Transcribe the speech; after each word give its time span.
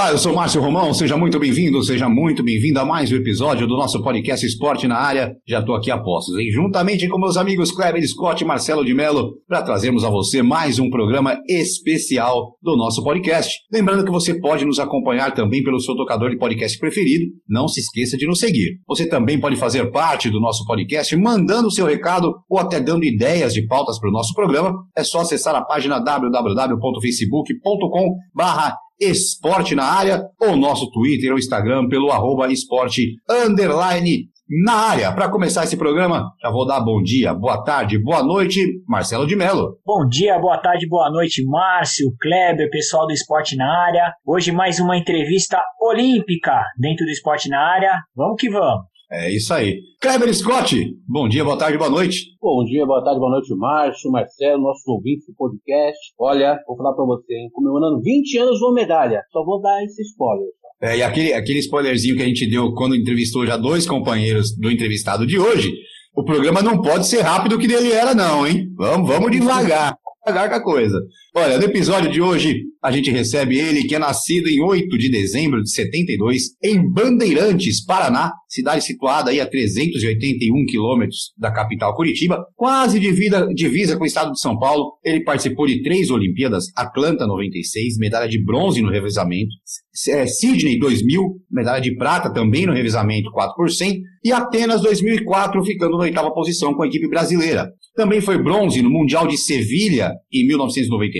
Olá, 0.00 0.12
eu 0.12 0.18
sou 0.18 0.34
Márcio 0.34 0.62
Romão, 0.62 0.94
seja 0.94 1.14
muito 1.14 1.38
bem-vindo, 1.38 1.84
seja 1.84 2.08
muito 2.08 2.42
bem-vindo 2.42 2.80
a 2.80 2.86
mais 2.86 3.12
um 3.12 3.16
episódio 3.16 3.66
do 3.66 3.76
nosso 3.76 4.02
podcast 4.02 4.46
Esporte 4.46 4.88
na 4.88 4.96
Área. 4.96 5.34
Já 5.46 5.60
estou 5.60 5.74
aqui 5.74 5.90
a 5.90 5.98
postos, 5.98 6.38
hein? 6.38 6.50
Juntamente 6.50 7.06
com 7.06 7.18
meus 7.18 7.36
amigos 7.36 7.70
Kleber 7.70 8.02
Scott 8.08 8.42
e 8.42 8.46
Marcelo 8.46 8.82
de 8.82 8.94
Mello, 8.94 9.34
para 9.46 9.60
trazermos 9.60 10.02
a 10.02 10.08
você 10.08 10.40
mais 10.40 10.78
um 10.78 10.88
programa 10.88 11.38
especial 11.46 12.56
do 12.62 12.78
nosso 12.78 13.04
podcast. 13.04 13.58
Lembrando 13.70 14.02
que 14.02 14.10
você 14.10 14.40
pode 14.40 14.64
nos 14.64 14.78
acompanhar 14.78 15.34
também 15.34 15.62
pelo 15.62 15.78
seu 15.78 15.94
tocador 15.94 16.30
de 16.30 16.38
podcast 16.38 16.78
preferido, 16.78 17.26
não 17.46 17.68
se 17.68 17.80
esqueça 17.80 18.16
de 18.16 18.26
nos 18.26 18.38
seguir. 18.38 18.78
Você 18.88 19.06
também 19.06 19.38
pode 19.38 19.56
fazer 19.56 19.90
parte 19.90 20.30
do 20.30 20.40
nosso 20.40 20.64
podcast 20.64 21.14
mandando 21.14 21.70
seu 21.70 21.84
recado 21.84 22.36
ou 22.48 22.58
até 22.58 22.80
dando 22.80 23.04
ideias 23.04 23.52
de 23.52 23.66
pautas 23.66 24.00
para 24.00 24.08
o 24.08 24.12
nosso 24.12 24.32
programa. 24.32 24.72
É 24.96 25.04
só 25.04 25.20
acessar 25.20 25.54
a 25.54 25.62
página 25.62 25.98
www.facebook.com 25.98 28.14
barra 28.34 28.74
esporte 29.00 29.74
na 29.74 29.84
área, 29.84 30.22
ou 30.40 30.56
nosso 30.56 30.90
Twitter 30.90 31.32
ou 31.32 31.38
Instagram 31.38 31.88
pelo 31.88 32.10
arroba 32.10 32.52
esporte 32.52 33.14
underline 33.28 34.28
na 34.64 34.74
área. 34.74 35.12
Para 35.12 35.30
começar 35.30 35.64
esse 35.64 35.76
programa, 35.76 36.32
já 36.42 36.50
vou 36.50 36.66
dar 36.66 36.80
bom 36.80 37.00
dia, 37.00 37.32
boa 37.32 37.62
tarde, 37.62 38.02
boa 38.02 38.22
noite, 38.22 38.66
Marcelo 38.86 39.26
de 39.26 39.36
Mello. 39.36 39.76
Bom 39.86 40.06
dia, 40.08 40.38
boa 40.38 40.58
tarde, 40.58 40.88
boa 40.88 41.08
noite, 41.10 41.44
Márcio, 41.44 42.12
Kleber, 42.20 42.68
pessoal 42.68 43.06
do 43.06 43.12
Esporte 43.12 43.56
na 43.56 43.86
Área. 43.86 44.12
Hoje 44.26 44.50
mais 44.50 44.80
uma 44.80 44.96
entrevista 44.96 45.62
olímpica 45.80 46.64
dentro 46.78 47.06
do 47.06 47.12
Esporte 47.12 47.48
na 47.48 47.60
Área. 47.60 47.92
Vamos 48.14 48.36
que 48.40 48.50
vamos. 48.50 48.89
É 49.12 49.28
isso 49.28 49.52
aí. 49.52 49.80
Kleber 50.00 50.32
Scott, 50.32 50.76
bom 51.08 51.28
dia, 51.28 51.42
boa 51.42 51.58
tarde, 51.58 51.76
boa 51.76 51.90
noite. 51.90 52.26
Bom 52.40 52.64
dia, 52.64 52.86
boa 52.86 53.02
tarde, 53.02 53.18
boa 53.18 53.32
noite, 53.32 53.52
Márcio, 53.56 54.08
Marcelo, 54.08 54.62
nossos 54.62 54.86
ouvintes 54.86 55.26
do 55.26 55.34
podcast. 55.34 55.98
Olha, 56.16 56.56
vou 56.64 56.76
falar 56.76 56.94
pra 56.94 57.04
você, 57.04 57.34
hein? 57.34 57.50
comemorando 57.52 58.00
20 58.00 58.38
anos 58.38 58.56
de 58.56 58.64
uma 58.64 58.74
medalha. 58.74 59.20
Só 59.32 59.44
vou 59.44 59.60
dar 59.60 59.82
esse 59.82 60.00
spoiler. 60.02 60.46
É, 60.80 60.98
e 60.98 61.02
aquele, 61.02 61.32
aquele 61.32 61.58
spoilerzinho 61.58 62.16
que 62.16 62.22
a 62.22 62.26
gente 62.26 62.48
deu 62.48 62.72
quando 62.72 62.94
entrevistou 62.94 63.44
já 63.44 63.56
dois 63.56 63.84
companheiros 63.84 64.56
do 64.56 64.70
entrevistado 64.70 65.26
de 65.26 65.40
hoje, 65.40 65.72
o 66.14 66.24
programa 66.24 66.62
não 66.62 66.80
pode 66.80 67.08
ser 67.08 67.22
rápido 67.22 67.58
que 67.58 67.66
dele 67.66 67.90
era, 67.90 68.14
não, 68.14 68.46
hein? 68.46 68.68
Vamos, 68.76 69.08
vamos 69.08 69.32
devagar. 69.32 69.92
Devagar 70.24 70.50
com 70.50 70.56
a 70.56 70.62
coisa. 70.62 70.96
Olha, 71.32 71.58
no 71.58 71.64
episódio 71.64 72.10
de 72.10 72.20
hoje, 72.20 72.64
a 72.82 72.90
gente 72.90 73.08
recebe 73.08 73.56
ele, 73.56 73.84
que 73.84 73.94
é 73.94 74.00
nascido 74.00 74.48
em 74.48 74.60
8 74.60 74.98
de 74.98 75.08
dezembro 75.08 75.62
de 75.62 75.70
72, 75.70 76.56
em 76.60 76.82
Bandeirantes, 76.92 77.84
Paraná, 77.84 78.32
cidade 78.48 78.82
situada 78.82 79.30
aí 79.30 79.40
a 79.40 79.46
381 79.46 80.64
quilômetros 80.66 81.32
da 81.38 81.52
capital 81.52 81.94
Curitiba, 81.94 82.44
quase 82.56 82.98
divida, 82.98 83.46
divisa 83.54 83.96
com 83.96 84.02
o 84.02 84.06
estado 84.06 84.32
de 84.32 84.40
São 84.40 84.58
Paulo. 84.58 84.98
Ele 85.04 85.22
participou 85.22 85.68
de 85.68 85.82
três 85.84 86.10
Olimpíadas, 86.10 86.64
Atlanta 86.76 87.28
96, 87.28 87.96
medalha 87.98 88.28
de 88.28 88.42
bronze 88.42 88.82
no 88.82 88.90
revezamento, 88.90 89.50
é, 90.08 90.26
Sydney 90.26 90.80
2000, 90.80 91.22
medalha 91.48 91.80
de 91.80 91.94
prata 91.94 92.32
também 92.32 92.66
no 92.66 92.72
revezamento 92.72 93.30
4 93.30 93.54
por 93.54 93.70
100, 93.70 94.00
e 94.24 94.32
Atenas 94.32 94.82
2004, 94.82 95.64
ficando 95.64 95.96
na 95.96 96.04
oitava 96.04 96.32
posição 96.32 96.74
com 96.74 96.82
a 96.82 96.86
equipe 96.86 97.08
brasileira. 97.08 97.70
Também 97.94 98.20
foi 98.20 98.42
bronze 98.42 98.82
no 98.82 98.90
Mundial 98.90 99.26
de 99.26 99.36
Sevilha 99.36 100.12
em 100.32 100.46
1999, 100.46 101.19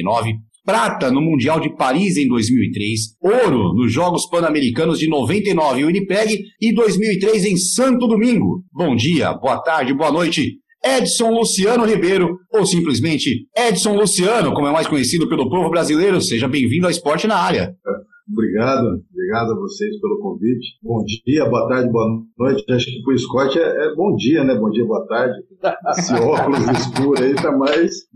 prata 0.64 1.10
no 1.10 1.20
Mundial 1.20 1.58
de 1.58 1.74
Paris 1.74 2.16
em 2.16 2.28
2003, 2.28 3.16
ouro 3.20 3.74
nos 3.74 3.92
Jogos 3.92 4.26
Pan-Americanos 4.26 4.98
de 4.98 5.08
99 5.08 5.80
em 5.80 5.84
Winnipeg 5.84 6.44
e 6.60 6.74
2003 6.74 7.44
em 7.46 7.56
Santo 7.56 8.06
Domingo. 8.06 8.62
Bom 8.72 8.94
dia, 8.94 9.32
boa 9.34 9.58
tarde, 9.58 9.94
boa 9.94 10.12
noite. 10.12 10.58
Edson 10.82 11.30
Luciano 11.30 11.84
Ribeiro, 11.84 12.38
ou 12.52 12.64
simplesmente 12.64 13.46
Edson 13.56 13.96
Luciano, 13.96 14.54
como 14.54 14.66
é 14.66 14.72
mais 14.72 14.86
conhecido 14.86 15.28
pelo 15.28 15.50
povo 15.50 15.68
brasileiro, 15.68 16.20
seja 16.20 16.48
bem-vindo 16.48 16.86
ao 16.86 16.90
Esporte 16.90 17.26
na 17.26 17.36
Área. 17.36 17.74
Obrigado, 18.32 18.86
obrigado 19.12 19.52
a 19.52 19.56
vocês 19.56 20.00
pelo 20.00 20.20
convite. 20.20 20.78
Bom 20.82 21.02
dia, 21.26 21.44
boa 21.46 21.68
tarde, 21.68 21.90
boa 21.90 22.22
noite. 22.38 22.64
Acho 22.72 22.86
que 22.86 23.02
para 23.02 23.14
o 23.14 23.18
Scott 23.18 23.58
é, 23.58 23.62
é, 23.62 23.94
bom 23.94 24.14
dia, 24.14 24.44
né? 24.44 24.54
Bom 24.54 24.70
dia, 24.70 24.84
boa 24.84 25.04
tarde. 25.06 25.34
Esse 25.98 26.14
óculos 26.14 26.60
escuro 26.78 27.22
aí 27.22 27.34
tá 27.34 27.50
mais, 27.56 28.06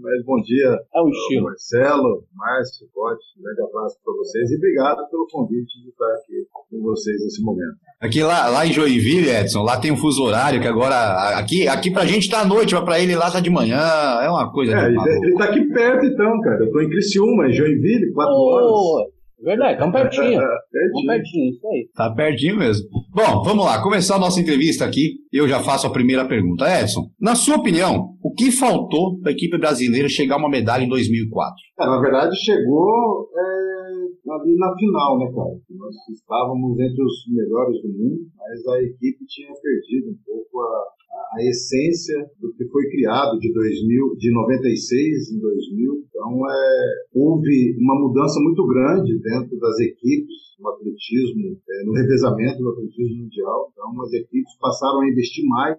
mais 0.00 0.24
bom 0.24 0.40
dia. 0.42 0.78
É 0.94 1.00
um 1.00 1.08
estilo. 1.08 1.44
Marcelo, 1.44 2.24
Márcio, 2.34 2.86
Scott, 2.88 3.20
um 3.38 3.42
grande 3.42 3.62
abraço 3.62 3.96
para 4.04 4.14
vocês 4.14 4.50
e 4.50 4.56
obrigado 4.56 5.10
pelo 5.10 5.26
convite 5.30 5.80
de 5.82 5.90
estar 5.90 6.12
aqui 6.14 6.46
com 6.70 6.82
vocês 6.82 7.22
nesse 7.22 7.42
momento. 7.42 7.76
Aqui 8.00 8.22
lá, 8.22 8.48
lá 8.48 8.66
em 8.66 8.72
Joinville, 8.72 9.28
Edson, 9.28 9.62
lá 9.62 9.78
tem 9.78 9.92
um 9.92 9.96
fuso 9.96 10.22
horário 10.22 10.60
que 10.60 10.66
agora. 10.66 11.38
Aqui, 11.38 11.68
aqui 11.68 11.90
pra 11.90 12.06
gente 12.06 12.30
tá 12.30 12.40
à 12.40 12.44
noite, 12.44 12.74
mas 12.74 12.84
pra 12.84 12.98
ele 12.98 13.14
lá 13.14 13.30
tá 13.30 13.40
de 13.40 13.50
manhã. 13.50 13.78
É 14.22 14.28
uma 14.28 14.50
coisa. 14.50 14.72
É, 14.72 14.86
ele, 14.86 14.98
ele 15.22 15.34
tá 15.36 15.44
aqui 15.44 15.64
perto 15.68 16.06
então, 16.06 16.40
cara. 16.40 16.64
Eu 16.64 16.70
tô 16.72 16.80
em 16.80 16.88
Criciúma, 16.88 17.48
em 17.48 17.52
Joinville, 17.52 18.12
quatro 18.12 18.34
oh. 18.34 18.96
horas. 18.96 19.19
Verdade, 19.42 19.78
tão 19.78 19.90
pertinho. 19.90 20.38
tão 20.92 21.06
pertinho, 21.06 21.50
isso 21.50 21.66
aí. 21.68 21.88
Tá 21.94 22.14
pertinho 22.14 22.58
mesmo. 22.58 22.86
Bom, 23.12 23.42
vamos 23.42 23.64
lá, 23.64 23.82
começar 23.82 24.16
a 24.16 24.18
nossa 24.18 24.40
entrevista 24.40 24.84
aqui. 24.84 25.14
Eu 25.32 25.48
já 25.48 25.60
faço 25.60 25.86
a 25.86 25.92
primeira 25.92 26.26
pergunta. 26.26 26.64
Edson, 26.80 27.10
na 27.20 27.34
sua 27.34 27.56
opinião, 27.56 28.16
o 28.22 28.32
que 28.34 28.50
faltou 28.50 29.18
para 29.20 29.30
a 29.30 29.34
equipe 29.34 29.58
brasileira 29.58 30.08
chegar 30.08 30.34
a 30.34 30.38
uma 30.38 30.50
medalha 30.50 30.84
em 30.84 30.88
2004? 30.88 31.54
É, 31.80 31.86
na 31.86 32.00
verdade, 32.00 32.36
chegou 32.36 33.28
é, 33.34 34.32
ali 34.32 34.56
na 34.56 34.74
final, 34.76 35.18
né, 35.18 35.26
cara? 35.34 35.56
Nós 35.70 35.94
estávamos 36.12 36.78
entre 36.78 37.02
os 37.02 37.24
melhores 37.28 37.80
do 37.82 37.88
mundo, 37.88 38.20
mas 38.36 38.66
a 38.66 38.82
equipe 38.82 39.24
tinha 39.26 39.52
perdido 39.62 40.10
um 40.10 40.18
pouco 40.24 40.60
a, 40.60 40.84
a 41.32 41.42
essência 41.44 42.16
do 42.40 42.52
que 42.52 42.64
foi 42.68 42.88
criado 42.90 43.38
de 43.38 43.52
2000, 43.52 44.16
de 44.16 44.32
96 44.32 45.32
em 45.32 45.40
2000. 45.40 46.04
Então, 46.08 46.46
é, 46.48 46.94
houve 47.14 47.76
uma 47.78 47.98
mudança 48.00 48.40
muito 48.40 48.66
grande 48.66 49.18
dentro 49.20 49.58
das 49.58 49.78
equipes 49.80 50.49
no 50.60 50.68
atletismo, 50.68 51.58
é, 51.68 51.84
no 51.84 51.92
revezamento 51.92 52.58
do 52.58 52.70
atletismo 52.70 53.24
mundial. 53.24 53.70
Então, 53.72 54.02
as 54.02 54.12
equipes 54.12 54.58
passaram 54.60 55.00
a 55.00 55.08
investir 55.08 55.44
mais 55.46 55.76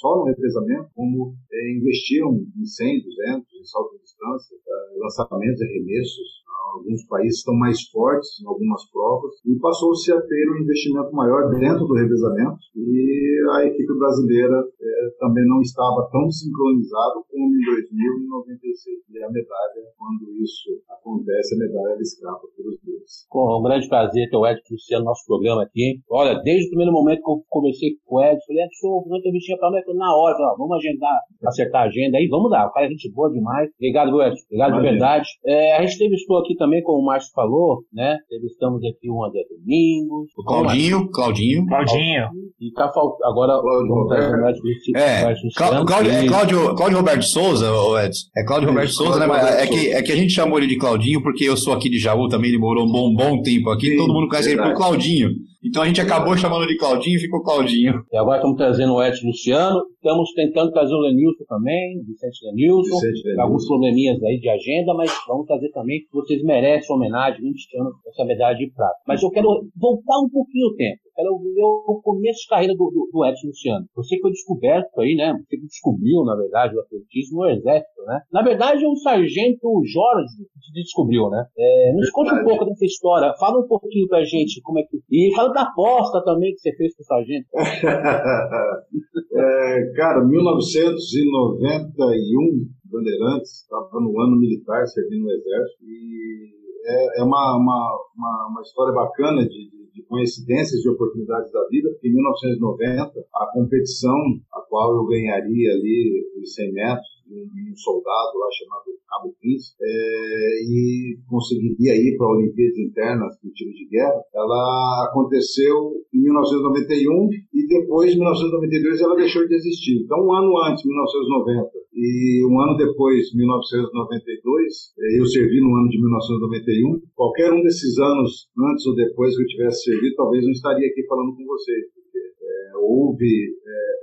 só 0.00 0.16
no 0.16 0.24
revezamento, 0.24 0.88
como 0.94 1.34
é, 1.52 1.76
investiram 1.76 2.32
em 2.32 2.64
100, 2.64 3.04
200, 3.04 3.54
em 3.60 3.64
salto 3.64 3.92
de 3.96 4.02
distância, 4.02 4.56
é, 4.56 4.98
lançamentos 4.98 5.60
arremessos. 5.60 6.40
Alguns 6.74 7.04
países 7.06 7.38
estão 7.38 7.54
mais 7.54 7.82
fortes 7.90 8.40
em 8.40 8.46
algumas 8.46 8.88
provas 8.90 9.34
e 9.44 9.58
passou-se 9.58 10.12
a 10.12 10.20
ter 10.20 10.50
um 10.52 10.62
investimento 10.62 11.12
maior 11.12 11.50
dentro 11.50 11.84
do 11.84 11.94
revezamento 11.94 12.60
e 12.76 13.40
a 13.52 13.66
equipe 13.66 13.92
brasileira 13.98 14.54
é, 14.80 15.10
também 15.18 15.44
não 15.48 15.60
estava 15.60 16.08
tão 16.12 16.30
sincronizado 16.30 17.24
como 17.28 17.46
em 17.56 17.64
2096. 17.64 19.00
E 19.10 19.18
a 19.22 19.30
medalha, 19.30 19.82
quando 19.98 20.30
isso 20.38 20.80
acontece, 20.88 21.54
a 21.54 21.58
medalha 21.58 21.92
ela 21.92 22.02
escapa 22.02 22.46
pelos 22.56 22.78
dedos. 22.82 23.26
Com 23.28 23.58
um 23.58 23.62
grande 23.62 23.88
prazer 23.88 24.19
ter 24.28 24.36
o 24.36 24.46
Edson 24.46 24.74
Luciano 24.74 25.04
no 25.04 25.10
nosso 25.10 25.24
programa 25.26 25.62
aqui. 25.62 26.00
Olha, 26.10 26.34
desde 26.42 26.66
o 26.66 26.70
primeiro 26.70 26.92
momento 26.92 27.22
que 27.22 27.30
eu 27.30 27.42
conversei 27.48 27.90
com 28.04 28.16
o 28.16 28.22
Edson, 28.22 28.46
falei, 28.46 28.64
Edson, 28.64 29.04
vou 29.06 29.18
entrevistinha 29.18 29.58
para 29.58 29.70
nós 29.70 29.84
na 29.94 30.16
hora, 30.16 30.36
falei, 30.36 30.56
vamos 30.58 30.76
agendar, 30.76 31.18
acertar 31.46 31.82
a 31.82 31.86
agenda 31.86 32.18
aí, 32.18 32.26
vamos 32.28 32.50
dar. 32.50 32.66
O 32.66 32.72
cara 32.72 32.86
é 32.86 32.90
gente 32.90 33.10
boa 33.12 33.30
demais. 33.30 33.70
Obrigado, 33.76 34.22
Edson. 34.22 34.44
Obrigado 34.46 34.74
de 34.74 34.80
verdade. 34.82 35.28
É, 35.46 35.76
a 35.76 35.82
gente 35.82 35.94
entrevistou 35.94 36.38
aqui 36.38 36.54
também, 36.56 36.82
como 36.82 36.98
o 36.98 37.04
Márcio 37.04 37.32
falou, 37.34 37.84
né? 37.92 38.18
Entrevistamos 38.26 38.82
aqui 38.84 39.10
o 39.10 39.24
André 39.24 39.44
Domingos. 39.60 40.30
O 40.36 40.44
Claudinho, 40.44 41.10
Claudinho. 41.10 41.66
Claudinho. 41.66 42.28
E 42.60 42.72
tá 42.72 42.90
faltando. 42.92 43.24
Agora, 43.24 43.60
vamos 43.60 44.08
trazer 44.08 44.36
mais 44.36 44.56
é, 44.96 45.34
Cláudio, 45.56 46.10
é 46.10 46.26
Cláudio, 46.26 46.74
Cláudio 46.74 46.98
Roberto 46.98 47.22
Souza, 47.22 47.66
Edson. 48.04 48.28
É 48.36 48.44
Cláudio 48.44 48.68
Roberto 48.68 48.92
Souza, 48.92 49.20
né? 49.20 49.26
Mas 49.26 49.44
é 49.44 49.66
que, 49.66 49.92
é 49.92 50.02
que 50.02 50.12
a 50.12 50.16
gente 50.16 50.32
chamou 50.32 50.58
ele 50.58 50.66
de 50.66 50.76
Claudinho 50.76 51.22
porque 51.22 51.44
eu 51.44 51.56
sou 51.56 51.72
aqui 51.72 51.88
de 51.88 51.98
Jaú 51.98 52.28
também, 52.28 52.50
ele 52.50 52.58
morou 52.58 52.86
um 52.86 52.90
bom, 52.90 53.14
bom 53.14 53.42
tempo 53.42 53.70
aqui. 53.70 53.90
Sim, 53.90 53.96
todo 53.96 54.12
mundo 54.12 54.28
conhece 54.28 54.48
verdade. 54.48 54.68
ele 54.68 54.76
por 54.76 54.82
Claudinho. 54.82 55.30
Então 55.62 55.82
a 55.82 55.86
gente 55.86 56.00
acabou 56.00 56.34
chamando 56.36 56.66
de 56.66 56.76
Claudinho 56.78 57.16
e 57.16 57.20
ficou 57.20 57.42
Claudinho. 57.42 58.02
E 58.10 58.16
agora 58.16 58.38
estamos 58.38 58.56
trazendo 58.56 58.94
o 58.94 59.02
Edson 59.02 59.26
Luciano. 59.26 59.82
Estamos 59.94 60.32
tentando 60.32 60.72
trazer 60.72 60.94
o 60.94 61.00
Lenilson 61.00 61.44
também, 61.46 62.02
Vicente 62.02 62.46
Lenilson. 62.46 62.94
Vicente 62.94 63.22
Lenilson. 63.24 63.42
Alguns 63.42 63.66
probleminhas 63.66 64.22
aí 64.22 64.40
de 64.40 64.48
agenda, 64.48 64.94
mas 64.94 65.12
vamos 65.28 65.46
trazer 65.46 65.70
também 65.72 66.00
que 66.00 66.08
vocês 66.12 66.42
merecem 66.42 66.96
homenagem, 66.96 67.42
20 67.42 67.78
anos, 67.78 67.92
essa 68.08 68.24
medalha 68.24 68.56
de 68.56 68.70
prata. 68.70 68.96
Mas 69.06 69.22
eu 69.22 69.30
quero 69.30 69.48
voltar 69.76 70.18
um 70.20 70.30
pouquinho 70.30 70.68
o 70.68 70.76
tempo 70.76 71.09
Quero 71.20 71.36
ver 71.36 71.60
o 71.62 72.00
começo 72.02 72.40
de 72.40 72.48
carreira 72.48 72.72
do, 72.72 72.88
do, 72.88 73.06
do 73.12 73.26
Edson 73.26 73.48
Luciano. 73.48 73.84
Você 73.94 74.16
que 74.16 74.22
foi 74.22 74.30
descoberto 74.30 74.98
aí, 75.00 75.14
né? 75.14 75.34
Você 75.36 75.58
que 75.58 75.66
descobriu, 75.66 76.24
na 76.24 76.34
verdade, 76.34 76.74
o 76.74 76.80
atletismo 76.80 77.44
no 77.44 77.50
exército, 77.50 78.02
né? 78.06 78.22
Na 78.32 78.40
verdade, 78.40 78.86
o 78.86 78.96
sargento 78.96 79.68
Jorge 79.84 80.48
que 80.48 80.72
descobriu, 80.80 81.28
né? 81.28 81.44
É, 81.58 81.92
nos 81.92 82.08
conta 82.10 82.36
um 82.36 82.44
pouco 82.44 82.64
dessa 82.64 82.86
história. 82.86 83.34
Fala 83.38 83.60
um 83.60 83.68
pouquinho 83.68 84.08
pra 84.08 84.24
gente 84.24 84.62
como 84.62 84.78
é 84.78 84.82
que. 84.84 84.98
E 85.10 85.30
fala 85.36 85.52
da 85.52 85.60
aposta 85.60 86.24
também 86.24 86.54
que 86.54 86.60
você 86.60 86.74
fez 86.74 86.96
com 86.96 87.02
o 87.02 87.06
sargento. 87.06 87.48
é, 89.36 89.92
cara, 89.96 90.24
1991, 90.24 92.66
Bandeirantes, 92.86 93.60
estava 93.60 94.00
no 94.00 94.18
ano 94.18 94.40
militar, 94.40 94.86
servindo 94.86 95.24
no 95.24 95.32
exército, 95.32 95.84
e 95.84 96.60
é, 96.84 97.20
é 97.20 97.22
uma, 97.22 97.56
uma, 97.56 97.98
uma, 98.16 98.48
uma, 98.50 98.60
história 98.62 98.92
bacana 98.94 99.42
de, 99.42 99.70
de, 99.70 99.79
de 99.94 100.02
coincidências, 100.02 100.80
de 100.80 100.88
oportunidades 100.88 101.52
da 101.52 101.66
vida, 101.68 101.90
porque 101.90 102.08
em 102.08 102.14
1990, 102.14 103.26
a 103.34 103.46
competição 103.52 104.16
a 104.52 104.60
qual 104.62 104.94
eu 104.96 105.06
ganharia 105.06 105.72
ali 105.72 106.30
os 106.40 106.54
100 106.54 106.72
metros, 106.72 107.08
um, 107.30 107.70
um 107.70 107.76
soldado 107.76 108.38
lá 108.38 108.48
chamado 108.52 108.99
Cabo 109.10 109.34
Príncipe, 109.42 109.74
é, 109.82 110.62
e 110.62 111.18
conseguiria 111.26 111.98
ir 111.98 112.16
para 112.16 112.30
Olimpíadas 112.30 112.78
Internas 112.78 113.34
do 113.42 113.50
tiro 113.50 113.74
de 113.74 113.88
guerra, 113.90 114.22
ela 114.32 115.10
aconteceu 115.10 115.98
em 116.14 116.22
1991 116.22 117.28
e 117.52 117.66
depois, 117.66 118.14
em 118.14 118.18
1992, 118.18 119.00
ela 119.00 119.16
deixou 119.16 119.46
de 119.46 119.54
existir. 119.54 120.02
Então, 120.04 120.22
um 120.22 120.32
ano 120.32 120.56
antes, 120.62 120.84
1990, 120.86 121.70
e 121.92 122.46
um 122.46 122.60
ano 122.60 122.76
depois, 122.76 123.34
1992, 123.34 124.94
é, 124.96 125.18
eu 125.18 125.26
servi 125.26 125.60
no 125.60 125.74
ano 125.74 125.88
de 125.88 125.98
1991. 125.98 127.02
Qualquer 127.14 127.52
um 127.52 127.62
desses 127.62 127.98
anos, 127.98 128.46
antes 128.56 128.86
ou 128.86 128.94
depois 128.94 129.36
que 129.36 129.42
eu 129.42 129.46
tivesse 129.46 129.90
servido, 129.90 130.14
talvez 130.14 130.44
não 130.44 130.52
estaria 130.52 130.86
aqui 130.86 131.04
falando 131.06 131.34
com 131.34 131.44
vocês, 131.44 131.84
porque 131.92 132.18
é, 132.18 132.76
houve 132.78 133.58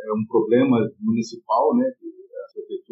é 0.07 0.13
um 0.13 0.25
problema 0.25 0.77
municipal, 0.99 1.75
né, 1.75 1.91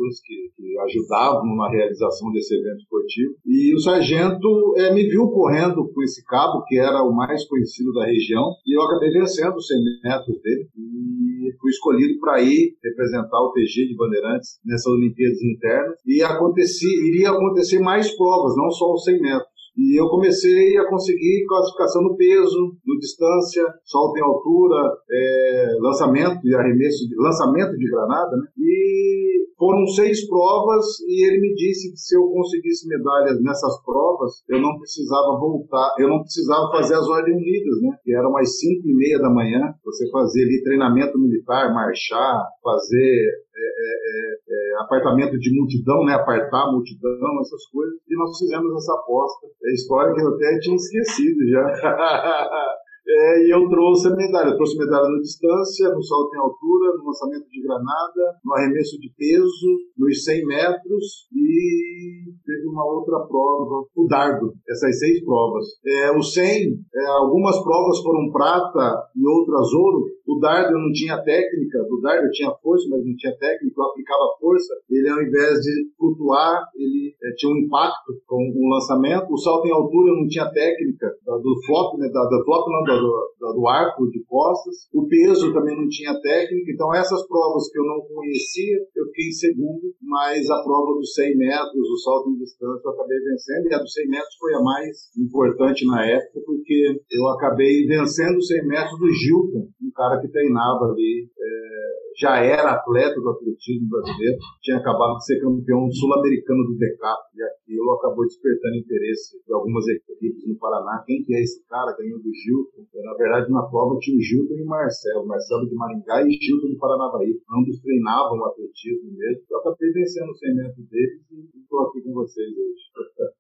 prefeituras 0.06 0.22
que, 0.24 0.52
que, 0.56 0.80
ajudavam 0.80 1.56
na 1.56 1.70
realização 1.70 2.32
desse 2.32 2.56
evento 2.56 2.78
esportivo. 2.78 3.34
E 3.46 3.74
o 3.76 3.80
sargento 3.80 4.74
é, 4.78 4.94
me 4.94 5.04
viu 5.10 5.28
correndo 5.30 5.88
com 5.94 6.04
esse 6.04 6.24
cabo, 6.26 6.64
que 6.66 6.78
era 6.78 7.04
o 7.04 7.16
mais 7.16 7.46
conhecido 7.48 7.92
da 7.94 8.06
região, 8.06 8.52
e 8.66 8.78
eu 8.78 8.82
acabei 8.84 9.12
vencendo 9.12 9.56
os 9.56 9.68
100 9.68 9.78
metros 10.04 10.42
dele. 10.42 10.68
E 10.76 11.56
fui 11.60 11.70
escolhido 11.72 12.20
para 12.20 12.42
ir 12.42 12.76
representar 12.84 13.40
o 13.40 13.52
TG 13.52 13.88
de 13.88 13.96
Bandeirantes 13.96 14.60
nessas 14.66 14.88
Olimpíadas 14.88 15.42
internas. 15.42 16.00
E 16.06 16.22
aconteci, 16.22 16.88
iria 17.08 17.32
acontecer 17.32 17.80
mais 17.80 18.16
provas, 18.16 18.56
não 18.56 18.70
só 18.72 18.94
os 18.94 19.04
100 19.04 19.22
metros. 19.22 19.55
E 19.78 20.00
eu 20.00 20.08
comecei 20.08 20.78
a 20.78 20.88
conseguir 20.90 21.46
classificação 21.48 22.02
no 22.04 22.16
peso, 22.16 22.76
no 22.86 23.00
distância, 23.00 23.64
salto 23.84 24.18
em 24.18 24.24
altura, 24.24 24.92
é, 25.12 25.78
lançamento 25.80 26.40
e 26.46 26.56
arremesso, 26.56 27.08
de, 27.08 27.16
lançamento 27.18 27.78
de 27.78 27.90
granada, 27.90 28.38
né? 28.38 28.48
E 28.58 29.46
foram 29.58 29.86
seis 29.88 30.28
provas 30.28 30.86
e 31.08 31.26
ele 31.26 31.40
me 31.40 31.54
disse 31.56 31.92
que 31.92 31.98
se 31.98 32.18
eu 32.18 32.24
conseguisse 32.28 32.88
medalhas 32.88 33.42
nessas 33.42 33.82
provas, 33.84 34.44
eu 34.50 34.62
não 34.62 34.78
precisava 34.78 35.40
voltar, 35.40 35.96
eu 36.00 36.10
não 36.10 36.22
precisava 36.22 36.72
fazer 36.72 36.96
as 36.96 37.08
ordens 37.08 37.36
unidas, 37.36 37.82
né? 37.82 37.98
Que 38.04 38.14
eram 38.14 38.36
às 38.38 38.60
cinco 38.60 38.88
e 38.88 38.96
meia 38.96 39.20
da 39.20 39.30
manhã, 39.30 39.74
você 39.84 40.10
fazia 40.10 40.46
ali 40.46 40.64
treinamento 40.64 41.18
militar, 41.20 41.74
marchar, 41.74 42.44
fazer 42.64 43.45
é, 43.58 43.62
é, 43.62 44.38
é, 44.50 44.82
apartamento 44.82 45.38
de 45.40 45.56
multidão, 45.56 46.04
né? 46.06 46.14
Apartar 46.14 46.72
multidão, 46.72 47.40
essas 47.42 47.66
coisas. 47.68 47.96
E 48.08 48.16
nós 48.16 48.38
fizemos 48.38 48.76
essa 48.76 48.94
aposta. 48.94 49.48
É 49.66 49.74
história 49.74 50.14
que 50.14 50.22
eu 50.22 50.36
até 50.36 50.60
tinha 50.60 50.76
esquecido 50.76 51.48
já. 51.50 51.64
É, 53.08 53.46
e 53.46 53.54
eu 53.54 53.70
trouxe 53.70 54.08
a 54.08 54.16
medalha. 54.16 54.50
Eu 54.50 54.56
trouxe 54.58 54.78
medalha 54.78 55.10
na 55.10 55.22
distância, 55.22 55.90
no 55.90 56.04
salto 56.04 56.34
em 56.34 56.40
altura, 56.40 56.98
no 56.98 57.06
lançamento 57.06 57.48
de 57.50 57.62
granada, 57.62 58.40
no 58.44 58.54
arremesso 58.54 59.00
de 59.00 59.12
peso, 59.18 59.80
nos 59.98 60.24
100 60.24 60.46
metros 60.46 61.28
e 61.34 62.34
teve 62.46 62.68
uma 62.68 62.86
outra 62.86 63.20
prova, 63.28 63.86
o 63.96 64.08
dardo, 64.08 64.54
essas 64.68 65.00
seis 65.00 65.24
provas. 65.24 65.66
É, 65.86 66.12
o 66.12 66.22
100, 66.22 66.80
é, 66.94 67.06
algumas 67.20 67.62
provas 67.64 68.00
foram 68.02 68.32
prata 68.32 69.10
e 69.16 69.26
outras 69.28 69.72
ouro. 69.74 70.06
O 70.28 70.40
dardo 70.40 70.74
eu 70.74 70.80
não 70.80 70.92
tinha 70.92 71.22
técnica, 71.22 71.84
do 71.88 72.02
dardo 72.02 72.26
eu 72.26 72.32
tinha 72.32 72.52
força, 72.62 72.88
mas 72.90 73.06
não 73.06 73.16
tinha 73.16 73.36
técnica, 73.38 73.76
eu 73.78 73.86
aplicava 73.86 74.36
força. 74.40 74.74
Ele, 74.90 75.10
ao 75.10 75.22
invés 75.22 75.60
de 75.60 75.90
flutuar, 75.98 76.66
ele 76.76 77.16
é, 77.24 77.32
tinha 77.38 77.54
um 77.54 77.58
impacto 77.58 78.14
com 78.26 78.42
o 78.42 78.70
lançamento. 78.74 79.32
O 79.32 79.38
salto 79.38 79.68
em 79.68 79.72
altura 79.72 80.12
eu 80.12 80.18
não 80.18 80.28
tinha 80.28 80.50
técnica, 80.50 81.14
do 81.26 81.54
flop, 81.66 81.98
né, 82.00 82.10
da, 82.10 82.24
da 82.26 82.44
flop 82.44 82.68
não, 82.70 82.84
do, 83.00 83.54
do 83.54 83.68
arco 83.68 84.10
de 84.10 84.24
costas. 84.26 84.88
O 84.94 85.08
peso 85.08 85.54
também 85.54 85.76
não 85.76 85.88
tinha 85.88 86.20
técnica. 86.22 86.72
Então, 86.72 86.94
essas 86.94 87.28
provas 87.28 87.70
que 87.72 87.80
eu 87.80 87.86
não 87.86 88.02
conhecia, 88.02 88.78
eu 88.96 89.06
fiquei 89.08 89.28
em 89.28 89.32
segundo, 89.32 89.94
mas 90.02 90.50
a 90.50 90.64
prova 90.64 90.94
dos 90.98 91.14
100 91.14 91.38
metros, 91.38 91.90
o 91.90 91.98
salto 91.98 92.30
em 92.30 92.38
distância, 92.38 92.82
eu 92.86 92.92
acabei 92.92 93.20
vencendo. 93.20 93.68
E 93.68 93.74
a 93.74 93.80
dos 93.80 93.94
100 93.94 94.08
metros 94.08 94.36
foi 94.40 94.54
a 94.54 94.62
mais 94.62 94.98
importante 95.18 95.86
na 95.88 96.06
época, 96.06 96.42
porque 96.46 97.02
eu 97.12 97.28
acabei 97.30 97.86
vencendo 97.86 98.38
os 98.38 98.48
100 98.48 98.68
metros 98.68 99.00
do 99.00 99.12
Gilton, 99.12 99.68
um 99.82 99.92
cara 99.96 100.20
que 100.22 100.28
treinava 100.28 100.86
ali. 100.86 101.28
É, 101.40 102.05
já 102.18 102.40
era 102.40 102.72
atleta 102.72 103.20
do 103.20 103.30
atletismo 103.30 103.90
brasileiro, 103.90 104.38
tinha 104.62 104.78
acabado 104.78 105.18
de 105.18 105.26
ser 105.26 105.40
campeão 105.42 105.92
sul-americano 105.92 106.64
do 106.64 106.78
Decap, 106.78 107.22
e 107.36 107.44
aquilo 107.44 107.92
acabou 107.94 108.26
despertando 108.26 108.76
interesse 108.76 109.38
de 109.46 109.54
algumas 109.54 109.86
equipes 109.88 110.48
no 110.48 110.58
Paraná. 110.58 111.04
Quem 111.06 111.24
que 111.24 111.36
é 111.36 111.42
esse 111.42 111.66
cara? 111.68 111.96
Ganhou 111.98 112.20
do 112.20 112.32
Gilton. 112.34 112.88
Na 113.04 113.14
verdade, 113.14 113.52
na 113.52 113.64
prova 113.64 114.00
tinha 114.00 114.18
o 114.18 114.22
Gilton 114.22 114.56
e 114.56 114.64
o 114.64 114.66
Marcelo, 114.66 115.28
Marcelo 115.28 115.68
de 115.68 115.76
Maringá 115.76 116.24
e 116.24 116.32
Gilton 116.32 116.68
de 116.68 116.78
Paranavaí. 116.78 117.36
Ambos 117.52 117.80
treinavam 117.82 118.46
atletismo 118.46 119.12
mesmo. 119.12 119.44
Eu 119.50 119.60
acabei 119.60 119.92
vencendo 119.92 120.30
o 120.30 120.36
100 120.36 120.56
metros 120.56 120.90
deles 120.90 121.22
e 121.32 121.60
estou 121.60 121.80
aqui 121.88 122.02
com 122.02 122.14
vocês 122.14 122.50
hoje. 122.50 123.32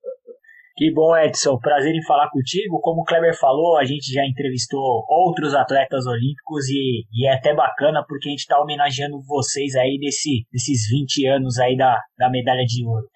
Que 0.78 0.92
bom, 0.92 1.16
Edson. 1.16 1.58
Prazer 1.58 1.96
em 1.96 2.04
falar 2.04 2.30
contigo. 2.30 2.82
Como 2.82 3.02
o 3.02 3.06
Kleber 3.06 3.34
falou, 3.40 3.78
a 3.78 3.86
gente 3.86 4.12
já 4.12 4.26
entrevistou 4.26 5.06
outros 5.08 5.56
atletas 5.56 6.06
olímpicos 6.06 6.68
e, 6.68 7.06
e 7.14 7.26
é 7.26 7.34
até 7.34 7.56
bacana 7.56 8.04
porque 8.06 8.28
a 8.28 8.32
gente 8.32 8.42
está 8.42 8.60
homenageando 8.60 9.22
vocês 9.26 9.74
aí 9.76 9.98
desse, 9.98 10.46
desses 10.52 10.90
20 10.90 11.28
anos 11.28 11.60
aí 11.60 11.78
da, 11.78 11.98
da 12.18 12.30
medalha 12.30 12.66
de 12.66 12.86
ouro. 12.86 13.08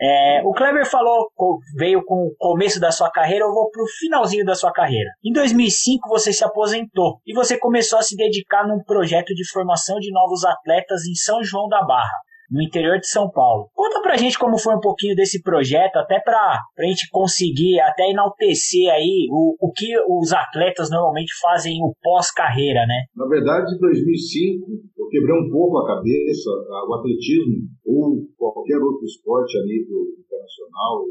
É, 0.00 0.42
o 0.44 0.52
Kleber 0.52 0.84
falou, 0.90 1.28
veio 1.76 2.04
com 2.04 2.26
o 2.26 2.34
começo 2.36 2.80
da 2.80 2.90
sua 2.90 3.08
carreira, 3.12 3.44
eu 3.44 3.54
vou 3.54 3.70
para 3.70 3.84
o 3.84 3.88
finalzinho 4.00 4.44
da 4.44 4.56
sua 4.56 4.72
carreira. 4.72 5.08
Em 5.24 5.32
2005 5.32 6.08
você 6.08 6.32
se 6.32 6.44
aposentou 6.44 7.20
e 7.24 7.32
você 7.32 7.56
começou 7.56 8.00
a 8.00 8.02
se 8.02 8.16
dedicar 8.16 8.66
num 8.66 8.82
projeto 8.82 9.32
de 9.34 9.48
formação 9.48 10.00
de 10.00 10.10
novos 10.10 10.44
atletas 10.44 11.06
em 11.06 11.14
São 11.14 11.44
João 11.44 11.68
da 11.68 11.80
Barra 11.84 12.24
no 12.54 12.62
interior 12.62 13.00
de 13.00 13.08
São 13.08 13.28
Paulo. 13.28 13.66
Conta 13.74 14.00
pra 14.00 14.16
gente 14.16 14.38
como 14.38 14.56
foi 14.56 14.76
um 14.76 14.80
pouquinho 14.80 15.16
desse 15.16 15.42
projeto, 15.42 15.96
até 15.96 16.20
pra, 16.20 16.60
pra 16.76 16.86
gente 16.86 17.10
conseguir 17.10 17.80
até 17.80 18.08
enaltecer 18.08 18.88
aí 18.94 19.26
o, 19.28 19.56
o 19.58 19.72
que 19.72 19.90
os 20.06 20.32
atletas 20.32 20.88
normalmente 20.88 21.34
fazem 21.42 21.82
o 21.82 21.92
pós-carreira, 22.00 22.86
né? 22.86 23.10
Na 23.16 23.26
verdade, 23.26 23.74
em 23.74 23.78
2005, 23.78 24.70
eu 24.96 25.08
quebrei 25.08 25.34
um 25.34 25.50
pouco 25.50 25.78
a 25.78 25.86
cabeça, 25.98 26.48
o 26.88 26.94
atletismo 26.94 27.66
ou 27.84 28.22
qualquer 28.38 28.78
outro 28.78 29.04
esporte 29.04 29.58
a 29.58 29.62
nível 29.66 30.14
internacional, 30.16 31.02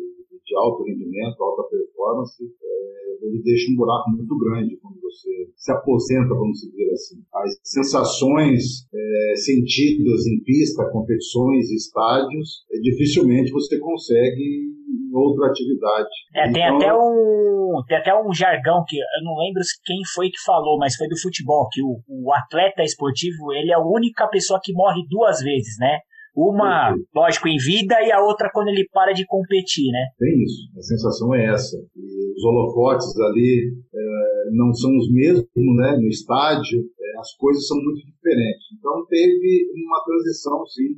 de 0.46 0.56
alto 0.56 0.84
rendimento, 0.84 1.44
alta 1.44 1.64
performance, 1.70 2.44
é, 2.44 3.26
ele 3.26 3.42
deixa 3.44 3.72
um 3.72 3.76
buraco 3.76 4.12
muito 4.12 4.38
grande 4.38 4.78
você 5.14 5.30
se 5.56 5.72
aposenta, 5.72 6.30
vamos 6.30 6.60
dizer 6.60 6.92
assim. 6.92 7.16
As 7.34 7.60
sensações 7.64 8.64
é, 8.94 9.36
sentidas 9.36 10.26
em 10.28 10.44
pista, 10.44 10.90
competições, 10.92 11.70
estádios, 11.72 12.66
é, 12.72 12.80
dificilmente 12.80 13.52
você 13.52 13.80
consegue 13.80 14.74
outra 15.14 15.48
atividade. 15.48 16.10
É, 16.36 16.44
tem 16.52 16.64
então, 16.64 16.78
até 16.78 16.94
um 16.94 17.84
tem 17.88 17.98
até 17.98 18.14
um 18.16 18.34
jargão 18.34 18.84
que 18.88 18.98
eu 18.98 19.24
não 19.24 19.36
lembro 19.38 19.62
quem 19.86 20.00
foi 20.14 20.30
que 20.30 20.42
falou, 20.46 20.78
mas 20.78 20.96
foi 20.96 21.08
do 21.08 21.20
futebol 21.20 21.68
que 21.72 21.82
o, 21.82 21.98
o 22.08 22.34
atleta 22.34 22.84
esportivo 22.84 23.54
ele 23.54 23.72
é 23.72 23.76
a 23.76 23.80
única 23.80 24.28
pessoa 24.28 24.60
que 24.64 24.74
morre 24.74 25.02
duas 25.10 25.40
vezes, 25.42 25.78
né? 25.80 26.00
Uma, 26.36 26.96
lógico, 27.14 27.48
em 27.48 27.58
vida 27.58 27.96
e 28.02 28.12
a 28.12 28.20
outra 28.20 28.50
quando 28.52 28.70
ele 28.70 28.88
para 28.92 29.14
de 29.14 29.24
competir, 29.26 29.92
né? 29.92 30.08
Tem 30.18 30.44
isso, 30.44 30.68
a 30.76 30.82
sensação 30.82 31.36
é 31.36 31.46
essa. 31.46 31.78
Os 32.36 32.44
holofotes 32.44 33.16
ali 33.20 33.74
é, 33.94 34.50
não 34.52 34.74
são 34.74 34.96
os 34.98 35.12
mesmos, 35.12 35.48
né? 35.56 35.98
No 35.98 36.08
estádio, 36.08 36.80
é, 37.00 37.20
as 37.20 37.36
coisas 37.38 37.68
são 37.68 37.78
muito 37.78 38.06
diferentes. 38.06 38.68
Então 38.78 39.06
teve 39.08 39.72
uma 39.86 40.04
transição, 40.04 40.66
sim. 40.68 40.96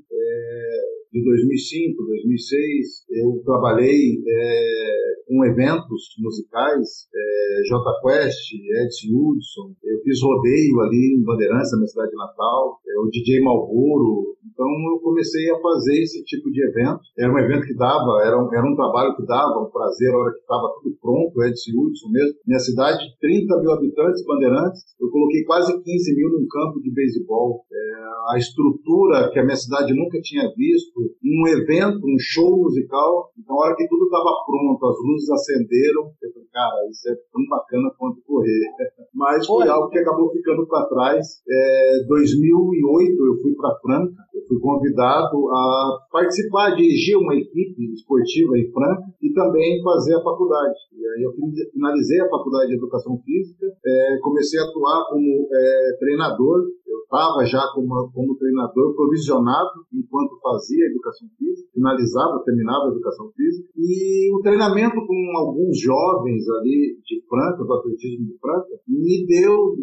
De 1.16 1.24
2005, 1.24 2.04
2006, 2.04 3.08
eu 3.10 3.42
trabalhei 3.46 4.20
é, 4.28 5.06
com 5.26 5.46
eventos 5.46 6.12
musicais, 6.20 7.08
é, 7.16 7.62
J 7.70 8.02
Quest, 8.04 8.52
Edson 8.52 9.16
Hudson, 9.16 9.72
eu 9.82 10.02
fiz 10.04 10.22
rodeio 10.22 10.82
ali 10.82 11.16
em 11.16 11.24
Bandeirantes, 11.24 11.72
na 11.72 11.78
minha 11.78 11.88
cidade 11.88 12.12
de 12.12 12.18
Natal, 12.18 12.82
é, 12.86 13.00
o 13.00 13.10
DJ 13.10 13.40
Malboro, 13.40 14.36
então 14.56 14.68
eu 14.92 15.00
comecei 15.00 15.52
a 15.52 15.60
fazer 15.60 16.02
esse 16.02 16.24
tipo 16.24 16.52
de 16.52 16.64
evento. 16.64 17.02
Era 17.18 17.32
um 17.32 17.40
evento 17.40 17.68
que 17.68 17.76
dava, 17.76 18.24
era 18.24 18.40
um, 18.40 18.54
era 18.54 18.66
um 18.66 18.76
trabalho 18.76 19.16
que 19.16 19.26
dava 19.26 19.60
um 19.60 19.70
prazer 19.70 20.14
a 20.14 20.18
hora 20.18 20.34
que 20.34 20.40
estava 20.40 20.74
tudo 20.82 20.96
pronto, 21.02 21.44
Edson 21.44 21.72
Hudson 21.76 22.10
mesmo. 22.10 22.36
Minha 22.48 22.60
cidade, 22.60 23.04
30 23.20 23.62
mil 23.62 23.72
habitantes, 23.72 24.26
Bandeirantes, 24.26 24.84
eu 25.00 25.10
coloquei 25.10 25.44
quase 25.44 25.72
15 25.82 26.16
mil 26.16 26.30
num 26.30 26.48
campo 26.48 26.82
de 26.82 26.92
beisebol. 26.92 27.66
É, 27.72 28.06
a 28.34 28.38
estrutura 28.38 29.30
que 29.32 29.40
a 29.40 29.44
minha 29.44 29.58
cidade 29.58 29.94
nunca 29.94 30.20
tinha 30.22 30.48
visto, 30.56 31.05
um 31.24 31.48
evento, 31.48 32.00
um 32.06 32.18
show 32.20 32.58
musical. 32.58 33.32
Então, 33.38 33.56
a 33.56 33.66
hora 33.66 33.76
que 33.76 33.88
tudo 33.88 34.06
estava 34.06 34.32
pronto, 34.46 34.86
as 34.86 34.98
luzes 35.04 35.30
acenderam, 35.30 36.12
eu 36.22 36.32
falei, 36.34 36.48
cara, 36.52 36.90
isso 36.90 37.10
é 37.10 37.16
tão 37.32 37.46
bacana 37.50 37.92
quanto 37.98 38.22
correr. 38.26 38.66
Mas 39.14 39.46
foi 39.46 39.68
algo 39.68 39.90
que 39.90 40.00
acabou 40.00 40.32
ficando 40.32 40.68
para 40.68 40.88
trás. 40.88 41.42
É, 41.50 42.04
2008 42.08 43.26
eu 43.26 43.42
fui 43.42 43.54
para 43.56 43.76
Franca, 43.80 44.22
eu 44.34 44.42
fui 44.48 44.60
convidado 44.60 45.50
a 45.50 46.00
participar, 46.12 46.76
dirigir 46.76 47.18
uma 47.18 47.36
equipe 47.36 47.94
esportiva 47.94 48.58
em 48.58 48.72
Franca 48.72 49.04
e 49.22 49.34
também 49.34 49.82
fazer 49.82 50.16
a 50.16 50.24
faculdade. 50.24 50.76
E 50.94 51.08
aí 51.08 51.24
eu 51.24 51.32
finalizei 51.72 52.22
a 52.22 52.30
faculdade 52.30 52.70
de 52.70 52.78
Educação 52.78 53.18
Física, 53.24 53.66
é, 53.86 54.18
comecei 54.22 54.60
a 54.60 54.64
atuar 54.64 55.06
como 55.10 55.48
é, 55.52 55.98
treinador 56.00 56.66
eu 56.96 57.02
estava 57.02 57.46
já 57.46 57.62
como, 57.74 58.10
como 58.12 58.38
treinador 58.38 58.96
provisionado 58.96 59.86
enquanto 59.92 60.40
fazia 60.40 60.88
educação 60.96 61.28
física, 61.38 61.70
finalizava, 61.74 62.44
terminava 62.44 62.88
a 62.88 62.92
educação 62.92 63.30
física, 63.36 63.70
e 63.76 64.32
o 64.34 64.42
treinamento 64.42 64.96
com 64.96 65.20
alguns 65.38 65.80
jovens 65.80 66.48
ali 66.50 66.98
de 67.04 67.22
Franca, 67.28 67.64
do 67.64 67.74
atletismo 67.74 68.26
de 68.26 68.38
Franca, 68.40 68.80
me 68.88 69.26
deu 69.28 69.76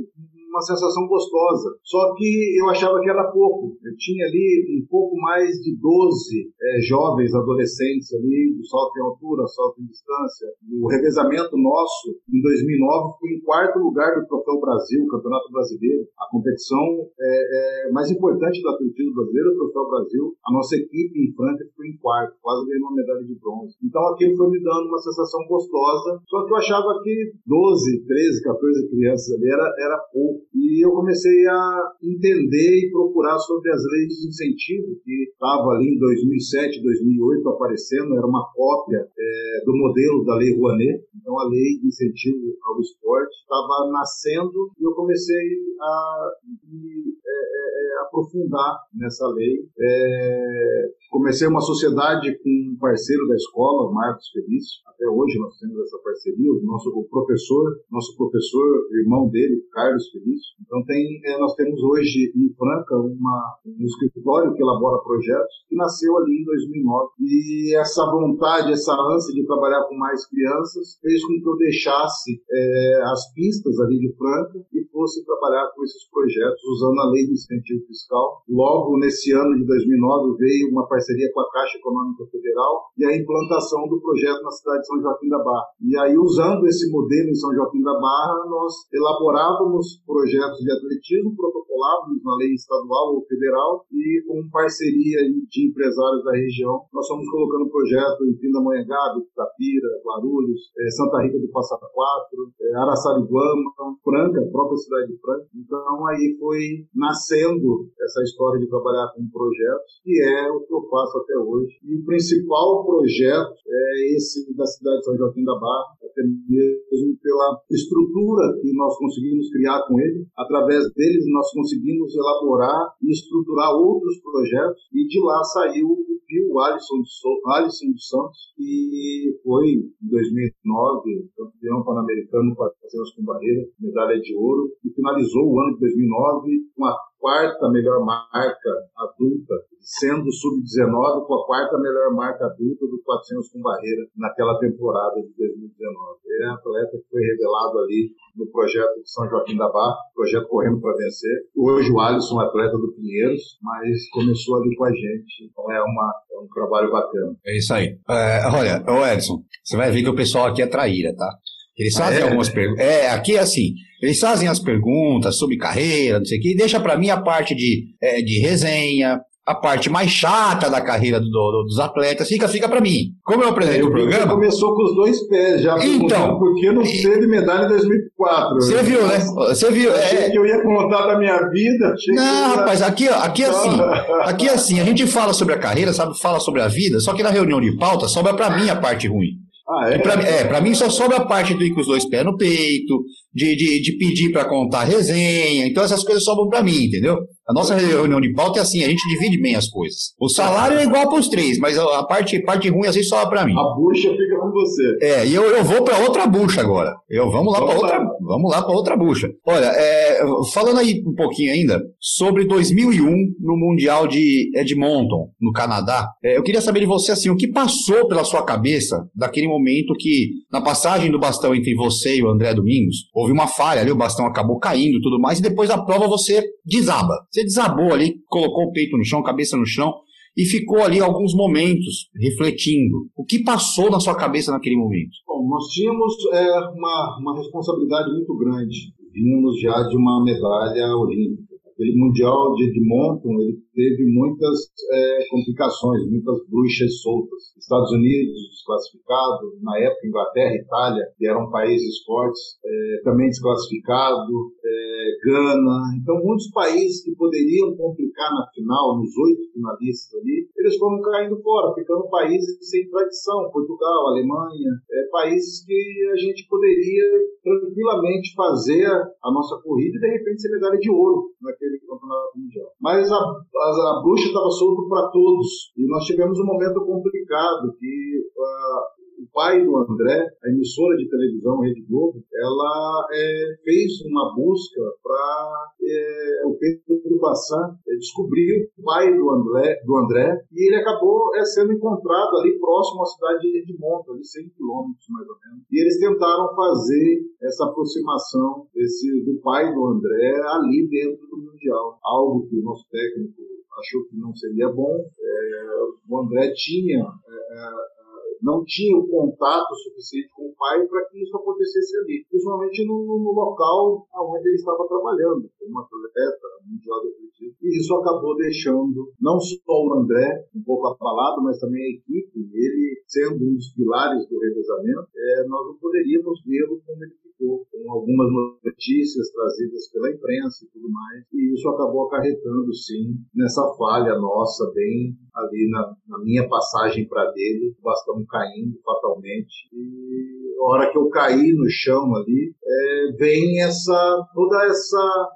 uma 0.52 0.60
sensação 0.60 1.08
gostosa. 1.08 1.74
Só 1.82 2.14
que 2.14 2.60
eu 2.60 2.68
achava 2.68 3.00
que 3.00 3.08
era 3.08 3.32
pouco. 3.32 3.78
Eu 3.82 3.96
tinha 3.96 4.26
ali 4.26 4.84
um 4.84 4.86
pouco 4.86 5.16
mais 5.16 5.48
de 5.64 5.74
12 5.80 6.52
é, 6.60 6.80
jovens, 6.82 7.34
adolescentes 7.34 8.12
ali, 8.12 8.54
do 8.54 8.64
salto 8.66 8.92
em 8.98 9.02
altura, 9.02 9.46
salto 9.48 9.80
em 9.80 9.86
distância. 9.86 10.48
O 10.70 10.88
revezamento 10.88 11.56
nosso, 11.56 12.12
em 12.28 12.40
2009, 12.42 13.18
foi 13.18 13.30
em 13.30 13.40
quarto 13.40 13.78
lugar 13.78 14.20
do 14.20 14.26
Troféu 14.26 14.60
Brasil, 14.60 15.06
Campeonato 15.08 15.50
Brasileiro. 15.50 16.06
A 16.20 16.28
competição 16.30 16.84
é, 17.18 17.88
é, 17.88 17.92
mais 17.92 18.10
importante 18.10 18.60
do 18.60 18.68
atletismo 18.68 19.14
brasileiro, 19.14 19.50
o 19.50 19.56
Troféu 19.56 19.88
Brasil. 19.88 20.36
A 20.44 20.52
nossa 20.52 20.76
equipe 20.76 21.16
em 21.16 21.32
Franca 21.34 21.64
ficou 21.64 21.86
em 21.86 21.96
quarto, 21.96 22.36
quase 22.42 22.68
ganhou 22.68 22.88
uma 22.88 22.96
medalha 22.96 23.24
de 23.24 23.34
bronze. 23.40 23.76
Então 23.82 24.02
aquilo 24.12 24.36
foi 24.36 24.50
me 24.50 24.62
dando 24.62 24.88
uma 24.88 24.98
sensação 24.98 25.40
gostosa. 25.48 26.20
Só 26.28 26.44
que 26.44 26.52
eu 26.52 26.56
achava 26.56 27.00
que 27.02 27.32
12, 27.46 28.04
13, 28.04 28.42
14 28.42 28.90
crianças 28.90 29.32
ali 29.32 29.48
era, 29.48 29.74
era 29.78 29.98
pouco. 30.12 30.41
E 30.54 30.84
eu 30.84 30.90
comecei 30.92 31.46
a 31.46 31.92
entender 32.02 32.86
e 32.86 32.90
procurar 32.90 33.38
sobre 33.38 33.70
as 33.70 33.82
leis 33.84 34.08
de 34.08 34.28
incentivo 34.28 34.96
que 35.04 35.30
estava 35.32 35.70
ali 35.70 35.94
em 35.94 35.98
2007, 35.98 36.82
2008 36.82 37.48
aparecendo, 37.48 38.16
era 38.16 38.26
uma 38.26 38.50
cópia 38.54 38.98
é, 38.98 39.64
do 39.64 39.76
modelo 39.76 40.24
da 40.24 40.36
Lei 40.36 40.56
Rouanet. 40.56 41.04
Então 41.14 41.38
a 41.38 41.48
lei 41.48 41.78
de 41.80 41.86
incentivo 41.86 42.56
ao 42.64 42.80
esporte 42.80 43.34
estava 43.42 43.90
nascendo 43.92 44.70
e 44.78 44.84
eu 44.84 44.92
comecei 44.92 45.48
a 45.80 46.30
me 46.64 47.14
é, 47.24 47.30
é, 47.30 47.98
é 47.98 48.02
aprofundar 48.06 48.78
nessa 48.94 49.26
lei. 49.28 49.68
É, 49.78 50.90
comecei 51.10 51.46
uma 51.46 51.60
sociedade 51.60 52.36
com 52.38 52.50
um 52.50 52.76
parceiro 52.78 53.26
da 53.28 53.34
escola, 53.34 53.92
Marcos 53.92 54.30
Felício. 54.30 54.80
Até 54.86 55.06
hoje 55.08 55.38
nós 55.38 55.58
temos 55.58 55.78
essa 55.80 55.98
parceria. 55.98 56.52
O 56.52 56.62
nosso 56.64 56.90
o 56.90 57.04
professor, 57.08 57.80
nosso 57.90 58.16
professor, 58.16 58.88
irmão 58.92 59.28
dele, 59.28 59.62
Carlos 59.72 60.10
Felício. 60.10 60.31
Então 60.60 60.82
tem, 60.84 61.20
é, 61.24 61.38
nós 61.38 61.54
temos 61.54 61.80
hoje 61.82 62.32
em 62.34 62.48
Franca 62.54 62.96
uma, 62.96 63.56
um 63.66 63.84
escritório 63.84 64.54
que 64.54 64.62
elabora 64.62 65.02
projetos 65.02 65.66
que 65.68 65.76
nasceu 65.76 66.16
ali 66.18 66.40
em 66.40 66.44
2009. 66.44 67.10
E 67.20 67.76
essa 67.76 68.04
vontade, 68.10 68.72
essa 68.72 68.92
ânsia 68.92 69.34
de 69.34 69.46
trabalhar 69.46 69.84
com 69.88 69.96
mais 69.96 70.26
crianças 70.28 70.98
fez 71.00 71.22
com 71.24 71.34
que 71.40 71.48
eu 71.48 71.56
deixasse 71.56 72.40
é, 72.50 73.02
as 73.04 73.32
pistas 73.34 73.78
ali 73.80 73.98
de 73.98 74.14
Franca 74.16 74.58
e 74.72 74.84
fosse 74.90 75.24
trabalhar 75.24 75.70
com 75.74 75.82
esses 75.84 76.08
projetos 76.10 76.62
usando 76.64 76.98
a 77.00 77.10
lei 77.10 77.26
de 77.26 77.32
incentivo 77.32 77.86
fiscal. 77.86 78.42
Logo 78.48 78.98
nesse 78.98 79.32
ano 79.32 79.54
de 79.56 79.66
2009 79.66 80.38
veio 80.38 80.70
uma 80.70 80.86
parceria 80.86 81.30
com 81.32 81.40
a 81.40 81.50
Caixa 81.50 81.78
Econômica 81.78 82.24
Federal 82.30 82.92
e 82.98 83.04
a 83.04 83.16
implantação 83.16 83.88
do 83.88 84.00
projeto 84.00 84.42
na 84.42 84.50
cidade 84.50 84.80
de 84.80 84.86
São 84.86 85.00
Joaquim 85.00 85.28
da 85.28 85.38
Barra. 85.38 85.66
E 85.80 85.98
aí, 85.98 86.16
usando 86.16 86.66
esse 86.66 86.90
modelo 86.90 87.28
em 87.28 87.34
São 87.34 87.54
Joaquim 87.54 87.82
da 87.82 87.94
Barra, 87.94 88.46
nós 88.48 88.72
elaborávamos 88.92 90.00
projetos 90.06 90.21
de 90.30 90.70
atletismo, 90.70 91.34
protocolávamos 91.36 92.22
na 92.22 92.36
lei 92.36 92.54
estadual 92.54 93.14
ou 93.14 93.24
federal 93.26 93.84
e 93.92 94.22
com 94.26 94.48
parceria 94.50 95.18
de 95.28 95.68
empresários 95.68 96.24
da 96.24 96.32
região, 96.32 96.84
nós 96.92 97.06
fomos 97.06 97.28
colocando 97.30 97.70
projeto 97.70 98.24
em 98.26 98.36
Pindamonhangaba, 98.36 99.18
Itapira, 99.18 99.88
Guarulhos, 100.04 100.70
eh, 100.78 100.90
Santa 100.90 101.22
Rita 101.22 101.38
do 101.38 101.48
Passa 101.48 101.76
Quatro, 101.76 102.52
eh, 102.60 102.76
Araçariguama, 102.76 103.98
Franca, 104.04 104.40
a 104.40 104.50
própria 104.50 104.76
cidade 104.76 105.12
de 105.12 105.18
Franca. 105.18 105.46
Então 105.54 106.06
aí 106.06 106.36
foi 106.38 106.86
nascendo 106.94 107.88
essa 108.00 108.22
história 108.22 108.60
de 108.60 108.68
trabalhar 108.68 109.12
com 109.14 109.26
projetos, 109.28 110.00
que 110.04 110.22
é 110.22 110.50
o 110.50 110.60
que 110.60 110.74
eu 110.74 110.82
faço 110.88 111.18
até 111.18 111.36
hoje. 111.38 111.78
E 111.84 111.96
o 111.96 112.04
principal 112.04 112.84
projeto 112.84 113.56
é 113.66 114.14
esse 114.14 114.54
da 114.54 114.66
cidade 114.66 114.98
de 114.98 115.04
São 115.04 115.16
Joaquim 115.16 115.44
da 115.44 115.54
Barra, 115.58 115.96
até 116.02 116.22
mesmo 116.22 117.16
pela 117.22 117.60
estrutura 117.70 118.58
que 118.60 118.72
nós 118.74 118.96
conseguimos 118.98 119.50
criar 119.50 119.86
com 119.86 119.98
ele. 120.02 120.26
Através 120.36 120.92
deles, 120.94 121.24
nós 121.28 121.50
conseguimos 121.52 122.14
elaborar 122.14 122.94
e 123.02 123.10
estruturar 123.10 123.72
outros 123.74 124.20
projetos, 124.20 124.82
e 124.92 125.06
de 125.06 125.20
lá 125.20 125.42
saiu 125.44 125.86
o 125.88 126.04
Pio 126.26 126.58
Alisson, 126.60 127.02
de 127.02 127.10
so 127.10 127.40
Alisson 127.46 127.92
dos 127.92 128.08
Santos, 128.08 128.52
que 128.56 129.38
foi, 129.44 129.66
em 129.68 130.08
2009, 130.08 131.30
campeão 131.36 131.84
pan-americano 131.84 132.54
400 132.54 133.14
com 133.14 133.24
barreira, 133.24 133.68
medalha 133.78 134.20
de 134.20 134.34
ouro, 134.34 134.70
e 134.84 134.90
finalizou 134.90 135.44
o 135.44 135.60
ano 135.60 135.74
de 135.74 135.80
2009 135.80 136.50
com 136.74 136.84
a 136.86 136.96
quarta 137.22 137.70
melhor 137.70 138.04
marca 138.04 138.70
adulta, 138.98 139.54
sendo 139.78 140.26
sub-19 140.26 141.24
com 141.24 141.34
a 141.34 141.46
quarta 141.46 141.78
melhor 141.78 142.10
marca 142.10 142.46
adulta 142.46 142.84
do 142.84 143.00
400 143.04 143.48
com 143.52 143.62
barreira 143.62 144.02
naquela 144.16 144.58
temporada 144.58 145.22
de 145.22 145.30
2019. 145.38 146.18
É 146.42 146.50
um 146.50 146.54
atleta 146.54 146.98
que 146.98 147.08
foi 147.08 147.22
revelado 147.22 147.78
ali 147.78 148.10
no 148.34 148.50
projeto 148.50 148.94
de 148.98 149.08
São 149.08 149.28
Joaquim 149.30 149.56
da 149.56 149.68
Barra, 149.68 149.94
projeto 150.16 150.48
Correndo 150.48 150.80
para 150.80 150.96
Vencer. 150.96 151.46
Hoje 151.56 151.92
o 151.92 152.00
Alisson 152.00 152.42
é 152.42 152.46
atleta 152.46 152.76
do 152.76 152.92
Pinheiros, 152.92 153.58
mas 153.62 154.10
começou 154.10 154.56
ali 154.56 154.74
com 154.74 154.84
a 154.84 154.90
gente. 154.90 155.44
Então 155.48 155.70
é, 155.70 155.80
uma, 155.80 156.12
é 156.32 156.38
um 156.40 156.48
trabalho 156.52 156.90
bacana. 156.90 157.36
É 157.46 157.56
isso 157.56 157.72
aí. 157.72 157.96
É, 158.10 158.48
olha, 158.48 158.84
ô 158.88 159.06
Edson, 159.06 159.44
você 159.62 159.76
vai 159.76 159.92
ver 159.92 160.02
que 160.02 160.10
o 160.10 160.16
pessoal 160.16 160.46
aqui 160.46 160.60
é 160.60 160.66
traíra, 160.66 161.14
tá? 161.14 161.28
Eles 161.76 161.94
fazem 161.94 162.18
ah, 162.18 162.20
é? 162.20 162.24
algumas 162.24 162.48
perguntas. 162.48 162.84
É, 162.84 163.10
aqui 163.10 163.36
é 163.36 163.40
assim. 163.40 163.74
Eles 164.02 164.18
fazem 164.18 164.48
as 164.48 164.58
perguntas 164.58 165.36
sobre 165.36 165.56
carreira, 165.56 166.18
não 166.18 166.26
sei 166.26 166.38
o 166.38 166.42
quê, 166.42 166.52
e 166.52 166.56
deixa 166.56 166.80
para 166.80 166.96
mim 166.96 167.10
a 167.10 167.20
parte 167.20 167.54
de, 167.54 167.84
é, 168.02 168.20
de 168.20 168.40
resenha, 168.40 169.20
a 169.44 169.54
parte 169.54 169.90
mais 169.90 170.10
chata 170.10 170.70
da 170.70 170.80
carreira 170.80 171.18
do, 171.18 171.26
do, 171.26 171.64
dos 171.64 171.78
atletas 171.80 172.28
fica, 172.28 172.46
fica 172.46 172.68
para 172.68 172.80
mim. 172.80 173.10
Como 173.24 173.42
eu 173.42 173.48
apresentei 173.48 173.82
o 173.82 173.90
programa. 173.90 174.34
começou 174.34 174.74
com 174.74 174.84
os 174.84 174.94
dois 174.94 175.28
pés, 175.28 175.62
já 175.62 175.76
então, 175.84 176.38
porque 176.38 176.70
não 176.70 176.82
teve 176.82 177.26
medalha 177.26 177.66
em 177.66 177.68
2004. 177.68 178.54
Você 178.54 178.82
viu, 178.82 179.06
né? 179.06 179.18
Você 179.18 179.70
viu. 179.70 179.92
É... 179.92 180.30
que 180.30 180.38
eu 180.38 180.46
ia 180.46 180.62
contar 180.62 181.06
da 181.06 181.18
minha 181.18 181.38
vida. 181.48 181.94
Não, 182.08 182.56
rapaz, 182.56 182.82
aqui, 182.82 183.08
aqui 183.08 183.42
é 183.42 183.48
assim. 183.48 183.80
Aqui 184.22 184.48
é 184.48 184.52
assim, 184.52 184.80
a 184.80 184.84
gente 184.84 185.06
fala 185.06 185.32
sobre 185.32 185.54
a 185.54 185.58
carreira, 185.58 185.92
sabe? 185.92 186.18
Fala 186.20 186.38
sobre 186.38 186.60
a 186.60 186.68
vida, 186.68 187.00
só 187.00 187.12
que 187.12 187.22
na 187.22 187.30
reunião 187.30 187.60
de 187.60 187.76
pauta 187.76 188.06
sobra 188.06 188.34
para 188.34 188.56
mim 188.56 188.70
a 188.70 188.76
parte 188.76 189.08
ruim. 189.08 189.41
Ah, 189.68 189.90
é? 189.90 189.98
Pra, 189.98 190.14
é, 190.14 190.44
pra 190.44 190.60
mim 190.60 190.74
só 190.74 190.90
sobra 190.90 191.18
a 191.18 191.26
parte 191.26 191.54
do 191.54 191.62
ir 191.62 191.72
com 191.72 191.80
os 191.80 191.86
dois 191.86 192.08
pés 192.08 192.24
no 192.24 192.36
peito, 192.36 193.04
de, 193.32 193.56
de, 193.56 193.80
de 193.80 193.96
pedir 193.96 194.32
para 194.32 194.44
contar 194.44 194.84
resenha, 194.84 195.66
então 195.66 195.84
essas 195.84 196.02
coisas 196.02 196.24
sobram 196.24 196.48
para 196.48 196.62
mim, 196.62 196.84
entendeu? 196.84 197.16
A 197.48 197.52
nossa 197.52 197.74
reunião 197.74 198.20
de 198.20 198.32
pauta 198.34 198.58
é 198.58 198.62
assim, 198.62 198.84
a 198.84 198.88
gente 198.88 199.08
divide 199.08 199.40
bem 199.40 199.54
as 199.54 199.68
coisas. 199.68 200.14
O 200.18 200.28
salário 200.28 200.78
é 200.78 200.84
igual 200.84 201.08
para 201.08 201.18
os 201.18 201.28
três, 201.28 201.58
mas 201.58 201.78
a 201.78 202.02
parte, 202.04 202.40
parte 202.42 202.68
ruim 202.68 202.82
vezes 202.82 203.08
sobra 203.08 203.28
para 203.28 203.46
mim. 203.46 203.54
A 203.56 203.74
bucha 203.74 204.10
fica 204.10 204.31
com 204.42 204.50
você. 204.50 204.98
É, 205.00 205.26
e 205.26 205.34
eu, 205.34 205.44
eu 205.44 205.64
vou 205.64 205.82
para 205.82 205.98
outra 205.98 206.26
bucha 206.26 206.60
agora. 206.60 206.92
Eu 207.08 207.30
vamos 207.30 207.52
lá 207.52 207.64
para 207.64 207.74
outra, 207.74 207.98
vamos 208.20 208.50
lá 208.50 208.62
para 208.62 208.74
outra 208.74 208.96
bucha. 208.96 209.30
Olha, 209.46 209.66
é, 209.66 210.20
falando 210.52 210.78
aí 210.78 211.02
um 211.06 211.14
pouquinho 211.14 211.52
ainda 211.52 211.80
sobre 212.00 212.46
2001 212.46 213.04
no 213.40 213.56
Mundial 213.56 214.06
de 214.06 214.50
Edmonton, 214.54 215.30
no 215.40 215.52
Canadá. 215.52 216.08
É, 216.22 216.36
eu 216.36 216.42
queria 216.42 216.60
saber 216.60 216.80
de 216.80 216.86
você 216.86 217.12
assim, 217.12 217.30
o 217.30 217.36
que 217.36 217.48
passou 217.48 218.08
pela 218.08 218.24
sua 218.24 218.44
cabeça 218.44 219.08
daquele 219.14 219.48
momento 219.48 219.94
que 219.98 220.30
na 220.50 220.60
passagem 220.60 221.10
do 221.10 221.18
bastão 221.18 221.54
entre 221.54 221.74
você 221.74 222.16
e 222.16 222.22
o 222.22 222.30
André 222.30 222.54
Domingos, 222.54 223.08
houve 223.14 223.32
uma 223.32 223.46
falha 223.46 223.80
ali, 223.80 223.90
o 223.90 223.96
bastão 223.96 224.26
acabou 224.26 224.58
caindo 224.58 224.98
e 224.98 225.02
tudo 225.02 225.20
mais, 225.20 225.38
e 225.38 225.42
depois 225.42 225.68
da 225.68 225.82
prova 225.82 226.06
você 226.06 226.42
desaba. 226.64 227.14
Você 227.30 227.42
desabou 227.42 227.92
ali, 227.92 228.16
colocou 228.28 228.64
o 228.64 228.72
peito 228.72 228.96
no 228.96 229.04
chão, 229.04 229.22
cabeça 229.22 229.56
no 229.56 229.66
chão. 229.66 229.92
E 230.36 230.44
ficou 230.44 230.82
ali 230.82 231.00
alguns 231.00 231.34
momentos 231.34 232.08
refletindo. 232.14 233.08
O 233.16 233.24
que 233.24 233.42
passou 233.42 233.90
na 233.90 234.00
sua 234.00 234.16
cabeça 234.16 234.52
naquele 234.52 234.76
momento? 234.76 235.12
Bom, 235.26 235.48
nós 235.48 235.66
tínhamos 235.68 236.14
é, 236.32 236.58
uma, 236.70 237.18
uma 237.20 237.36
responsabilidade 237.36 238.10
muito 238.10 238.36
grande. 238.36 238.92
Vínhamos 239.12 239.60
já 239.60 239.82
de 239.88 239.96
uma 239.96 240.24
medalha 240.24 240.96
olímpica. 240.96 241.51
Aquele 241.82 241.98
Mundial 241.98 242.54
de 242.54 242.70
Edmonton, 242.70 243.40
ele 243.40 243.58
teve 243.74 244.04
muitas 244.14 244.70
é, 244.92 245.26
complicações, 245.28 246.08
muitas 246.08 246.38
bruxas 246.48 247.00
soltas. 247.02 247.50
Estados 247.58 247.90
Unidos 247.90 248.38
desclassificado, 248.54 249.58
na 249.60 249.78
época 249.80 250.06
Inglaterra, 250.06 250.54
Itália, 250.54 251.04
que 251.18 251.26
eram 251.26 251.50
países 251.50 252.04
fortes, 252.04 252.40
é, 252.64 253.02
também 253.02 253.26
desclassificado, 253.26 254.30
é, 254.64 254.92
Gana. 255.24 255.94
Então, 256.00 256.18
muitos 256.22 256.50
países 256.50 257.04
que 257.04 257.14
poderiam 257.14 257.76
complicar 257.76 258.30
na 258.30 258.46
final, 258.54 258.98
nos 258.98 259.16
oito 259.16 259.52
finalistas 259.52 260.20
ali, 260.20 260.48
eles 260.56 260.76
foram 260.76 261.00
caindo 261.00 261.40
fora, 261.42 261.74
ficando 261.74 262.08
países 262.08 262.58
sem 262.60 262.88
tradição, 262.88 263.50
Portugal, 263.52 264.08
Alemanha, 264.08 264.70
é, 264.90 265.08
países 265.10 265.64
que 265.64 266.08
a 266.12 266.16
gente 266.16 266.46
poderia 266.48 267.04
tranquilamente 267.42 268.34
fazer 268.34 268.86
a 268.86 269.32
nossa 269.32 269.60
corrida 269.62 269.96
e 269.96 270.00
de 270.00 270.08
repente 270.18 270.42
ser 270.42 270.50
medalha 270.50 270.78
de 270.78 270.90
ouro 270.90 271.30
naquele 271.40 271.71
campeonato 271.80 272.36
mundial. 272.36 272.68
Mas 272.80 273.10
a, 273.10 273.16
a, 273.16 273.98
a 273.98 274.02
bruxa 274.02 274.26
estava 274.26 274.50
solta 274.50 274.88
para 274.88 275.08
todos 275.10 275.72
e 275.76 275.86
nós 275.86 276.04
tivemos 276.04 276.38
um 276.38 276.46
momento 276.46 276.84
complicado 276.84 277.72
que 277.78 278.22
uh, 278.36 279.02
o 279.22 279.28
pai 279.32 279.64
do 279.64 279.76
André, 279.76 280.26
a 280.42 280.48
emissora 280.48 280.96
de 280.96 281.08
televisão 281.08 281.60
Rede 281.60 281.82
Globo, 281.88 282.22
ela 282.34 283.06
é, 283.12 283.56
fez 283.62 284.00
uma 284.04 284.34
busca 284.34 284.80
para 285.02 285.70
é, 285.80 286.46
o 286.46 286.56
Pedro 286.58 287.20
Bassan 287.20 287.78
descobrir 288.02 288.68
o 288.76 288.82
pai 288.82 289.14
do 289.14 289.30
André, 289.30 289.80
do 289.86 289.96
André 289.96 290.44
e 290.52 290.66
ele 290.66 290.76
acabou 290.76 291.34
é, 291.36 291.44
sendo 291.44 291.72
encontrado 291.72 292.36
ali 292.36 292.58
próximo 292.58 293.02
à 293.02 293.06
cidade 293.06 293.40
de 293.40 293.58
Edmonton, 293.62 294.12
ali 294.12 294.24
100 294.24 294.50
quilômetros 294.50 295.06
mais 295.08 295.28
ou 295.28 295.36
menos. 295.46 295.64
E 295.70 295.80
eles 295.80 295.98
tentaram 295.98 296.54
fazer 296.54 297.22
essa 297.42 297.64
aproximação 297.66 298.66
desse, 298.74 299.22
do 299.24 299.40
pai 299.40 299.72
do 299.72 299.86
André 299.86 300.34
ali 300.44 300.88
dentro 300.90 301.26
do 301.28 301.38
Mundial, 301.38 301.98
algo 302.02 302.46
que 302.48 302.58
o 302.58 302.62
nosso 302.62 302.84
técnico 302.90 303.40
achou 303.78 304.04
que 304.04 304.16
não 304.18 304.34
seria 304.34 304.68
bom. 304.68 304.98
É, 304.98 305.76
o 306.08 306.20
André 306.20 306.52
tinha 306.54 306.98
é, 306.98 307.58
é 307.58 308.02
não 308.42 308.64
tinha 308.66 308.98
o 308.98 309.06
contato 309.06 309.72
suficiente 309.76 310.28
com 310.34 310.50
o 310.50 310.54
pai 310.58 310.84
para 310.88 311.04
que 311.08 311.22
isso 311.22 311.36
acontecesse 311.36 311.96
ali, 311.98 312.26
principalmente 312.28 312.84
no, 312.84 313.06
no 313.22 313.32
local 313.32 314.04
onde 314.12 314.48
ele 314.48 314.56
estava 314.56 314.86
trabalhando, 314.88 315.48
como 315.58 315.78
atleta 315.78 316.48
mundial 316.66 317.00
de 317.02 317.08
atletismo. 317.42 317.56
E 317.62 317.78
isso 317.78 317.94
acabou 317.96 318.36
deixando 318.36 319.12
não 319.20 319.40
só 319.40 319.58
o 319.68 319.94
André 320.00 320.46
um 320.54 320.62
pouco 320.62 320.86
abalado, 320.88 321.42
mas 321.42 321.58
também 321.58 321.82
a 321.82 321.90
equipe, 321.90 322.38
ele 322.38 323.02
sendo 323.06 323.44
um 323.44 323.54
dos 323.54 323.72
pilares 323.74 324.28
do 324.28 324.38
revezamento, 324.38 325.08
é, 325.16 325.48
nós 325.48 325.66
não 325.66 325.76
poderíamos 325.78 326.42
vê-lo 326.46 326.80
como 326.86 327.04
ele 327.04 327.14
ficou, 327.22 327.66
com 327.70 327.92
algumas 327.92 328.28
notícias 328.64 329.30
trazidas 329.32 329.90
pela 329.90 330.10
imprensa 330.10 330.64
e 330.64 330.68
tudo 330.68 330.90
mais. 330.90 331.24
E 331.32 331.54
isso 331.54 331.68
acabou 331.68 332.06
acarretando, 332.06 332.72
sim, 332.74 333.16
nessa 333.34 333.62
falha 333.76 334.16
nossa, 334.18 334.70
bem 334.74 335.16
ali 335.34 335.68
na, 335.70 335.96
na 336.08 336.18
minha 336.24 336.48
passagem 336.48 337.08
para 337.08 337.30
dele, 337.32 337.74
o 337.78 337.82
bastão 337.82 338.24
caindo 338.28 338.78
fatalmente. 338.84 339.68
E 339.72 340.54
a 340.60 340.64
hora 340.64 340.92
que 340.92 340.98
eu 340.98 341.08
caí 341.08 341.52
no 341.52 341.68
chão 341.68 342.14
ali, 342.14 342.54
é, 342.64 343.12
vem 343.18 343.62
essa 343.62 344.28
toda 344.34 344.64
essa 344.66 345.30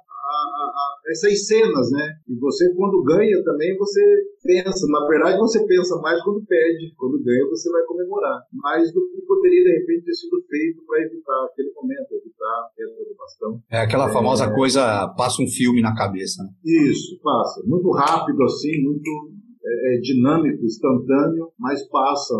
essas 1.09 1.47
cenas, 1.47 1.89
né? 1.91 2.15
E 2.27 2.35
você, 2.35 2.73
quando 2.75 3.03
ganha 3.03 3.43
também, 3.43 3.77
você 3.77 4.01
pensa. 4.43 4.85
Na 4.87 5.07
verdade, 5.07 5.37
você 5.37 5.65
pensa 5.65 5.95
mais 6.01 6.21
quando 6.23 6.45
perde. 6.45 6.93
Quando 6.97 7.23
ganha, 7.23 7.47
você 7.49 7.71
vai 7.71 7.83
comemorar. 7.83 8.41
Mais 8.51 8.91
do 8.93 9.01
que 9.09 9.21
poderia, 9.21 9.63
de 9.63 9.79
repente, 9.79 10.05
ter 10.05 10.13
sido 10.13 10.41
feito 10.49 10.83
para 10.85 11.01
evitar 11.03 11.45
aquele 11.45 11.71
momento, 11.73 12.11
evitar 12.11 12.69
queda 12.75 12.91
do 12.91 13.15
bastão. 13.17 13.61
É 13.71 13.79
aquela 13.79 14.09
é, 14.09 14.13
famosa 14.13 14.53
coisa, 14.53 15.07
passa 15.17 15.41
um 15.41 15.47
filme 15.47 15.81
na 15.81 15.95
cabeça. 15.95 16.43
Né? 16.43 16.49
Isso, 16.65 17.19
passa. 17.23 17.63
Muito 17.65 17.89
rápido, 17.91 18.43
assim, 18.43 18.83
muito 18.83 19.31
é, 19.65 19.95
é 19.95 19.99
dinâmico, 19.99 20.65
instantâneo, 20.65 21.51
mas 21.59 21.87
passa 21.89 22.35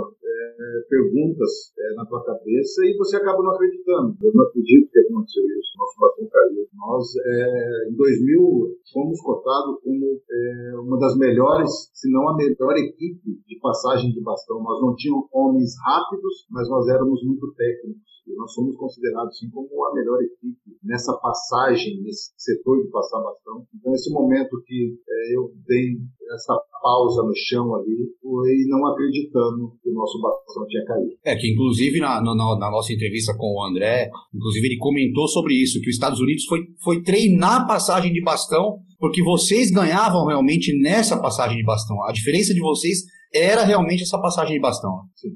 é, 0.58 0.82
perguntas 0.90 1.72
é, 1.78 1.94
na 1.96 2.06
tua 2.06 2.24
cabeça 2.26 2.86
e 2.86 2.98
você 2.98 3.18
acaba 3.18 3.44
não 3.44 3.52
acreditando. 3.52 4.18
Eu 4.22 4.34
não 4.34 4.44
acredito 4.46 4.90
que 4.92 5.00
aconteceu 5.00 5.44
isso, 5.44 5.78
nosso 5.78 6.00
bastão 6.00 6.28
caiu. 6.28 6.68
Nós, 6.74 7.06
é, 7.26 7.90
em 7.90 7.96
2000, 7.96 8.78
fomos 8.92 9.22
cotados 9.22 9.80
como 9.84 10.18
uma 10.84 11.00
das 11.00 11.18
melhores, 11.18 11.90
se 11.94 12.12
não 12.12 12.30
a 12.30 12.36
melhor 12.36 12.76
equipe 12.78 13.42
de 13.48 13.60
passagem 13.60 14.12
de 14.12 14.22
bastão. 14.22 14.62
Nós 14.64 14.82
não 14.82 14.96
tínhamos 14.96 15.28
homens 15.32 15.74
rápidos, 15.86 16.48
mas 16.50 16.70
nós 16.70 16.88
éramos 16.88 17.24
muito 17.24 17.54
técnicos. 17.54 18.17
E 18.28 18.36
nós 18.36 18.54
somos 18.54 18.76
considerados, 18.76 19.38
sim, 19.40 19.50
como 19.50 19.68
a 19.86 19.94
melhor 19.94 20.20
equipe 20.22 20.78
nessa 20.84 21.14
passagem, 21.18 22.02
nesse 22.02 22.34
setor 22.38 22.84
de 22.84 22.90
passar 22.90 23.22
bastão. 23.22 23.66
Então, 23.74 23.94
esse 23.94 24.12
momento 24.12 24.62
que 24.66 24.98
é, 25.08 25.36
eu 25.36 25.52
dei 25.66 25.96
essa 26.34 26.54
pausa 26.82 27.24
no 27.24 27.34
chão 27.36 27.74
ali, 27.76 28.12
foi 28.22 28.56
não 28.68 28.86
acreditando 28.88 29.72
que 29.82 29.90
o 29.90 29.94
nosso 29.94 30.20
bastão 30.22 30.66
tinha 30.68 30.86
caído. 30.86 31.12
É, 31.24 31.36
que 31.36 31.52
inclusive 31.52 32.00
na, 32.00 32.22
na, 32.22 32.36
na, 32.36 32.72
nossa 32.72 32.94
entrevista 32.94 33.34
com 33.38 33.56
o 33.56 33.64
André, 33.64 34.10
inclusive 34.34 34.68
ele 34.68 34.78
comentou 34.78 35.28
sobre 35.28 35.54
isso, 35.54 35.80
que 35.80 35.90
os 35.90 35.96
Estados 35.96 36.20
Unidos 36.20 36.46
foi, 36.46 36.60
foi 36.84 37.02
treinar 37.02 37.62
a 37.62 37.66
passagem 37.66 38.12
de 38.12 38.22
bastão, 38.22 38.80
porque 39.00 39.24
vocês 39.24 39.72
ganhavam 39.72 40.26
realmente 40.26 40.78
nessa 40.82 41.20
passagem 41.20 41.58
de 41.58 41.64
bastão. 41.64 42.04
A 42.04 42.12
diferença 42.12 42.54
de 42.54 42.60
vocês 42.60 43.00
era 43.34 43.64
realmente 43.64 44.04
essa 44.04 44.20
passagem 44.20 44.56
de 44.56 44.62
bastão. 44.62 45.02
Sim. 45.16 45.30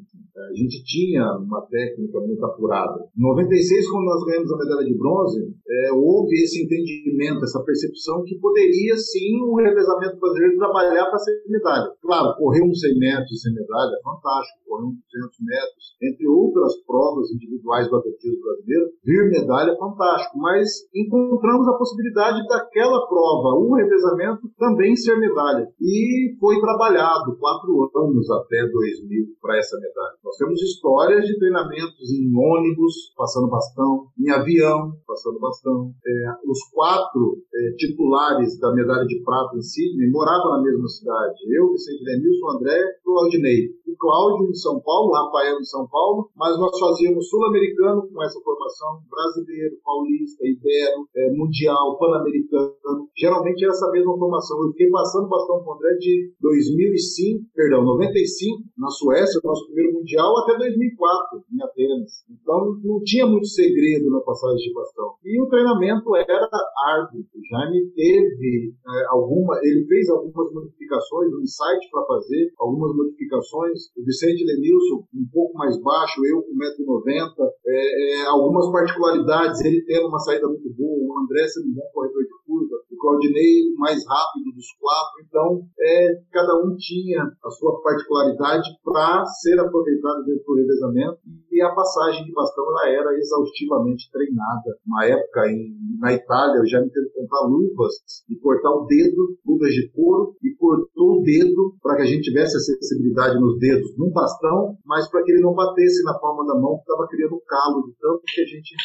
A 0.49 0.53
gente 0.53 0.83
tinha 0.83 1.23
uma 1.37 1.61
técnica 1.67 2.19
muito 2.19 2.43
apurada. 2.45 3.05
Em 3.17 3.21
96, 3.21 3.89
quando 3.89 4.05
nós 4.05 4.23
ganhamos 4.25 4.51
a 4.51 4.57
medalha 4.57 4.85
de 4.85 4.97
bronze, 4.97 5.39
é, 5.69 5.91
houve 5.93 6.35
esse 6.43 6.63
entendimento, 6.63 7.43
essa 7.43 7.63
percepção 7.63 8.23
que 8.23 8.39
poderia 8.39 8.95
sim 8.97 9.41
o 9.41 9.55
revezamento 9.55 10.19
brasileiro 10.19 10.57
trabalhar 10.57 11.05
para 11.05 11.19
ser 11.19 11.43
medalha. 11.47 11.91
Claro, 12.01 12.35
correr 12.37 12.63
uns 12.63 12.79
100 12.79 12.99
metros 12.99 13.41
sem 13.41 13.53
medalha 13.53 13.95
é 13.95 14.03
fantástico, 14.03 14.59
correr 14.67 14.85
uns 14.85 14.99
200 15.11 15.37
metros, 15.41 15.83
entre 16.01 16.27
outras 16.27 16.73
provas 16.85 17.31
individuais 17.31 17.89
do 17.89 17.97
atletismo 17.97 18.41
brasileiro, 18.41 18.91
vir 19.03 19.29
medalha 19.29 19.71
é 19.71 19.77
fantástico, 19.77 20.37
mas 20.37 20.67
encontramos 20.93 21.67
a 21.67 21.77
possibilidade 21.77 22.45
daquela 22.47 23.07
prova, 23.07 23.59
o 23.59 23.75
revezamento, 23.75 24.49
também 24.57 24.95
ser 24.95 25.17
medalha. 25.17 25.67
E 25.79 26.35
foi 26.39 26.59
trabalhado 26.59 27.37
quatro 27.39 27.91
anos 27.95 28.29
até 28.31 28.67
2000 28.67 29.25
para 29.41 29.57
essa 29.57 29.77
medalha. 29.79 30.17
Nós 30.31 30.37
temos 30.37 30.61
histórias 30.63 31.25
de 31.27 31.37
treinamentos 31.37 32.07
em 32.09 32.31
ônibus, 32.31 33.11
passando 33.17 33.49
bastão, 33.49 34.07
em 34.17 34.31
avião, 34.31 34.95
passando 35.05 35.37
bastão. 35.41 35.91
É, 36.07 36.49
os 36.49 36.63
quatro 36.71 37.35
é, 37.53 37.75
titulares 37.75 38.57
da 38.57 38.73
medalha 38.73 39.05
de 39.05 39.21
prata 39.25 39.57
em 39.57 39.61
Sydney 39.61 40.09
moravam 40.09 40.51
na 40.51 40.61
mesma 40.63 40.87
cidade. 40.87 41.35
Eu, 41.51 41.73
Vicente 41.73 42.05
Denilson, 42.05 42.47
André 42.47 42.79
e 42.79 43.03
Claudinei. 43.03 43.75
O 43.85 43.97
Cláudio 43.99 44.47
em 44.47 44.55
São 44.55 44.79
Paulo, 44.79 45.09
o 45.09 45.13
Rafael 45.13 45.59
em 45.59 45.65
São 45.65 45.85
Paulo, 45.89 46.29
mas 46.33 46.57
nós 46.57 46.79
fazíamos 46.79 47.27
sul-americano 47.27 48.07
com 48.07 48.23
essa 48.23 48.39
formação, 48.39 49.03
brasileiro, 49.11 49.75
paulista, 49.83 50.47
ibero, 50.47 51.09
é, 51.13 51.33
mundial, 51.35 51.99
pan-americano. 51.99 53.09
Geralmente 53.17 53.65
era 53.65 53.73
essa 53.73 53.91
mesma 53.91 54.17
formação. 54.17 54.63
Eu 54.63 54.71
fiquei 54.71 54.89
passando 54.89 55.27
bastão 55.27 55.61
com 55.61 55.71
o 55.71 55.73
André 55.73 55.93
de 55.99 56.31
2005, 56.39 57.43
perdão, 57.53 57.83
95, 57.83 58.63
na 58.77 58.87
Suécia, 58.87 59.41
nosso 59.43 59.65
primeiro 59.65 59.99
mundial 59.99 60.20
Até 60.21 60.57
2004, 60.57 61.43
em 61.53 61.63
Atenas. 61.63 62.23
Então, 62.29 62.77
não 62.83 63.01
tinha 63.03 63.25
muito 63.25 63.47
segredo 63.47 64.09
na 64.09 64.19
passagem 64.21 64.57
de 64.57 64.73
bastão. 64.73 65.15
E 65.23 65.41
o 65.41 65.47
treinamento 65.47 66.15
era 66.15 66.49
árduo. 66.85 67.21
O 67.21 67.41
Jaime 67.49 67.87
teve 67.95 68.73
é, 68.73 69.05
alguma, 69.09 69.59
ele 69.63 69.85
fez 69.87 70.09
algumas 70.09 70.51
modificações, 70.53 71.33
um 71.33 71.45
site 71.45 71.89
para 71.91 72.05
fazer, 72.05 72.51
algumas 72.59 72.95
modificações. 72.95 73.89
O 73.97 74.03
Vicente 74.03 74.43
Lenilson, 74.43 75.07
um 75.13 75.27
pouco 75.31 75.57
mais 75.57 75.79
baixo, 75.81 76.21
eu 76.25 76.41
com 76.43 76.53
1,90m, 76.53 77.33
é, 77.65 78.21
é, 78.21 78.25
algumas 78.27 78.71
particularidades, 78.71 79.61
ele 79.63 79.83
tendo 79.85 80.07
uma 80.07 80.19
saída 80.19 80.47
muito 80.47 80.69
boa, 80.73 80.97
o 80.99 81.19
André 81.23 81.47
sendo 81.47 81.69
um 81.69 81.73
bom 81.73 81.89
corredor 81.93 82.23
de 82.23 82.45
curva, 82.45 82.75
o 83.01 83.09
Claudinei 83.09 83.73
mais 83.77 84.05
rápido 84.05 84.53
dos 84.53 84.67
quatro. 84.79 85.25
Então, 85.25 85.61
é, 85.79 86.21
cada 86.31 86.53
um 86.61 86.75
tinha 86.77 87.23
a 87.23 87.49
sua 87.49 87.81
particularidade 87.81 88.69
para 88.83 89.25
ser 89.25 89.59
aproveitado 89.59 90.23
dentro 90.25 90.43
do 90.45 90.55
revezamento 90.55 91.19
e 91.51 91.61
a 91.61 91.73
passagem 91.73 92.23
de 92.23 92.31
bastão 92.31 92.63
ela 92.69 92.89
era 92.89 93.17
exaustivamente 93.17 94.09
treinada. 94.11 94.77
Uma 94.85 95.05
época 95.05 95.47
em, 95.49 95.73
na 95.99 96.13
Itália, 96.13 96.59
eu 96.59 96.67
já 96.67 96.79
me 96.79 96.89
teve 96.91 97.09
juntar 97.17 97.41
luvas 97.47 97.93
e 98.29 98.35
cortar 98.37 98.69
o 98.69 98.85
dedo, 98.85 99.37
luvas 99.45 99.71
de 99.71 99.89
couro, 99.91 100.35
e 100.43 100.55
cortou 100.55 101.19
o 101.19 101.23
dedo 101.23 101.75
para 101.81 101.97
que 101.97 102.03
a 102.03 102.05
gente 102.05 102.23
tivesse 102.23 102.55
a 102.55 102.59
sensibilidade 102.59 103.39
nos 103.39 103.59
dedos 103.59 103.97
num 103.97 104.11
bastão, 104.11 104.77
mas 104.85 105.09
para 105.09 105.23
que 105.23 105.31
ele 105.31 105.41
não 105.41 105.53
batesse 105.53 106.03
na 106.03 106.17
palma 106.19 106.45
da 106.45 106.59
mão, 106.59 106.77
que 106.77 106.81
estava 106.81 107.07
criando 107.07 107.41
calo 107.47 107.83
de 107.83 107.93
tanto 107.99 108.21
que 108.33 108.41
a 108.41 108.45
gente 108.45 108.75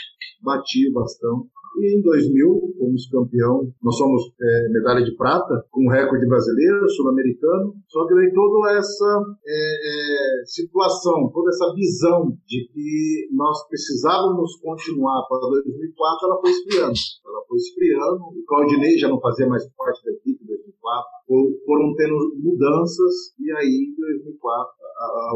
batia 0.42 0.90
o 0.90 0.92
bastão. 0.92 1.46
E 1.78 1.98
em 1.98 2.00
2000, 2.00 2.74
fomos 2.78 3.06
campeão, 3.10 3.68
nós 3.82 3.96
somos 3.98 4.32
é, 4.40 4.68
medalha 4.70 5.04
de 5.04 5.14
prata, 5.14 5.62
com 5.70 5.90
recorde 5.90 6.26
brasileiro, 6.26 6.88
sul-americano, 6.88 7.74
só 7.86 8.06
que 8.06 8.14
daí 8.14 8.32
toda 8.32 8.78
essa 8.78 9.22
é, 9.46 10.40
é, 10.40 10.44
situação, 10.46 11.30
toda 11.34 11.50
essa 11.50 11.74
visão 11.74 12.32
de 12.46 12.66
que 12.72 13.28
nós 13.32 13.68
precisávamos 13.68 14.56
continuar 14.56 15.26
para 15.28 15.38
2004, 15.38 16.26
ela 16.26 16.40
foi 16.40 16.50
esfriando. 16.50 16.98
Ela 17.26 17.44
foi 17.46 17.56
esfriando, 17.58 18.22
o 18.24 18.44
Claudinei 18.46 18.96
já 18.96 19.08
não 19.08 19.20
fazia 19.20 19.46
mais 19.46 19.62
parte 19.76 20.02
da 20.02 20.12
equipe 20.12 20.46
2004, 20.86 21.64
foram 21.66 21.94
tendo 21.96 22.14
mudanças, 22.38 23.34
e 23.40 23.50
aí 23.52 23.92
em 23.92 24.00
2004, 24.00 24.76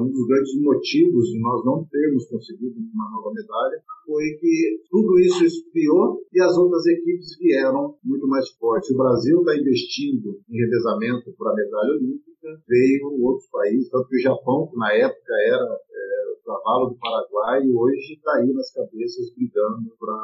um 0.01 0.09
dos 0.11 0.27
grandes 0.27 0.63
motivos 0.63 1.27
de 1.29 1.41
nós 1.41 1.65
não 1.65 1.85
termos 1.91 2.27
conseguido 2.29 2.77
uma 2.79 3.11
nova 3.11 3.33
medalha 3.35 3.83
foi 4.07 4.25
que 4.41 4.81
tudo 4.91 5.19
isso 5.19 5.45
esfriou 5.45 6.23
e 6.33 6.41
as 6.41 6.57
outras 6.57 6.87
equipes 6.87 7.37
vieram 7.39 7.95
muito 8.03 8.27
mais 8.27 8.49
fortes. 8.53 8.91
O 8.91 8.97
Brasil 8.97 9.41
está 9.41 9.55
investindo 9.57 10.41
em 10.49 10.57
revezamento 10.57 11.33
para 11.37 11.53
a 11.53 11.55
medalha 11.55 11.93
olímpica, 11.93 12.63
veio 12.67 13.23
outros 13.23 13.49
países, 13.51 13.91
tanto 13.91 14.09
que 14.09 14.17
o 14.17 14.23
Japão, 14.23 14.69
que 14.69 14.79
na 14.79 14.95
época 14.95 15.35
era 15.47 15.79
é, 16.01 16.31
cavalo 16.51 16.91
do 16.91 16.97
Paraguai 16.99 17.63
e 17.63 17.73
hoje 17.73 18.15
está 18.15 18.33
aí 18.37 18.53
nas 18.53 18.73
cabeças 18.73 19.33
brigando 19.35 19.91
para 19.99 20.17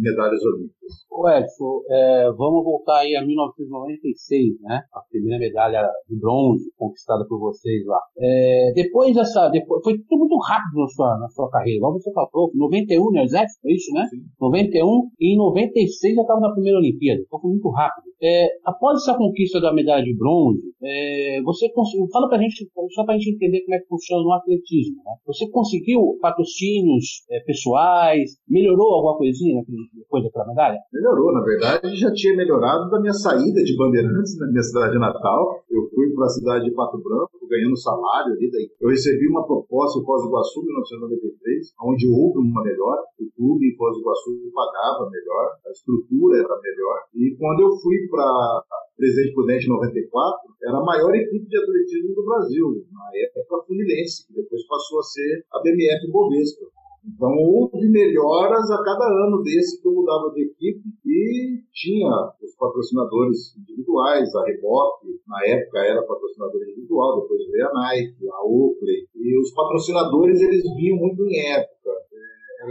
medalhas 0.00 0.42
olímpicas. 0.44 0.92
O 1.10 1.28
Edson, 1.28 1.82
é, 1.90 2.30
vamos 2.32 2.64
voltar 2.64 3.00
aí 3.00 3.16
a 3.16 3.24
1996, 3.24 4.60
né? 4.60 4.82
A 4.92 5.00
primeira 5.10 5.38
medalha 5.38 5.88
de 6.08 6.18
bronze 6.18 6.70
conquistada 6.76 7.24
por 7.26 7.38
vocês 7.38 7.84
lá. 7.86 8.00
É, 8.18 8.72
depois 8.74 9.14
dessa, 9.14 9.48
depois, 9.48 9.82
foi 9.82 9.98
tudo 10.08 10.20
muito 10.20 10.36
rápido 10.38 10.80
na 10.80 10.88
sua, 10.88 11.18
na 11.18 11.28
sua 11.28 11.50
carreira. 11.50 11.78
Igual 11.78 11.92
você 11.94 12.12
falou, 12.12 12.50
91 12.54 13.12
no 13.12 13.20
Exército, 13.20 13.62
foi 13.62 13.72
isso, 13.72 13.92
né? 13.92 14.06
Sim. 14.10 14.18
91 14.40 15.10
e 15.20 15.34
em 15.34 15.38
96 15.38 16.14
já 16.14 16.22
estava 16.22 16.40
na 16.40 16.52
primeira 16.52 16.78
Olimpíada. 16.78 17.22
Então 17.22 17.40
foi 17.40 17.50
muito 17.50 17.68
rápido. 17.70 18.06
É, 18.22 18.48
após 18.64 19.02
essa 19.02 19.16
conquista 19.16 19.60
da 19.60 19.72
medalha 19.72 20.02
de 20.02 20.16
bronze, 20.16 20.62
é, 20.82 21.40
você 21.42 21.70
conseguiu, 21.70 22.06
fala 22.10 22.28
pra 22.28 22.38
gente, 22.38 22.66
só 22.94 23.04
pra 23.04 23.14
gente 23.14 23.34
entender 23.34 23.60
como 23.62 23.74
é 23.74 23.78
que 23.78 23.88
funciona 23.88 24.22
no 24.22 24.32
atletismo, 24.56 24.96
né? 25.04 25.12
Você 25.26 25.48
conseguiu 25.50 26.18
patrocínios 26.20 27.24
é, 27.30 27.40
pessoais? 27.40 28.36
Melhorou 28.48 28.94
alguma 28.94 29.16
coisinha 29.18 29.62
depois 29.94 30.24
daquela 30.24 30.48
medalha? 30.48 30.78
Melhorou, 30.92 31.32
na 31.32 31.42
verdade, 31.42 31.94
já 31.96 32.12
tinha 32.12 32.36
melhorado 32.36 32.90
da 32.90 33.00
minha 33.00 33.12
saída 33.12 33.62
de 33.62 33.76
Bandeirantes, 33.76 34.38
na 34.38 34.48
minha 34.48 34.62
cidade 34.62 34.98
natal. 34.98 35.60
Eu 35.70 35.88
fui 35.94 36.12
para 36.14 36.26
a 36.26 36.30
cidade 36.30 36.64
de 36.64 36.72
Pato 36.72 36.98
Branco, 36.98 37.46
ganhando 37.48 37.76
salário 37.76 38.32
ali. 38.32 38.50
Daí. 38.50 38.70
Eu 38.80 38.88
recebi 38.88 39.28
uma 39.28 39.46
proposta 39.46 40.00
em 40.00 40.04
Foz 40.04 40.22
do 40.22 40.28
Iguaçu 40.28 40.60
em 40.60 40.66
1993, 40.66 41.74
onde 41.82 42.08
houve 42.08 42.38
uma 42.38 42.62
melhora. 42.62 43.02
O 43.20 43.26
clube 43.36 43.66
em 43.66 43.76
Foz 43.76 43.94
do 43.94 44.00
Iguaçu 44.00 44.30
pagava 44.54 45.10
melhor, 45.10 45.52
a 45.66 45.70
estrutura 45.70 46.38
era 46.38 46.60
melhor. 46.60 46.98
E 47.14 47.36
quando 47.38 47.60
eu 47.60 47.70
fui 47.78 47.96
para 48.10 48.64
Presidente 48.96 49.34
Prudente 49.34 49.68
94, 49.68 50.56
era 50.62 50.78
a 50.78 50.84
maior 50.84 51.14
equipe 51.14 51.46
de 51.46 51.56
atletismo 51.58 52.14
do 52.14 52.24
Brasil, 52.24 52.86
na 52.90 53.10
época 53.14 53.66
Fluminense, 53.66 54.26
que 54.26 54.34
depois 54.34 54.66
passou 54.66 55.00
a 55.00 55.02
ser 55.02 55.44
a 55.52 55.60
BMF 55.60 56.10
Bovespa. 56.10 56.66
Então 57.06 57.30
houve 57.30 57.86
melhoras 57.88 58.68
a 58.70 58.82
cada 58.82 59.06
ano 59.06 59.42
desse 59.42 59.80
que 59.80 59.86
eu 59.86 59.92
mudava 59.92 60.32
de 60.34 60.42
equipe 60.42 60.82
e 61.06 61.62
tinha 61.72 62.10
os 62.42 62.56
patrocinadores 62.58 63.56
individuais, 63.56 64.34
a 64.34 64.44
Reebok, 64.44 65.06
na 65.28 65.46
época 65.46 65.78
era 65.78 66.02
patrocinador 66.02 66.62
individual, 66.62 67.20
depois 67.20 67.46
veio 67.50 67.68
a 67.68 67.72
Nike, 67.74 68.28
a 68.28 68.44
Oakley, 68.44 69.06
e 69.14 69.38
os 69.38 69.52
patrocinadores 69.52 70.40
eles 70.40 70.64
vinham 70.74 70.96
muito 70.96 71.24
em 71.28 71.52
época 71.52 71.90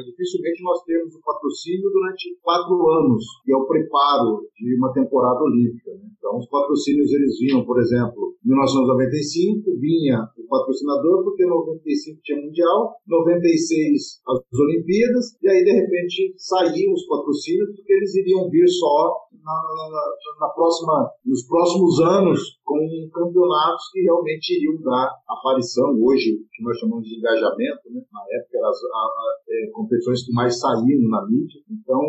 dificilmente 0.04 0.64
nós 0.64 0.84
temos 0.84 1.16
o 1.16 1.22
patrocínio 1.22 1.90
durante 1.92 2.38
quatro 2.42 2.76
anos, 2.90 3.24
que 3.44 3.54
é 3.54 3.56
o 3.56 3.66
preparo 3.66 4.42
de 4.56 4.76
uma 4.78 4.92
temporada 4.92 5.42
olímpica. 5.42 5.92
Né? 5.92 6.10
Então, 6.18 6.38
os 6.38 6.50
patrocínios 6.50 7.12
eles 7.14 7.40
vinham, 7.40 7.66
por 7.66 7.80
exemplo, 7.80 8.35
em 8.35 8.35
1995 8.46 9.74
vinha 9.80 10.22
o 10.38 10.48
patrocinador, 10.48 11.24
porque 11.24 11.44
em 11.44 11.50
95 11.50 12.22
tinha 12.24 12.42
Mundial, 12.46 12.94
96 13.08 14.22
as 14.28 14.60
Olimpíadas, 14.60 15.34
e 15.42 15.50
aí 15.50 15.64
de 15.66 15.72
repente 15.72 16.36
saíam 16.38 16.94
os 16.94 17.06
patrocínios, 17.08 17.76
porque 17.76 17.94
eles 17.94 18.14
iriam 18.16 18.48
vir 18.50 18.68
só 18.68 19.26
na, 19.34 19.54
na, 19.90 20.46
na 20.46 20.50
próxima, 20.54 21.10
nos 21.26 21.48
próximos 21.48 22.00
anos 22.02 22.40
com 22.64 22.78
campeonatos 23.14 23.90
que 23.92 24.02
realmente 24.02 24.58
iriam 24.58 24.82
dar 24.82 25.10
aparição 25.28 25.98
hoje, 26.02 26.38
que 26.54 26.64
nós 26.64 26.78
chamamos 26.78 27.04
de 27.04 27.18
engajamento, 27.18 27.82
né? 27.90 28.02
na 28.14 28.22
época 28.38 28.58
eram 28.58 28.70
as 28.70 28.78
a, 28.78 28.98
a, 28.98 29.38
é, 29.50 29.72
competições 29.72 30.24
que 30.24 30.34
mais 30.34 30.60
saíam 30.60 31.02
na 31.10 31.26
mídia, 31.26 31.62
então 31.70 32.02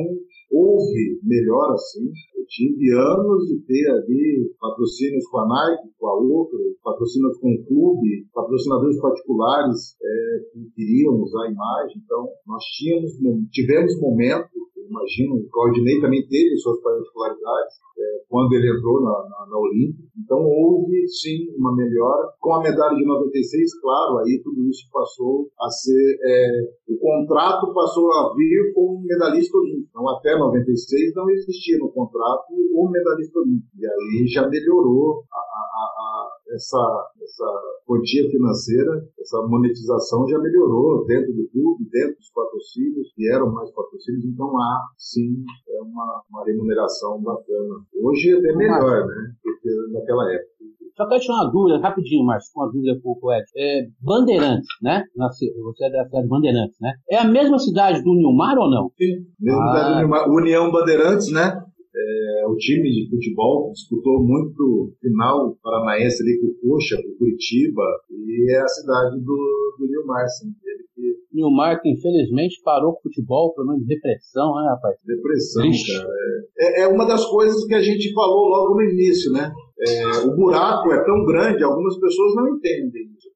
houve 0.51 1.21
melhor 1.23 1.73
assim, 1.73 2.07
eu 2.37 2.45
tive 2.49 2.93
anos 2.93 3.47
de 3.49 3.59
ter 3.67 3.91
ali 3.91 4.55
patrocínios 4.61 5.27
com 5.29 5.39
a 5.39 5.49
Nike, 5.49 5.89
com 5.99 6.07
a 6.07 6.15
Oakley, 6.19 6.77
patrocínios 6.83 7.39
com 7.39 7.53
o 7.53 7.65
clube, 7.67 8.27
patrocinadores 8.33 9.01
particulares 9.01 9.97
é, 10.03 10.39
que 10.53 10.71
queriam 10.75 11.15
usar 11.21 11.47
a 11.47 11.51
imagem, 11.51 12.03
então 12.05 12.29
nós 12.47 12.63
tínhamos, 12.77 13.13
tivemos 13.51 14.01
momentos 14.01 14.56
imagino, 14.89 15.37
o 15.37 15.49
Claudinei 15.51 16.01
também 16.01 16.27
teve 16.27 16.57
suas 16.57 16.81
particularidades 16.81 17.87
é, 17.99 18.23
quando 18.29 18.53
ele 18.53 18.71
entrou 18.71 19.01
na, 19.01 19.11
na, 19.11 19.47
na. 19.47 19.57
Então 20.23 20.39
houve 20.45 21.07
sim 21.09 21.49
uma 21.57 21.75
melhora. 21.75 22.29
Com 22.41 22.55
a 22.55 22.63
medalha 22.63 22.97
de 22.97 23.05
96, 23.05 23.81
claro, 23.81 24.19
aí 24.19 24.41
tudo 24.43 24.69
isso 24.69 24.89
passou 24.93 25.49
a 25.61 25.69
ser. 25.71 26.19
É, 26.23 26.49
o 26.89 26.99
contrato 26.99 27.73
passou 27.73 28.13
a 28.13 28.35
vir 28.35 28.73
com 28.75 28.97
um 28.97 29.03
medalhista 29.03 29.57
olímpico. 29.57 29.89
Então 29.91 30.09
até 30.11 30.37
96 30.37 31.15
não 31.15 31.31
existia 31.31 31.79
no 31.79 31.91
contrato 31.91 32.45
o 32.51 32.87
um 32.87 32.91
medalhista 32.91 33.39
olímpico. 33.39 33.71
E 33.79 33.87
aí 33.87 34.27
já 34.27 34.47
melhorou 34.49 35.23
a, 35.33 35.39
a, 35.39 35.41
a, 35.41 36.29
essa, 36.55 36.79
essa 37.27 37.45
quantia 37.85 38.31
financeira, 38.31 39.05
essa 39.19 39.43
monetização 39.43 40.27
já 40.29 40.39
melhorou 40.39 41.05
dentro 41.07 41.33
do 41.35 41.49
clube, 41.49 41.89
dentro 41.91 42.17
dos 42.17 42.31
patrocínios, 42.31 43.13
que 43.15 43.29
eram 43.29 43.53
mais 43.53 43.71
patrocínios, 43.73 44.25
então 44.25 44.57
há 44.59 44.87
sim 44.97 45.45
é 45.69 45.83
uma, 45.83 46.23
uma 46.31 46.45
remuneração 46.45 47.21
bacana. 47.21 47.75
Hoje 48.03 48.31
é 48.31 48.39
até 48.39 48.57
melhor, 48.57 49.07
né? 49.07 49.33
Do 49.45 49.61
que 49.61 49.93
naquela 49.93 50.33
época. 50.33 50.57
Só 50.97 51.07
quero 51.07 51.21
tirar 51.21 51.35
uma 51.35 51.51
dúvida, 51.51 51.79
rapidinho, 51.79 52.25
Márcio, 52.25 52.53
uma 52.57 52.73
dúvida 52.73 52.99
com 53.03 53.19
o 53.21 53.33
Ed. 53.33 53.45
É, 53.55 53.87
Bandeirantes, 54.01 54.69
né? 54.81 55.05
Você 55.15 55.85
é 55.85 55.91
da 55.91 56.05
cidade 56.05 56.23
de 56.23 56.29
Bandeirantes, 56.29 56.77
né? 56.81 56.93
É 57.11 57.19
a 57.19 57.25
mesma 57.29 57.59
cidade 57.59 58.03
do 58.03 58.15
Nilmar 58.15 58.57
ou 58.57 58.71
não? 58.71 58.91
Sim, 58.97 59.27
mesma 59.39 59.63
ah. 59.63 59.69
cidade 59.69 59.93
do 59.93 59.99
Nilmar. 59.99 60.31
União 60.31 60.71
Bandeirantes, 60.73 61.31
né? 61.31 61.63
É, 61.97 62.47
o 62.47 62.57
time 62.57 62.91
de 62.91 63.09
futebol 63.09 63.73
disputou 63.73 64.23
muito 64.23 64.93
final 65.01 65.57
paranaense 65.63 66.23
ali 66.23 66.39
com 66.39 66.49
o 66.49 66.73
Coxa, 66.73 66.97
com 66.97 67.17
Curitiba, 67.17 67.83
e 68.11 68.53
é 68.53 68.59
a 68.59 68.69
cidade 68.69 69.19
do, 69.21 69.77
do 69.79 69.87
Nilmar, 69.89 70.29
sim. 70.29 70.49
Ele 70.63 70.85
que... 70.95 71.17
Nilmar 71.33 71.81
que 71.81 71.89
infelizmente 71.89 72.61
parou 72.63 72.93
com 72.93 72.99
o 72.99 73.03
futebol, 73.03 73.55
pelo 73.55 73.69
menos 73.69 73.87
depressão, 73.87 74.55
né, 74.57 74.69
rapaz? 74.69 74.97
Depressão, 75.07 75.63
Triste. 75.63 75.97
cara. 75.97 76.09
É, 76.59 76.83
é, 76.83 76.89
uma 76.89 77.07
das 77.07 77.25
coisas 77.25 77.65
que 77.65 77.75
a 77.75 77.83
gente 77.83 78.13
falou 78.13 78.47
logo 78.49 78.75
no 78.75 78.83
início, 78.83 79.33
né? 79.33 79.51
É, 79.79 80.07
o 80.27 80.37
buraco 80.37 80.93
é 80.93 81.03
tão 81.03 81.25
grande, 81.25 81.65
algumas 81.65 81.99
pessoas 81.99 82.35
não 82.35 82.57
entendem 82.57 83.11
isso 83.17 83.36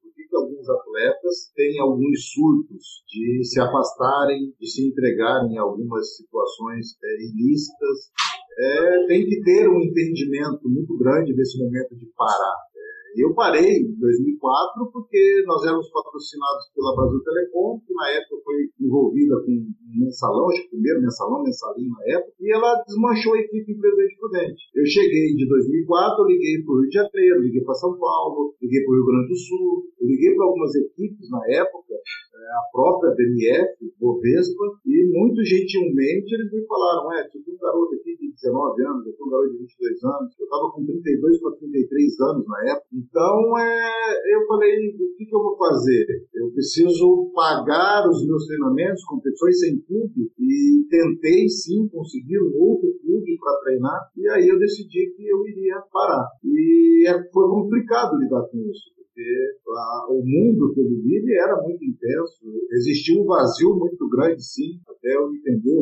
alguns 0.60 0.68
atletas 0.68 1.52
têm 1.54 1.80
alguns 1.80 2.30
surtos 2.32 3.02
de 3.08 3.44
se 3.44 3.60
afastarem, 3.60 4.52
de 4.60 4.70
se 4.70 4.86
entregarem 4.86 5.54
em 5.54 5.58
algumas 5.58 6.16
situações 6.16 6.96
é, 7.02 7.14
ilícitas 7.24 8.10
é, 8.58 9.06
tem 9.06 9.24
que 9.24 9.40
ter 9.42 9.68
um 9.68 9.80
entendimento 9.80 10.68
muito 10.68 10.96
grande 10.98 11.34
desse 11.34 11.58
momento 11.58 11.96
de 11.96 12.06
parar. 12.16 12.69
Eu 13.16 13.34
parei 13.34 13.82
em 13.82 13.98
2004 13.98 14.90
porque 14.92 15.42
nós 15.46 15.64
éramos 15.66 15.90
patrocinados 15.90 16.70
pela 16.74 16.94
Brasil 16.94 17.22
Telecom, 17.24 17.80
que 17.86 17.94
na 17.94 18.08
época 18.10 18.42
foi 18.44 18.70
envolvida 18.80 19.34
com 19.44 19.50
um 19.50 19.98
mensalão, 19.98 20.48
acho 20.50 20.62
que 20.62 20.66
o 20.68 20.70
primeiro 20.70 21.02
mensalão, 21.02 21.42
mensalinho 21.42 21.90
na 21.90 22.18
época, 22.18 22.32
e 22.40 22.52
ela 22.52 22.82
desmanchou 22.86 23.34
a 23.34 23.40
equipe 23.40 23.72
em 23.72 23.80
Presidente 23.80 24.16
Prudente. 24.18 24.62
Eu 24.74 24.86
cheguei 24.86 25.34
de 25.34 25.48
2004, 25.48 26.22
eu 26.22 26.28
liguei 26.28 26.62
para 26.62 26.72
o 26.72 26.80
Rio 26.80 26.88
de 26.88 26.94
Janeiro, 26.94 27.42
liguei 27.42 27.62
para 27.64 27.74
São 27.74 27.98
Paulo, 27.98 28.54
liguei 28.62 28.84
para 28.84 28.92
o 28.92 28.96
Rio 28.96 29.06
Grande 29.06 29.28
do 29.28 29.36
Sul, 29.36 29.84
eu 30.00 30.06
liguei 30.06 30.34
para 30.36 30.46
algumas 30.46 30.74
equipes 30.74 31.30
na 31.30 31.42
época, 31.50 31.94
é, 31.94 32.46
a 32.56 32.62
própria 32.72 33.14
BNF, 33.14 33.92
Bovespa, 33.98 34.64
e 34.86 35.10
muito 35.12 35.44
gentilmente 35.44 36.34
eles 36.34 36.52
me 36.52 36.64
falaram, 36.66 37.12
é, 37.12 37.28
tu 37.28 37.42
tem 37.42 37.54
um 37.54 37.58
garoto 37.58 37.94
aqui 37.94 38.16
de 38.16 38.32
19 38.32 38.82
anos, 38.86 39.06
eu 39.06 39.12
tenho 39.12 39.26
um 39.26 39.30
garoto 39.30 39.52
de 39.52 39.58
22 39.58 40.04
anos, 40.04 40.30
eu 40.38 40.44
estava 40.44 40.70
com 40.72 40.86
32 40.86 41.40
para 41.40 41.56
33 41.56 42.20
anos 42.20 42.46
na 42.46 42.70
época, 42.70 42.86
Então, 43.00 43.58
é, 43.58 44.34
eu 44.34 44.46
falei, 44.46 44.76
o 44.90 45.16
que, 45.16 45.24
que, 45.24 45.34
eu 45.34 45.42
vou 45.42 45.56
fazer? 45.56 46.06
Eu 46.34 46.50
preciso 46.52 47.30
pagar 47.34 48.06
os 48.08 48.26
meus 48.26 48.46
treinamentos, 48.46 49.04
competições 49.04 49.58
sem 49.58 49.80
clube, 49.80 50.30
e 50.38 50.86
tentei 50.90 51.48
sim 51.48 51.88
conseguir 51.88 52.38
um 52.42 52.52
outro 52.60 52.92
clube 53.00 53.38
para 53.38 53.60
treinar, 53.64 54.10
e 54.16 54.28
aí 54.28 54.48
eu 54.48 54.58
decidi 54.58 55.14
que 55.16 55.26
eu 55.26 55.46
iria 55.46 55.80
parar. 55.90 56.26
E 56.44 57.06
é, 57.08 57.12
foi 57.32 57.48
complicado 57.48 58.18
lidar 58.18 58.42
com 58.50 58.58
isso 58.58 58.90
porque 59.10 59.22
a, 59.68 60.06
o 60.08 60.22
mundo 60.24 60.72
que 60.72 60.80
ele 60.80 61.00
vive 61.02 61.34
era 61.34 61.60
muito 61.62 61.84
intenso. 61.84 62.40
Existia 62.70 63.20
um 63.20 63.26
vazio 63.26 63.76
muito 63.76 64.08
grande, 64.08 64.42
sim, 64.42 64.80
eu. 64.86 64.89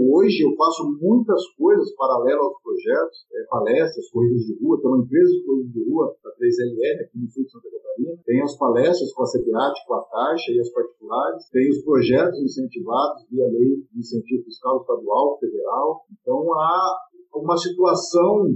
Hoje 0.09 0.40
eu 0.40 0.57
faço 0.57 0.88
muitas 1.03 1.44
coisas 1.53 1.94
paralelas 1.94 2.40
aos 2.40 2.62
projetos, 2.62 3.27
é, 3.31 3.44
palestras, 3.44 4.11
corridas 4.11 4.40
de 4.47 4.57
rua. 4.57 4.81
Tem 4.81 4.88
uma 4.88 5.05
empresa 5.05 5.31
de 5.31 5.44
corridas 5.44 5.73
de 5.73 5.85
rua, 5.85 6.16
a 6.25 6.31
3LR, 6.33 7.05
aqui 7.05 7.18
no 7.18 7.29
sul 7.29 7.44
de 7.44 7.51
Santa 7.53 7.68
Catarina. 7.68 8.16
Tem 8.25 8.40
as 8.40 8.57
palestras 8.57 9.12
com 9.12 9.23
a 9.23 9.27
CPAT, 9.27 9.75
com 9.87 9.94
a 9.94 10.05
Caixa 10.09 10.53
e 10.53 10.61
as 10.61 10.73
particulares. 10.73 11.51
Tem 11.53 11.68
os 11.68 11.85
projetos 11.85 12.40
incentivados 12.40 13.29
via 13.31 13.53
lei 13.53 13.85
de 13.85 13.99
incentivo 14.01 14.44
fiscal 14.44 14.81
estadual, 14.81 15.38
federal. 15.40 16.01
Então 16.11 16.55
há 16.55 16.97
uma 17.35 17.57
situação 17.57 18.49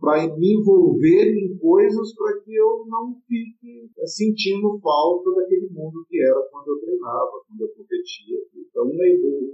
para 0.00 0.36
me 0.36 0.54
envolver 0.54 1.32
em 1.32 1.56
coisas 1.58 2.14
para 2.14 2.40
que 2.40 2.54
eu 2.54 2.84
não 2.86 3.14
fique 3.26 3.90
é, 3.98 4.06
sentindo 4.06 4.78
falta 4.80 5.30
daquele 5.34 5.68
mundo 5.70 6.04
que 6.08 6.20
era 6.22 6.40
quando 6.50 6.68
eu 6.68 6.80
treinava, 6.80 7.30
quando 7.48 7.62
eu 7.62 7.68
competia. 7.76 8.38
Então, 8.54 8.84
né, 8.86 9.06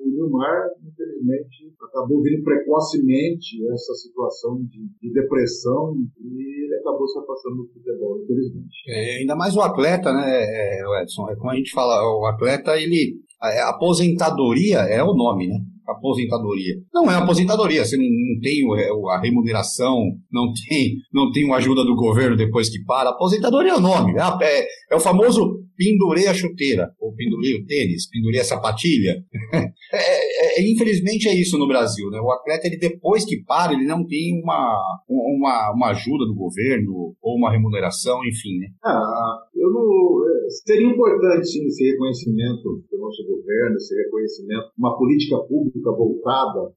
o 0.03 0.09
Nilmar, 0.09 0.71
infelizmente, 0.83 1.73
acabou 1.83 2.23
vindo 2.23 2.43
precocemente 2.43 3.65
essa 3.73 3.95
situação 3.95 4.57
de, 4.65 4.89
de 5.01 5.13
depressão 5.13 5.95
e 6.19 6.65
ele 6.65 6.75
acabou 6.77 7.07
se 7.07 7.19
afastando 7.19 7.57
do 7.57 7.69
futebol, 7.69 8.23
infelizmente. 8.23 8.77
É, 8.89 9.19
ainda 9.19 9.37
mais 9.37 9.57
o 9.57 9.61
atleta, 9.61 10.13
né, 10.13 10.25
é, 10.27 11.03
Edson? 11.03 11.29
É 11.31 11.37
como 11.37 11.51
a 11.51 11.57
gente 11.57 11.73
fala, 11.73 12.03
o 12.19 12.27
atleta, 12.27 12.77
ele. 12.77 13.21
A 13.41 13.71
aposentadoria 13.71 14.81
é 14.81 15.03
o 15.03 15.15
nome, 15.15 15.49
né? 15.49 15.57
Aposentadoria. 15.93 16.75
Não 16.93 17.11
é 17.11 17.15
aposentadoria, 17.15 17.85
você 17.85 17.97
não, 17.97 18.05
não 18.05 18.41
tem 18.41 18.63
a 19.11 19.21
remuneração, 19.21 19.97
não 20.33 20.53
tem, 20.69 20.97
não 21.13 21.31
tem 21.33 21.51
a 21.53 21.57
ajuda 21.57 21.85
do 21.85 21.95
governo 21.95 22.37
depois 22.37 22.69
que 22.69 22.83
para. 22.85 23.11
Aposentadoria 23.11 23.73
é 23.73 23.77
o 23.77 23.81
nome, 23.81 24.15
é, 24.19 24.45
é, 24.45 24.67
é 24.93 24.97
o 24.97 25.01
famoso 25.01 25.61
pendurei 25.77 26.27
a 26.27 26.35
chuteira, 26.35 26.91
pendurei 27.15 27.57
o 27.57 27.67
tênis, 27.67 28.09
pendurei 28.09 28.41
a 28.41 28.45
sapatilha. 28.45 29.25
É, 29.93 30.61
é, 30.61 30.71
infelizmente 30.71 31.29
é 31.29 31.35
isso 31.35 31.59
no 31.59 31.67
Brasil, 31.67 32.09
né? 32.11 32.21
O 32.21 32.31
atleta, 32.31 32.69
ele 32.69 32.77
depois 32.77 33.25
que 33.25 33.43
para, 33.43 33.73
ele 33.73 33.85
não 33.85 34.07
tem 34.07 34.41
uma, 34.41 34.81
uma, 35.09 35.73
uma 35.75 35.91
ajuda 35.91 36.25
do 36.27 36.35
governo, 36.35 37.17
ou 37.21 37.37
uma 37.37 37.51
remuneração, 37.51 38.21
enfim, 38.25 38.59
né? 38.61 38.69
Ah, 38.85 39.39
eu 39.53 39.69
não... 39.69 40.21
É, 40.25 40.49
seria 40.65 40.87
importante, 40.87 41.47
sim, 41.47 41.67
esse 41.67 41.91
reconhecimento 41.91 42.85
do 42.91 42.99
nosso 42.99 43.27
governo, 43.27 43.77
esse 43.77 43.95
reconhecimento, 43.97 44.71
uma 44.79 44.97
política 44.97 45.39
pública 45.39 45.91
voltada 45.91 46.73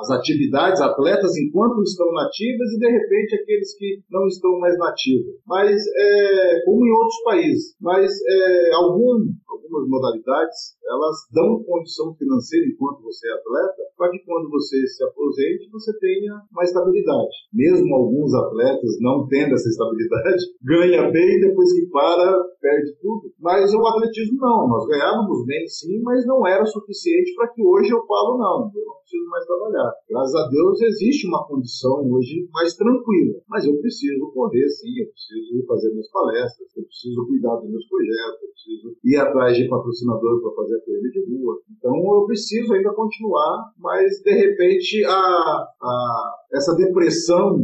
às 0.00 0.10
atividades 0.10 0.80
atletas 0.80 1.36
enquanto 1.36 1.82
estão 1.82 2.10
nativas 2.12 2.72
e, 2.72 2.78
de 2.78 2.90
repente, 2.90 3.34
aqueles 3.36 3.76
que 3.76 4.00
não 4.10 4.26
estão 4.26 4.58
mais 4.58 4.76
nativos. 4.78 5.34
Mas, 5.46 5.80
é, 5.96 6.62
como 6.64 6.84
em 6.84 6.90
outros 6.90 7.22
países, 7.24 7.76
mas 7.80 8.10
é, 8.10 8.74
algum, 8.74 9.26
algumas 9.68 9.88
modalidades, 9.88 10.76
elas 10.88 11.16
dão 11.32 11.62
condição 11.62 12.14
financeira 12.16 12.66
enquanto 12.66 13.02
você 13.02 13.28
é 13.28 13.32
atleta, 13.32 13.82
para 13.96 14.10
que 14.10 14.18
quando 14.24 14.48
você 14.48 14.86
se 14.86 15.04
aposente, 15.04 15.68
você 15.70 15.92
tenha 15.98 16.40
uma 16.50 16.64
estabilidade. 16.64 17.36
Mesmo 17.52 17.94
alguns 17.94 18.32
atletas 18.34 18.96
não 19.00 19.26
tendo 19.28 19.54
essa 19.54 19.68
estabilidade, 19.68 20.42
ganha 20.64 21.10
bem, 21.10 21.40
depois 21.40 21.72
que 21.72 21.86
para, 21.86 22.32
perde 22.60 22.94
tudo. 23.00 23.30
Mas 23.38 23.72
o 23.72 23.86
atletismo 23.86 24.38
não, 24.40 24.68
nós 24.68 24.86
ganhávamos 24.86 25.44
bem 25.46 25.66
sim, 25.68 26.00
mas 26.02 26.26
não 26.26 26.46
era 26.46 26.64
suficiente 26.64 27.34
para 27.34 27.48
que 27.48 27.62
hoje 27.62 27.90
eu 27.90 28.04
falo, 28.06 28.38
não, 28.38 28.70
eu 28.74 28.84
não 28.86 28.96
preciso 29.00 29.28
mais 29.28 29.44
trabalhar. 29.44 29.92
Graças 30.08 30.34
a 30.34 30.48
Deus 30.48 30.80
existe 30.82 31.26
uma 31.26 31.46
condição 31.46 32.00
hoje 32.10 32.48
mais 32.52 32.74
tranquila, 32.74 33.40
mas 33.48 33.64
eu 33.64 33.78
preciso 33.80 34.30
correr 34.32 34.68
sim, 34.68 35.00
eu 35.00 35.08
preciso 35.08 35.66
fazer 35.66 35.90
minhas 35.90 36.10
palestras, 36.10 36.68
eu 36.76 36.84
preciso 36.84 37.26
cuidar 37.26 37.56
dos 37.56 37.70
meus 37.70 37.86
projetos, 37.88 38.42
eu 38.42 38.50
preciso 38.50 38.96
ir 39.04 39.16
atrás 39.16 39.57
de 39.62 39.68
patrocinador 39.68 40.42
para 40.42 40.54
fazer 40.62 40.76
a 40.76 40.84
corrida 40.84 41.08
de 41.10 41.20
rua. 41.20 41.58
Então 41.76 41.92
eu 41.92 42.26
preciso 42.26 42.72
ainda 42.74 42.92
continuar, 42.94 43.72
mas 43.78 44.20
de 44.22 44.32
repente 44.32 45.04
a, 45.04 45.10
a, 45.10 46.34
essa 46.52 46.74
depressão 46.74 47.58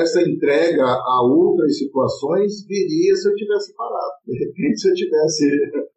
essa 0.00 0.22
entrega 0.22 0.84
a 0.84 1.22
outras 1.22 1.76
situações 1.76 2.64
viria 2.66 3.14
se 3.14 3.28
eu 3.28 3.34
tivesse 3.34 3.74
parado. 3.74 4.12
De 4.26 4.38
repente, 4.38 4.80
se 4.80 4.90
eu 4.90 4.94
tivesse 4.94 5.44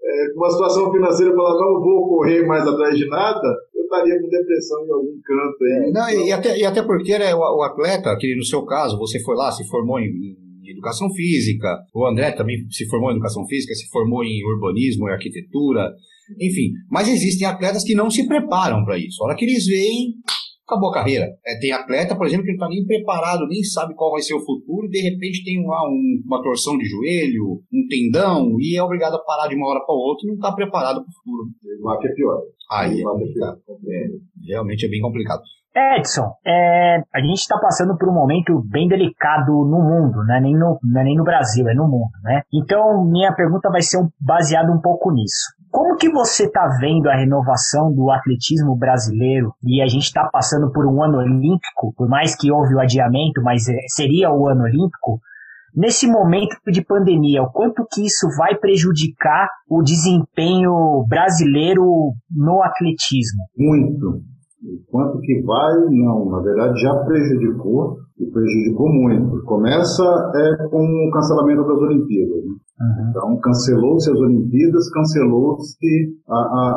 é, 0.03 0.33
uma 0.35 0.49
situação 0.49 0.91
financeira 0.91 1.35
falar 1.35 1.59
não 1.59 1.79
vou 1.79 2.07
correr 2.09 2.45
mais 2.45 2.67
atrás 2.67 2.97
de 2.97 3.07
nada, 3.07 3.47
eu 3.75 3.83
estaria 3.83 4.19
com 4.19 4.27
depressão 4.27 4.85
em 4.85 4.91
algum 4.91 5.21
canto. 5.23 5.63
Aí. 5.63 5.91
Não, 5.91 6.09
e, 6.09 6.31
até, 6.31 6.57
e 6.57 6.65
até 6.65 6.81
porque 6.81 7.17
né, 7.17 7.33
o, 7.35 7.39
o, 7.39 7.63
atleta, 7.63 8.15
que 8.19 8.35
no 8.35 8.43
seu 8.43 8.65
caso, 8.65 8.97
você 8.97 9.19
foi 9.19 9.35
lá, 9.35 9.51
se 9.51 9.67
formou 9.67 9.99
em 9.99 10.11
educação 10.71 11.09
física, 11.13 11.77
o 11.93 12.05
André 12.05 12.31
também 12.31 12.57
se 12.69 12.87
formou 12.87 13.09
em 13.11 13.13
educação 13.13 13.45
física, 13.47 13.73
se 13.73 13.89
formou 13.89 14.23
em 14.23 14.43
urbanismo 14.45 15.07
e 15.07 15.11
arquitetura, 15.11 15.93
enfim. 16.39 16.71
Mas 16.89 17.07
existem 17.07 17.47
atletas 17.47 17.83
que 17.83 17.95
não 17.95 18.09
se 18.09 18.27
preparam 18.27 18.83
para 18.85 18.97
isso. 18.97 19.21
A 19.21 19.27
hora 19.27 19.35
que 19.35 19.45
eles 19.45 19.65
veem, 19.65 20.15
acabou 20.71 20.89
a 20.89 20.93
carreira. 20.93 21.27
É, 21.45 21.59
tem 21.59 21.71
atleta, 21.71 22.15
por 22.15 22.25
exemplo, 22.25 22.45
que 22.45 22.51
não 22.51 22.65
está 22.65 22.69
nem 22.69 22.85
preparado, 22.85 23.47
nem 23.47 23.63
sabe 23.63 23.93
qual 23.95 24.11
vai 24.11 24.21
ser 24.21 24.33
o 24.33 24.45
futuro, 24.45 24.87
e 24.87 24.89
de 24.89 25.01
repente 25.01 25.43
tem 25.43 25.65
lá 25.65 25.87
um, 25.87 26.21
uma 26.25 26.41
torção 26.41 26.77
de 26.77 26.85
joelho, 26.85 27.61
um 27.71 27.87
tendão, 27.89 28.55
e 28.59 28.77
é 28.77 28.83
obrigado 28.83 29.15
a 29.15 29.23
parar 29.23 29.47
de 29.47 29.55
uma 29.55 29.67
hora 29.67 29.81
para 29.85 29.93
outra 29.93 30.25
e 30.25 30.27
não 30.27 30.35
está 30.35 30.51
preparado 30.53 31.01
para 31.01 31.09
o 31.09 31.13
futuro. 31.13 31.49
Lá 31.81 31.97
que 31.99 32.07
é 32.07 32.13
pior. 32.13 32.41
Aí 32.71 33.01
é 33.01 33.03
complicado. 33.03 33.59
É, 33.89 34.07
realmente 34.47 34.85
é 34.85 34.89
bem 34.89 35.01
complicado. 35.01 35.41
Edson, 35.73 36.33
é, 36.45 36.97
a 37.13 37.19
gente 37.21 37.39
está 37.39 37.57
passando 37.57 37.97
por 37.97 38.09
um 38.09 38.13
momento 38.13 38.61
bem 38.69 38.87
delicado 38.89 39.51
no 39.51 39.79
mundo, 39.81 40.23
né? 40.25 40.39
nem, 40.41 40.53
no, 40.53 40.77
é 40.97 41.03
nem 41.03 41.15
no 41.15 41.23
Brasil, 41.23 41.67
é 41.69 41.73
no 41.73 41.87
mundo. 41.87 42.11
Né? 42.23 42.41
Então, 42.53 43.05
minha 43.05 43.33
pergunta 43.33 43.69
vai 43.69 43.81
ser 43.81 43.97
um, 43.97 44.09
baseada 44.19 44.71
um 44.71 44.81
pouco 44.81 45.11
nisso. 45.11 45.55
Como 45.71 45.95
que 45.95 46.09
você 46.09 46.45
está 46.45 46.67
vendo 46.81 47.09
a 47.09 47.15
renovação 47.15 47.93
do 47.93 48.11
atletismo 48.11 48.75
brasileiro 48.75 49.53
e 49.63 49.81
a 49.81 49.87
gente 49.87 50.03
está 50.03 50.27
passando 50.29 50.69
por 50.73 50.85
um 50.85 51.01
ano 51.01 51.19
olímpico, 51.19 51.93
por 51.95 52.09
mais 52.09 52.35
que 52.35 52.51
houve 52.51 52.75
o 52.75 52.79
adiamento, 52.79 53.41
mas 53.41 53.69
é, 53.69 53.77
seria 53.87 54.29
o 54.29 54.49
ano 54.49 54.63
olímpico, 54.63 55.21
nesse 55.73 56.05
momento 56.05 56.57
de 56.67 56.83
pandemia, 56.83 57.43
o 57.43 57.49
quanto 57.49 57.87
que 57.89 58.05
isso 58.05 58.27
vai 58.37 58.55
prejudicar 58.55 59.47
o 59.69 59.81
desempenho 59.81 61.05
brasileiro 61.07 62.13
no 62.29 62.61
atletismo? 62.61 63.45
Muito. 63.57 64.21
Quanto 64.89 65.19
que 65.21 65.41
vai, 65.41 65.79
não. 65.89 66.29
Na 66.29 66.39
verdade, 66.39 66.79
já 66.79 66.95
prejudicou 67.03 67.97
e 68.19 68.25
prejudicou 68.27 68.89
muito. 68.89 69.43
Começa 69.45 70.03
é, 70.35 70.67
com 70.67 70.85
o 70.85 71.11
cancelamento 71.11 71.63
das 71.67 71.79
Olimpíadas. 71.79 72.43
Né? 72.43 72.51
Uhum. 72.51 73.09
Então, 73.09 73.39
cancelou-se 73.39 74.11
as 74.11 74.19
Olimpíadas, 74.19 74.89
cancelou-se 74.91 76.13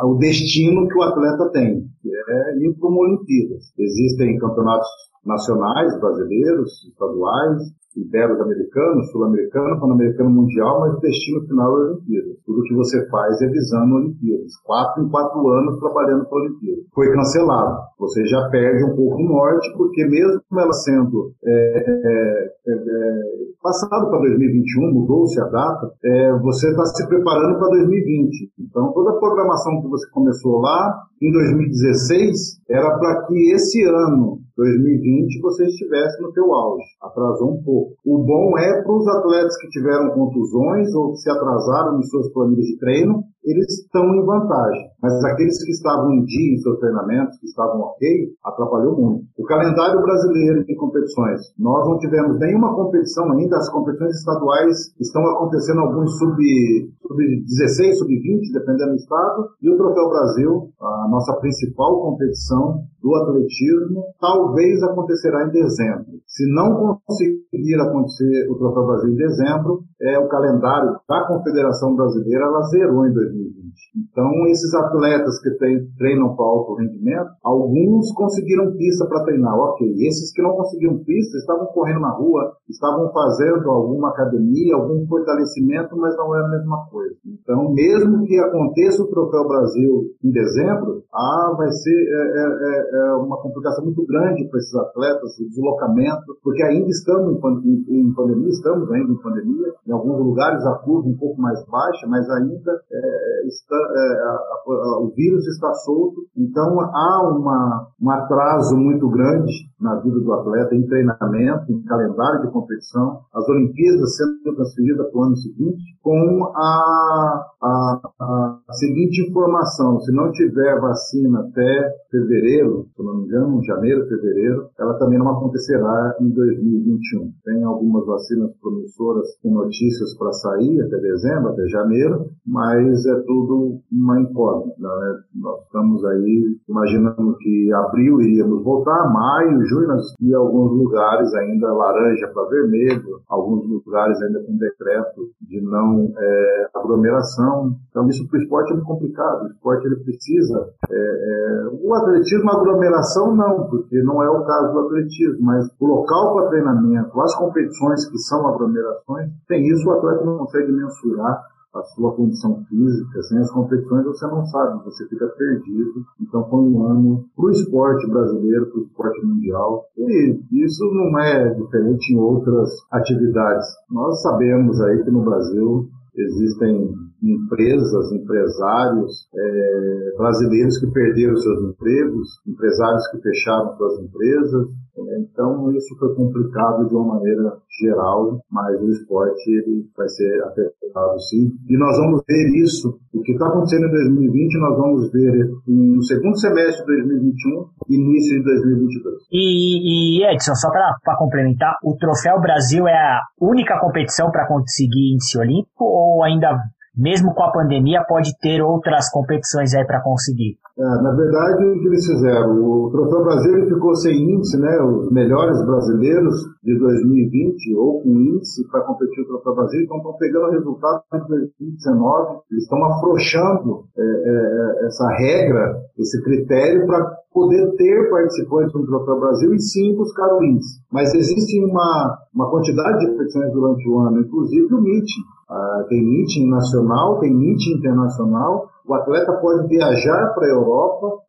o 0.05 0.15
destino 0.15 0.89
que 0.89 0.99
o 0.99 1.03
atleta 1.03 1.51
tem, 1.53 1.83
que 2.01 2.09
é 2.09 2.59
ir 2.59 2.75
para 2.79 2.89
uma 2.89 3.01
Olimpíadas. 3.01 3.73
Existem 3.79 4.39
campeonatos 4.39 4.89
nacionais, 5.27 5.99
brasileiros, 6.01 6.85
estaduais, 6.89 7.63
ibero-americano, 7.97 9.05
sul-americano, 9.05 9.81
pan-americano 9.81 10.31
mundial, 10.31 10.81
mas 10.81 10.95
o 10.95 11.01
destino 11.01 11.47
final 11.47 11.71
é 11.71 11.83
a 11.83 11.87
Olimpíada. 11.91 12.29
Tudo 12.45 12.63
que 12.63 12.75
você 12.75 13.09
faz 13.09 13.41
é 13.41 13.47
visando 13.47 13.95
Olimpíadas. 13.95 14.53
Quatro 14.65 15.05
em 15.05 15.09
quatro 15.09 15.49
anos 15.49 15.79
trabalhando 15.79 16.27
para 16.27 16.39
a 16.39 16.43
Olimpíada. 16.43 16.83
Foi 16.93 17.13
cancelado. 17.13 17.79
Você 17.99 18.25
já 18.27 18.49
perde 18.51 18.85
um 18.85 18.97
pouco 18.97 19.23
o 19.23 19.29
norte, 19.29 19.73
porque 19.77 20.05
mesmo 20.07 20.41
ela 20.59 20.73
sendo 20.73 21.33
é, 21.45 21.51
é, 21.51 22.51
é, 22.67 22.73
é 22.73 23.45
passado 23.63 24.11
para 24.11 24.19
2021, 24.19 24.93
mudou-se 24.93 25.41
a 25.41 25.45
data, 25.45 25.91
é, 26.05 26.39
você 26.41 26.69
está 26.69 26.85
se 26.85 27.09
preparando 27.09 27.59
para 27.59 27.69
2020. 27.69 28.53
Então, 28.59 28.93
toda 28.93 29.11
a 29.11 29.19
programação 29.19 29.81
que 29.81 29.89
você 29.89 30.11
começou 30.11 30.61
lá 30.61 31.03
em 31.23 31.33
2016 31.33 32.61
era 32.69 32.99
para 32.99 33.27
que 33.27 33.53
esse 33.53 33.83
ano 33.85 34.44
2020 34.57 35.41
você 35.43 35.65
estivesse 35.67 36.23
no 36.23 36.33
teu 36.33 36.53
auge. 36.55 36.85
Atrasou 37.03 37.55
um 37.55 37.63
pouco. 37.63 37.95
O 38.07 38.19
bom 38.25 38.59
é 38.59 38.83
para 38.83 38.97
os 38.97 39.09
atletas 39.09 39.57
que 39.59 39.69
tiveram 39.69 40.11
contusões 40.11 40.95
ou 40.95 41.13
que 41.13 41.19
se 41.19 41.31
atrasaram 41.31 41.99
em 41.99 42.03
suas 42.05 42.33
planilhas 42.33 42.67
de 42.67 42.79
treino, 42.79 43.25
eles 43.45 43.85
estão 43.85 44.03
em 44.15 44.25
vantagem. 44.25 44.89
Mas 45.03 45.23
aqueles 45.25 45.63
que 45.63 45.71
estavam 45.73 46.11
em 46.15 46.25
dia 46.25 46.55
em 46.55 46.59
seus 46.59 46.79
treinamentos, 46.79 47.39
que 47.39 47.47
estavam 47.47 47.79
ok, 47.81 48.09
atrapalhou 48.43 48.97
muito. 48.97 49.27
O 49.39 49.45
calendário 49.45 50.01
brasileiro 50.01 50.65
de 50.65 50.75
competições, 50.77 51.41
nós 51.59 51.87
não 51.87 51.99
tivemos 51.99 52.39
nenhuma 52.39 52.75
competição 52.75 53.31
ainda, 53.33 53.57
as 53.59 53.71
competições 53.71 54.17
estaduais 54.17 54.95
estão 54.99 55.23
acontecendo 55.27 55.81
alguns 55.81 56.19
sub-16, 56.19 57.93
sub, 57.93 58.09
sub 58.09 58.09
20 58.09 58.53
dependendo 58.53 58.91
do 58.91 58.97
estado, 58.97 59.49
e 59.61 59.71
o 59.71 59.77
Troféu 59.77 60.09
Brasil, 60.09 60.71
a 60.81 61.09
nossa 61.11 61.39
principal 61.41 62.01
competição 62.01 62.81
do 63.05 63.15
atletismo, 63.17 64.03
talvez 64.19 64.83
acontecerá 64.83 65.47
em 65.47 65.51
dezembro. 65.51 66.25
Se 66.27 66.51
não 66.55 66.99
conseguir 67.05 67.77
acontecer 67.85 68.49
o 68.49 68.57
Troféu 68.57 68.87
Brasil 68.87 69.13
em 69.13 69.17
dezembro, 69.17 69.85
é 70.01 70.19
o 70.19 70.27
calendário 70.27 70.97
da 71.07 71.29
Confederação 71.29 71.95
Brasileira 71.95 72.47
ela 72.47 72.63
zerou 72.63 73.07
em 73.07 73.13
2020. 73.13 73.65
Então, 74.09 74.31
esses 74.49 74.73
atletas 74.75 75.39
que 75.43 75.51
treinam 75.99 76.35
para 76.35 76.47
alto 76.47 76.75
rendimento, 76.77 77.29
alguns 77.45 78.11
conseguiram 78.13 78.73
pista 78.73 79.07
para 79.07 79.25
treinar, 79.25 79.55
ok. 79.55 79.87
Esses 80.07 80.33
que 80.33 80.43
não 80.43 80.57
conseguiram 80.57 81.05
pista 81.05 81.37
estavam 81.37 81.67
correndo 81.67 82.01
na 82.01 82.17
rua, 82.17 82.53
estavam 82.69 83.13
fazendo 83.13 83.71
alguma 83.71 84.09
academia, 84.11 84.77
algum 84.77 85.07
fortalecimento, 85.07 85.95
mas 85.97 86.17
não 86.17 86.35
é 86.35 86.45
a 86.45 86.49
mesma 86.49 86.87
coisa. 86.91 87.15
Então, 87.27 87.73
mesmo 87.73 88.25
que 88.25 88.39
aconteça 88.39 89.03
o 89.03 89.09
Troféu 89.09 89.47
Brasil 89.47 90.11
em 90.25 90.31
dezembro, 90.31 91.03
ah, 91.13 91.55
vai 91.57 91.71
ser 91.71 91.95
é, 91.95 92.45
é, 92.45 92.94
é, 92.95 92.99
é 92.99 93.13
uma 93.15 93.37
complicação 93.41 93.85
muito 93.85 94.05
grande 94.07 94.49
para 94.49 94.59
esses 94.59 94.75
atletas, 94.75 95.39
o 95.39 95.49
deslocamento, 95.49 96.37
porque 96.43 96.63
ainda 96.63 96.89
estamos 96.89 97.35
em, 97.65 97.85
em, 97.89 98.09
em, 98.09 98.15
pandemia, 98.15 98.49
estamos 98.49 98.91
ainda 98.91 99.13
em 99.13 99.23
pandemia, 99.23 99.73
em 99.87 99.93
alguns 99.93 100.19
lugares 100.19 100.65
a 100.65 100.75
curva 100.79 101.09
um 101.09 101.17
pouco 101.17 101.41
mais 101.41 101.59
baixa, 101.67 102.07
mas 102.09 102.29
ainda 102.31 102.73
é, 102.93 103.47
está, 103.47 103.77
é, 103.77 104.23
a, 104.23 104.39
a, 104.67 105.01
o 105.01 105.13
vírus 105.15 105.47
está 105.49 105.73
solto, 105.75 106.23
então 106.37 106.81
há 106.81 107.29
uma, 107.29 107.89
um 108.01 108.11
atraso 108.11 108.77
muito 108.77 109.09
grande 109.09 109.53
na 109.81 109.97
vida 109.97 110.19
do 110.21 110.33
atleta 110.33 110.75
em 110.75 110.87
treinamento, 110.87 111.73
em 111.73 111.83
calendário 111.83 112.43
de 112.43 112.53
competição, 112.53 113.21
as 113.35 113.49
Olimpíadas 113.49 114.17
sendo 114.17 114.57
transferidas 114.57 115.11
para 115.11 115.21
o 115.21 115.25
ano 115.25 115.37
seguinte, 115.37 115.83
com 116.03 116.53
a, 116.55 117.47
a, 117.63 118.01
a, 118.21 118.73
seguinte 118.73 119.29
informação: 119.29 120.01
se 120.01 120.13
não 120.13 120.31
tiver 120.33 120.81
vacina 120.81 121.41
até 121.41 121.93
fevereiro, 122.11 122.84
se 122.85 123.03
não 123.03 123.17
me 123.19 123.25
engano, 123.25 123.63
janeiro, 123.65 124.07
fevereiro, 124.07 124.69
ela 124.79 124.99
também 124.99 125.19
não 125.19 125.29
acontecerá 125.31 126.17
em 126.21 126.29
2021. 126.29 127.33
Tem 127.45 127.63
algumas 127.65 128.07
vacinas 128.07 128.51
promissoras 128.61 129.27
com 129.43 129.53
notícias 129.53 130.17
para 130.17 130.33
sair 130.33 130.81
até 130.83 130.99
dezembro, 130.99 131.49
até 131.49 131.67
janeiro, 131.69 132.27
mas 132.47 133.07
é 133.07 133.15
tudo 133.27 133.81
uma 133.93 134.21
incógnita. 134.21 134.77
Né? 134.79 135.19
Nós 135.37 135.63
estamos 135.63 136.05
aí 136.05 136.59
imaginando 136.69 137.37
que 137.39 137.73
abril 137.73 138.21
iríamos 138.21 138.63
voltar, 138.63 139.11
maio, 139.13 139.65
junho, 139.67 139.85
e 140.21 140.35
alguns 140.35 140.73
lugares 140.73 141.33
ainda 141.35 141.73
laranja 141.73 142.29
para 142.33 142.49
vermelho, 142.49 143.21
alguns 143.29 143.69
lugares 143.69 144.21
ainda 144.23 144.43
com 144.43 144.57
decreto 144.57 145.31
de 145.41 145.61
não 145.61 146.13
é, 146.17 146.67
aglomeração. 146.75 147.77
Então 147.91 148.09
isso 148.09 148.27
para 148.29 148.39
o 148.39 148.43
esporte 148.43 148.73
é 148.73 148.75
muito 148.75 148.87
complicado. 148.87 149.45
O 149.45 149.49
esporte 149.49 149.87
ele 149.87 149.97
precisa. 149.97 150.69
É, 150.91 150.97
é, 150.97 151.69
o 151.83 151.95
atletismo, 151.95 152.51
aglomeração 152.65 153.35
não, 153.35 153.67
porque 153.69 154.03
não 154.03 154.23
é 154.23 154.29
o 154.29 154.45
caso 154.45 154.73
do 154.73 154.79
atletismo, 154.81 155.45
mas 155.45 155.69
o 155.79 155.87
local 155.87 156.35
para 156.35 156.49
treinamento, 156.49 157.21
as 157.21 157.35
competições 157.35 158.07
que 158.07 158.19
são 158.19 158.47
aglomerações, 158.49 159.31
tem 159.47 159.67
isso 159.69 159.87
o 159.89 159.93
atleta 159.93 160.25
não 160.25 160.39
consegue 160.39 160.73
mensurar 160.73 161.55
a 161.75 161.83
sua 161.83 162.15
condição 162.15 162.65
física, 162.69 163.23
sem 163.25 163.39
as 163.39 163.51
competições 163.51 164.05
você 164.05 164.27
não 164.29 164.47
sabe, 164.47 164.85
você 164.85 165.09
fica 165.09 165.27
perdido. 165.27 166.05
Então 166.21 166.49
foi 166.49 166.61
um 166.61 166.87
ano 166.87 167.25
para 167.35 167.47
o 167.47 167.51
esporte 167.51 168.09
brasileiro, 168.09 168.67
para 168.67 168.79
o 168.79 168.83
esporte 168.85 169.27
mundial. 169.27 169.85
E 169.99 170.39
isso 170.53 170.85
não 170.93 171.19
é 171.19 171.49
diferente 171.53 172.15
em 172.15 172.19
outras 172.19 172.71
atividades. 172.93 173.67
Nós 173.91 174.23
sabemos 174.23 174.81
aí 174.83 175.03
que 175.03 175.11
no 175.11 175.23
Brasil 175.23 175.89
existem 176.17 176.93
empresas, 177.23 178.13
empresários 178.13 179.29
é, 179.35 180.15
brasileiros 180.17 180.79
que 180.79 180.87
perderam 180.89 181.37
seus 181.37 181.63
empregos, 181.71 182.29
empresários 182.47 183.07
que 183.09 183.21
fecharam 183.21 183.77
suas 183.77 184.01
empresas. 184.01 184.69
Então 184.97 185.73
isso 185.73 185.97
foi 185.99 186.15
complicado 186.15 186.89
de 186.89 186.95
uma 186.95 187.15
maneira 187.15 187.57
geral, 187.81 188.41
mas 188.51 188.81
o 188.81 188.89
esporte 188.91 189.51
ele 189.51 189.87
vai 189.97 190.09
ser 190.09 190.43
afetado 190.45 191.21
sim. 191.21 191.51
E 191.69 191.77
nós 191.77 191.97
vamos 191.99 192.23
ver 192.27 192.63
isso, 192.63 192.99
o 193.13 193.21
que 193.23 193.33
está 193.33 193.49
acontecendo 193.49 193.87
em 193.87 193.91
2020, 193.91 194.61
nós 194.61 194.79
vamos 194.79 195.13
ver 195.13 195.51
no 195.67 196.03
segundo 196.03 196.39
semestre 196.39 196.85
de 196.87 197.03
2021 197.03 197.67
e 197.89 197.95
início 197.95 198.39
de 198.39 198.45
2022. 198.45 199.15
E, 199.33 200.21
e 200.21 200.33
Edson, 200.33 200.55
só 200.55 200.71
para 200.71 201.17
complementar, 201.19 201.77
o 201.83 201.97
Troféu 201.97 202.41
Brasil 202.41 202.87
é 202.87 202.97
a 202.97 203.21
única 203.41 203.79
competição 203.81 204.31
para 204.31 204.47
conseguir 204.47 205.15
índice 205.15 205.39
olímpico 205.39 205.85
ou 205.85 206.23
ainda 206.23 206.57
mesmo 206.97 207.35
com 207.35 207.43
a 207.43 207.53
pandemia, 207.53 208.05
pode 208.09 208.37
ter 208.39 208.63
outras 208.63 209.11
competições 209.11 209.75
aí 209.75 209.85
para 209.85 210.03
conseguir? 210.03 210.57
É, 210.77 210.83
na 210.83 211.15
verdade, 211.15 211.65
o 211.65 211.81
que 211.81 211.87
eles 211.87 212.05
fizeram? 212.05 212.51
O 212.59 212.91
Troféu 212.91 213.23
Brasil 213.23 213.69
ficou 213.69 213.95
sem 213.95 214.13
índice, 214.13 214.59
né? 214.61 214.81
Os 214.83 215.11
melhores 215.13 215.65
brasileiros 215.65 216.35
de 216.65 216.77
2020, 216.79 217.77
ou 217.77 218.03
com 218.03 218.11
índice 218.11 218.67
para 218.69 218.81
competir 218.81 219.23
o 219.23 219.27
Troféu 219.27 219.55
Brasil, 219.55 219.83
então 219.83 219.99
estão 219.99 220.17
pegando 220.17 220.51
resultado 220.51 221.03
de 221.13 221.29
2019, 221.29 222.41
eles 222.51 222.65
estão 222.65 222.85
afrouxando 222.87 223.85
é, 223.97 224.03
é, 224.03 224.87
essa 224.87 225.09
regra, 225.17 225.77
esse 225.97 226.21
critério 226.25 226.87
para 226.87 227.25
poder 227.33 227.75
ter 227.77 228.11
participantes 228.11 228.73
no 228.75 228.87
Troféu 228.87 229.21
Brasil 229.21 229.55
e 229.55 229.61
sim 229.61 229.95
buscar 229.97 230.33
o 230.37 230.45
índice. 230.45 230.81
Mas 230.91 231.13
existe 231.15 231.65
uma, 231.65 232.19
uma 232.33 232.51
quantidade 232.51 233.01
de 233.01 233.13
competições 233.13 233.53
durante 233.53 233.89
o 233.89 233.99
ano, 233.99 234.21
inclusive 234.21 234.75
o 234.75 234.81
meeting. 234.81 235.23
Uh, 235.51 235.87
tem 235.89 236.05
meeting 236.05 236.49
nacional, 236.49 237.21
tem 237.21 237.35
meeting 237.35 237.79
internacional. 237.79 238.69
O 238.87 238.95
atleta 238.95 239.33
pode 239.35 239.67
viajar 239.69 240.35
para 240.35 240.47
a 240.47 240.51
Europa. 240.51 241.21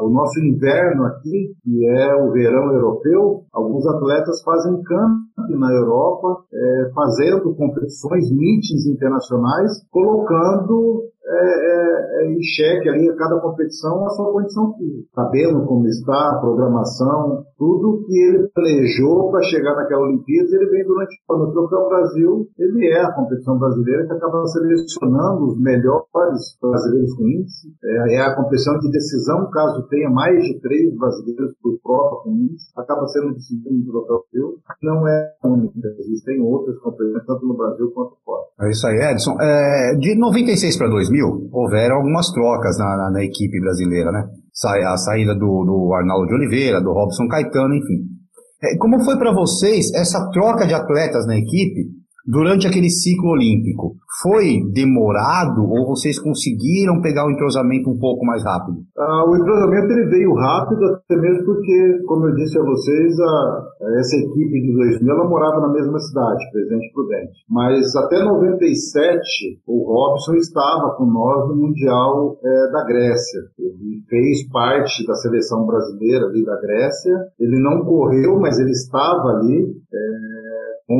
O 0.00 0.10
nosso 0.10 0.40
inverno 0.40 1.04
aqui, 1.06 1.54
que 1.62 1.86
é 1.86 2.14
o 2.16 2.32
verão 2.32 2.72
europeu, 2.72 3.44
alguns 3.52 3.86
atletas 3.86 4.42
fazem 4.42 4.82
camp 4.82 5.22
na 5.48 5.72
Europa, 5.72 6.42
é, 6.52 6.90
fazendo 6.92 7.54
competições, 7.54 8.30
meetings 8.32 8.86
internacionais, 8.86 9.70
colocando 9.90 11.04
é, 11.24 11.34
é, 11.34 12.24
é, 12.24 12.32
em 12.32 12.42
xeque 12.42 12.88
ali 12.88 13.08
a 13.08 13.16
cada 13.16 13.40
competição 13.40 14.04
a 14.04 14.10
sua 14.10 14.32
condição 14.32 14.74
física, 14.74 15.08
sabendo 15.14 15.64
como 15.66 15.86
está, 15.86 16.30
a 16.30 16.40
programação, 16.40 17.44
tudo 17.56 18.04
que 18.04 18.18
ele 18.18 18.48
planejou 18.54 19.30
para 19.30 19.42
chegar 19.42 19.76
naquela 19.76 20.02
Olimpíada, 20.02 20.48
ele 20.52 20.70
vem 20.70 20.84
durante 20.84 21.14
o 21.28 21.34
ano. 21.34 21.44
O 21.44 21.52
Troféu 21.52 21.88
Brasil, 21.88 22.48
ele 22.58 22.88
é 22.88 23.02
a 23.02 23.12
competição 23.12 23.58
brasileira 23.58 24.06
que 24.06 24.12
acaba 24.12 24.44
selecionando 24.46 25.46
os 25.46 25.60
melhores 25.60 26.58
brasileiros 26.60 27.14
com 27.14 27.28
índice, 27.28 27.68
é, 27.84 28.16
é 28.16 28.20
a 28.20 28.34
competição 28.34 28.78
de 28.80 28.90
decisão, 28.90 29.48
caso 29.50 29.86
tenha 29.88 30.10
mais 30.10 30.42
de 30.42 30.60
três 30.60 30.92
brasileiros 30.98 31.54
por 31.62 31.78
prova 31.82 32.22
com 32.24 32.30
índice, 32.30 32.72
acaba 32.76 33.06
sendo 33.06 33.34
decidido 33.34 33.70
no 33.70 34.04
Troféu 34.04 34.22
Brasil, 34.32 34.58
não 34.82 35.06
é 35.06 35.32
única, 35.44 35.88
existem 36.00 36.40
outras 36.40 36.78
competições, 36.78 37.24
tanto 37.26 37.46
no 37.46 37.56
Brasil 37.56 37.90
quanto 37.94 38.16
fora. 38.24 38.42
É 38.60 38.70
isso 38.70 38.86
aí, 38.86 39.12
Edson. 39.12 39.36
É, 39.40 39.94
de 39.98 40.18
96 40.18 40.76
para 40.76 40.88
2000, 40.88 41.11
houveram 41.20 41.96
algumas 41.96 42.30
trocas 42.30 42.78
na, 42.78 42.96
na, 42.96 43.10
na 43.10 43.24
equipe 43.24 43.60
brasileira, 43.60 44.10
né? 44.12 44.24
A 44.86 44.96
saída 44.96 45.34
do, 45.34 45.64
do, 45.64 45.92
Arnaldo 45.94 46.26
de 46.28 46.34
Oliveira, 46.34 46.80
do 46.80 46.92
Robson 46.92 47.26
Caetano, 47.26 47.74
enfim. 47.74 48.06
É, 48.62 48.76
como 48.78 49.02
foi 49.04 49.18
para 49.18 49.34
vocês 49.34 49.92
essa 49.94 50.30
troca 50.30 50.66
de 50.66 50.74
atletas 50.74 51.26
na 51.26 51.36
equipe 51.36 52.01
durante 52.26 52.66
aquele 52.66 52.88
ciclo 52.88 53.30
olímpico, 53.30 53.96
foi 54.22 54.60
demorado 54.72 55.64
ou 55.64 55.86
vocês 55.88 56.18
conseguiram 56.18 57.00
pegar 57.00 57.26
o 57.26 57.30
entrosamento 57.30 57.90
um 57.90 57.98
pouco 57.98 58.24
mais 58.24 58.44
rápido? 58.44 58.78
Ah, 58.96 59.24
o 59.26 59.36
entrosamento 59.36 59.92
ele 59.92 60.10
veio 60.10 60.34
rápido, 60.34 60.84
até 60.84 61.16
mesmo 61.16 61.44
porque, 61.44 61.98
como 62.06 62.26
eu 62.28 62.34
disse 62.34 62.58
a 62.58 62.62
vocês, 62.62 63.18
a, 63.18 63.64
essa 63.98 64.16
equipe 64.16 64.60
de 64.60 64.72
2000 64.74 65.12
ela 65.12 65.28
morava 65.28 65.60
na 65.60 65.72
mesma 65.72 65.98
cidade, 65.98 66.50
Presidente 66.52 66.92
Prudente. 66.92 67.32
Mas 67.48 67.96
até 67.96 68.22
97, 68.22 69.60
o 69.66 69.92
Robson 69.92 70.34
estava 70.34 70.94
com 70.96 71.06
nós 71.06 71.48
no 71.48 71.56
Mundial 71.56 72.38
é, 72.44 72.72
da 72.72 72.84
Grécia. 72.84 73.40
Ele 73.58 74.02
fez 74.08 74.48
parte 74.50 75.06
da 75.06 75.14
seleção 75.14 75.66
brasileira 75.66 76.26
ali 76.26 76.44
da 76.44 76.60
Grécia. 76.60 77.12
Ele 77.40 77.60
não 77.60 77.84
correu, 77.84 78.38
mas 78.38 78.58
ele 78.58 78.70
estava 78.70 79.28
ali. 79.30 79.74
É, 79.92 80.41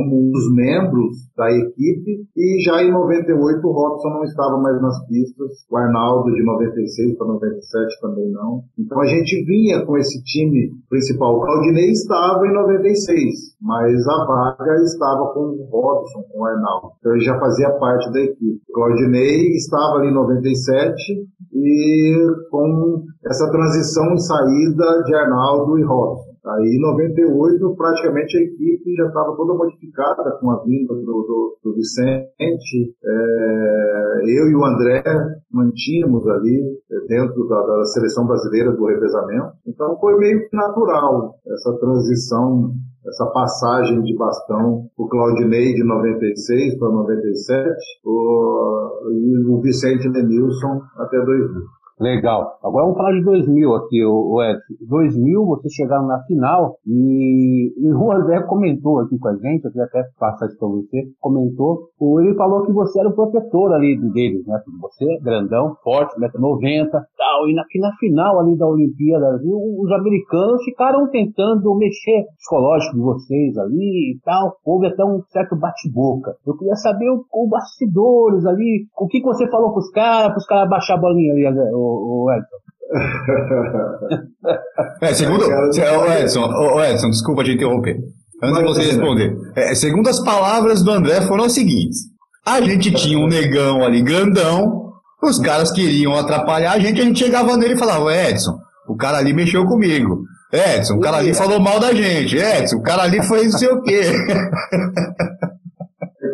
como 0.02 0.28
um 0.28 0.30
dos 0.30 0.52
membros 0.54 1.16
da 1.36 1.50
equipe, 1.50 2.26
e 2.36 2.62
já 2.64 2.82
em 2.82 2.90
98 2.92 3.66
o 3.66 3.72
Robson 3.72 4.08
não 4.10 4.24
estava 4.24 4.58
mais 4.58 4.80
nas 4.82 5.06
pistas, 5.06 5.50
o 5.70 5.76
Arnaldo 5.76 6.32
de 6.32 6.44
96 6.44 7.16
para 7.16 7.26
97 7.28 8.00
também 8.00 8.30
não. 8.30 8.62
Então 8.78 9.00
a 9.00 9.06
gente 9.06 9.44
vinha 9.44 9.84
com 9.86 9.96
esse 9.96 10.22
time 10.24 10.70
principal. 10.90 11.36
O 11.36 11.40
Claudinei 11.40 11.90
estava 11.90 12.46
em 12.46 12.52
96, 12.52 13.56
mas 13.60 14.06
a 14.08 14.26
vaga 14.26 14.82
estava 14.82 15.32
com 15.32 15.40
o 15.40 15.68
Robson, 15.70 16.22
com 16.30 16.40
o 16.40 16.44
Arnaldo. 16.44 16.92
Então 16.98 17.12
ele 17.12 17.24
já 17.24 17.38
fazia 17.38 17.70
parte 17.78 18.12
da 18.12 18.20
equipe. 18.20 18.60
O 18.68 18.72
Claudinei 18.72 19.52
estava 19.54 19.98
ali 19.98 20.08
em 20.08 20.14
97 20.14 21.28
e 21.54 22.16
com 22.50 23.02
essa 23.24 23.50
transição 23.50 24.14
e 24.14 24.20
saída 24.20 25.02
de 25.04 25.14
Arnaldo 25.14 25.78
e 25.78 25.84
Robson. 25.84 26.31
Aí 26.44 26.76
em 26.76 26.80
98 26.80 27.76
praticamente 27.76 28.36
a 28.36 28.42
equipe 28.42 28.96
já 28.96 29.06
estava 29.06 29.36
toda 29.36 29.54
modificada 29.54 30.38
com 30.40 30.50
a 30.50 30.62
vinda 30.64 30.92
do, 30.94 31.02
do, 31.04 31.58
do 31.62 31.74
Vicente. 31.74 32.96
É, 33.04 34.22
eu 34.24 34.50
e 34.50 34.56
o 34.56 34.64
André 34.64 35.04
mantínhamos 35.52 36.26
ali 36.26 36.60
é, 36.90 37.06
dentro 37.06 37.46
da, 37.46 37.60
da 37.62 37.84
seleção 37.84 38.26
brasileira 38.26 38.72
do 38.72 38.84
revezamento. 38.86 39.52
Então 39.66 39.96
foi 40.00 40.18
meio 40.18 40.48
natural 40.52 41.34
essa 41.46 41.78
transição 41.78 42.72
essa 43.06 43.26
passagem 43.26 44.00
de 44.02 44.16
bastão, 44.16 44.86
o 44.96 45.08
Claudinei 45.08 45.74
de 45.74 45.84
96 45.84 46.78
para 46.78 46.88
97 46.88 47.74
o, 48.04 49.10
e 49.10 49.44
o 49.48 49.60
Vicente 49.60 50.08
Lenilson 50.08 50.80
até 50.96 51.18
2000. 51.18 51.81
Legal. 52.02 52.58
Agora 52.64 52.82
vamos 52.84 52.98
falar 52.98 53.12
de 53.12 53.22
2000 53.22 53.74
aqui, 53.76 54.04
o 54.04 54.42
Edson. 54.42 54.74
2000, 54.88 55.46
vocês 55.46 55.72
chegaram 55.72 56.04
na 56.08 56.20
final 56.24 56.74
e, 56.84 57.72
e 57.78 57.94
o 57.94 58.12
André 58.12 58.42
comentou 58.42 58.98
aqui 58.98 59.16
com 59.20 59.28
a 59.28 59.36
gente, 59.36 59.64
eu 59.64 59.70
queria 59.70 59.84
até 59.84 60.02
passar 60.18 60.46
isso 60.46 60.58
para 60.58 60.66
você, 60.66 60.98
comentou, 61.20 61.90
ele 62.20 62.34
falou 62.34 62.66
que 62.66 62.72
você 62.72 62.98
era 62.98 63.08
o 63.08 63.14
protetor 63.14 63.72
ali 63.72 63.96
deles, 64.10 64.44
né? 64.46 64.58
Você, 64.80 65.16
grandão, 65.22 65.76
forte, 65.84 66.18
1,90m, 66.18 66.90
tal, 66.90 67.48
e 67.48 67.54
na, 67.54 67.62
na 67.62 67.96
final 68.00 68.40
ali 68.40 68.58
da 68.58 68.66
Olimpíada, 68.66 69.38
os 69.44 69.92
americanos 69.92 70.64
ficaram 70.64 71.08
tentando 71.08 71.72
mexer 71.76 72.22
o 72.22 72.34
psicológico 72.34 72.96
de 72.96 73.00
vocês 73.00 73.56
ali 73.58 74.16
e 74.16 74.18
tal, 74.24 74.56
houve 74.66 74.88
até 74.88 75.04
um 75.04 75.22
certo 75.28 75.54
bate-boca. 75.56 76.34
Eu 76.44 76.56
queria 76.56 76.74
saber 76.74 77.08
o, 77.10 77.24
o 77.32 77.48
bastidores 77.48 78.44
ali, 78.44 78.86
o 78.98 79.06
que, 79.06 79.20
que 79.20 79.26
você 79.26 79.48
falou 79.48 79.72
pros 79.72 79.88
caras, 79.90 80.32
pros 80.32 80.46
caras 80.46 80.68
baixar 80.68 80.94
a 80.94 81.00
bolinha 81.00 81.32
ali, 81.32 81.46
o, 81.92 82.24
o 82.24 82.32
Edson? 82.32 82.56
é, 85.00 85.14
segundo. 85.14 85.46
O 85.46 86.12
Edson, 86.12 86.46
o 86.46 86.82
Edson, 86.82 87.10
desculpa 87.10 87.44
te 87.44 87.52
interromper. 87.52 87.96
Antes 88.42 88.58
de 88.58 88.64
você 88.64 88.82
responder. 88.82 89.38
É, 89.54 89.72
segundo 89.74 90.08
as 90.08 90.18
palavras 90.20 90.82
do 90.82 90.90
André, 90.90 91.20
foram 91.22 91.44
as 91.44 91.52
seguintes: 91.52 92.00
a 92.44 92.60
gente 92.60 92.92
tinha 92.92 93.16
um 93.18 93.28
negão 93.28 93.84
ali 93.84 94.02
grandão, 94.02 94.90
os 95.22 95.38
caras 95.38 95.70
queriam 95.70 96.18
atrapalhar 96.18 96.72
a 96.72 96.78
gente, 96.78 97.00
a 97.00 97.04
gente 97.04 97.20
chegava 97.20 97.56
nele 97.56 97.74
e 97.74 97.78
falava: 97.78 98.12
Edson, 98.14 98.58
o 98.88 98.96
cara 98.96 99.18
ali 99.18 99.32
mexeu 99.32 99.64
comigo. 99.64 100.24
Edson, 100.52 100.96
o 100.96 101.00
cara 101.00 101.18
ali 101.18 101.32
falou 101.32 101.60
mal 101.60 101.78
da 101.78 101.94
gente. 101.94 102.36
Edson, 102.36 102.76
o 102.76 102.82
cara 102.82 103.04
ali 103.04 103.22
foi 103.22 103.44
não 103.44 103.52
sei 103.52 103.68
o 103.68 103.80
quê. 103.82 104.00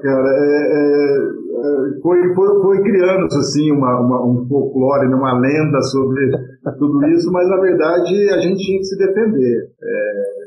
Cara, 0.00 0.30
é, 0.30 0.72
é, 0.72 1.18
foi, 2.02 2.34
foi, 2.34 2.62
foi 2.62 2.82
criando 2.82 3.26
assim 3.26 3.72
uma, 3.72 4.00
uma, 4.00 4.24
um 4.24 4.46
folclore, 4.48 5.08
né, 5.08 5.14
uma 5.14 5.38
lenda 5.38 5.80
sobre 5.82 6.30
tudo 6.78 7.06
isso, 7.08 7.30
mas 7.32 7.48
na 7.48 7.60
verdade 7.60 8.30
a 8.30 8.40
gente 8.40 8.64
tinha 8.64 8.78
que 8.78 8.84
se 8.84 8.98
defender. 8.98 9.70
É, 9.82 10.38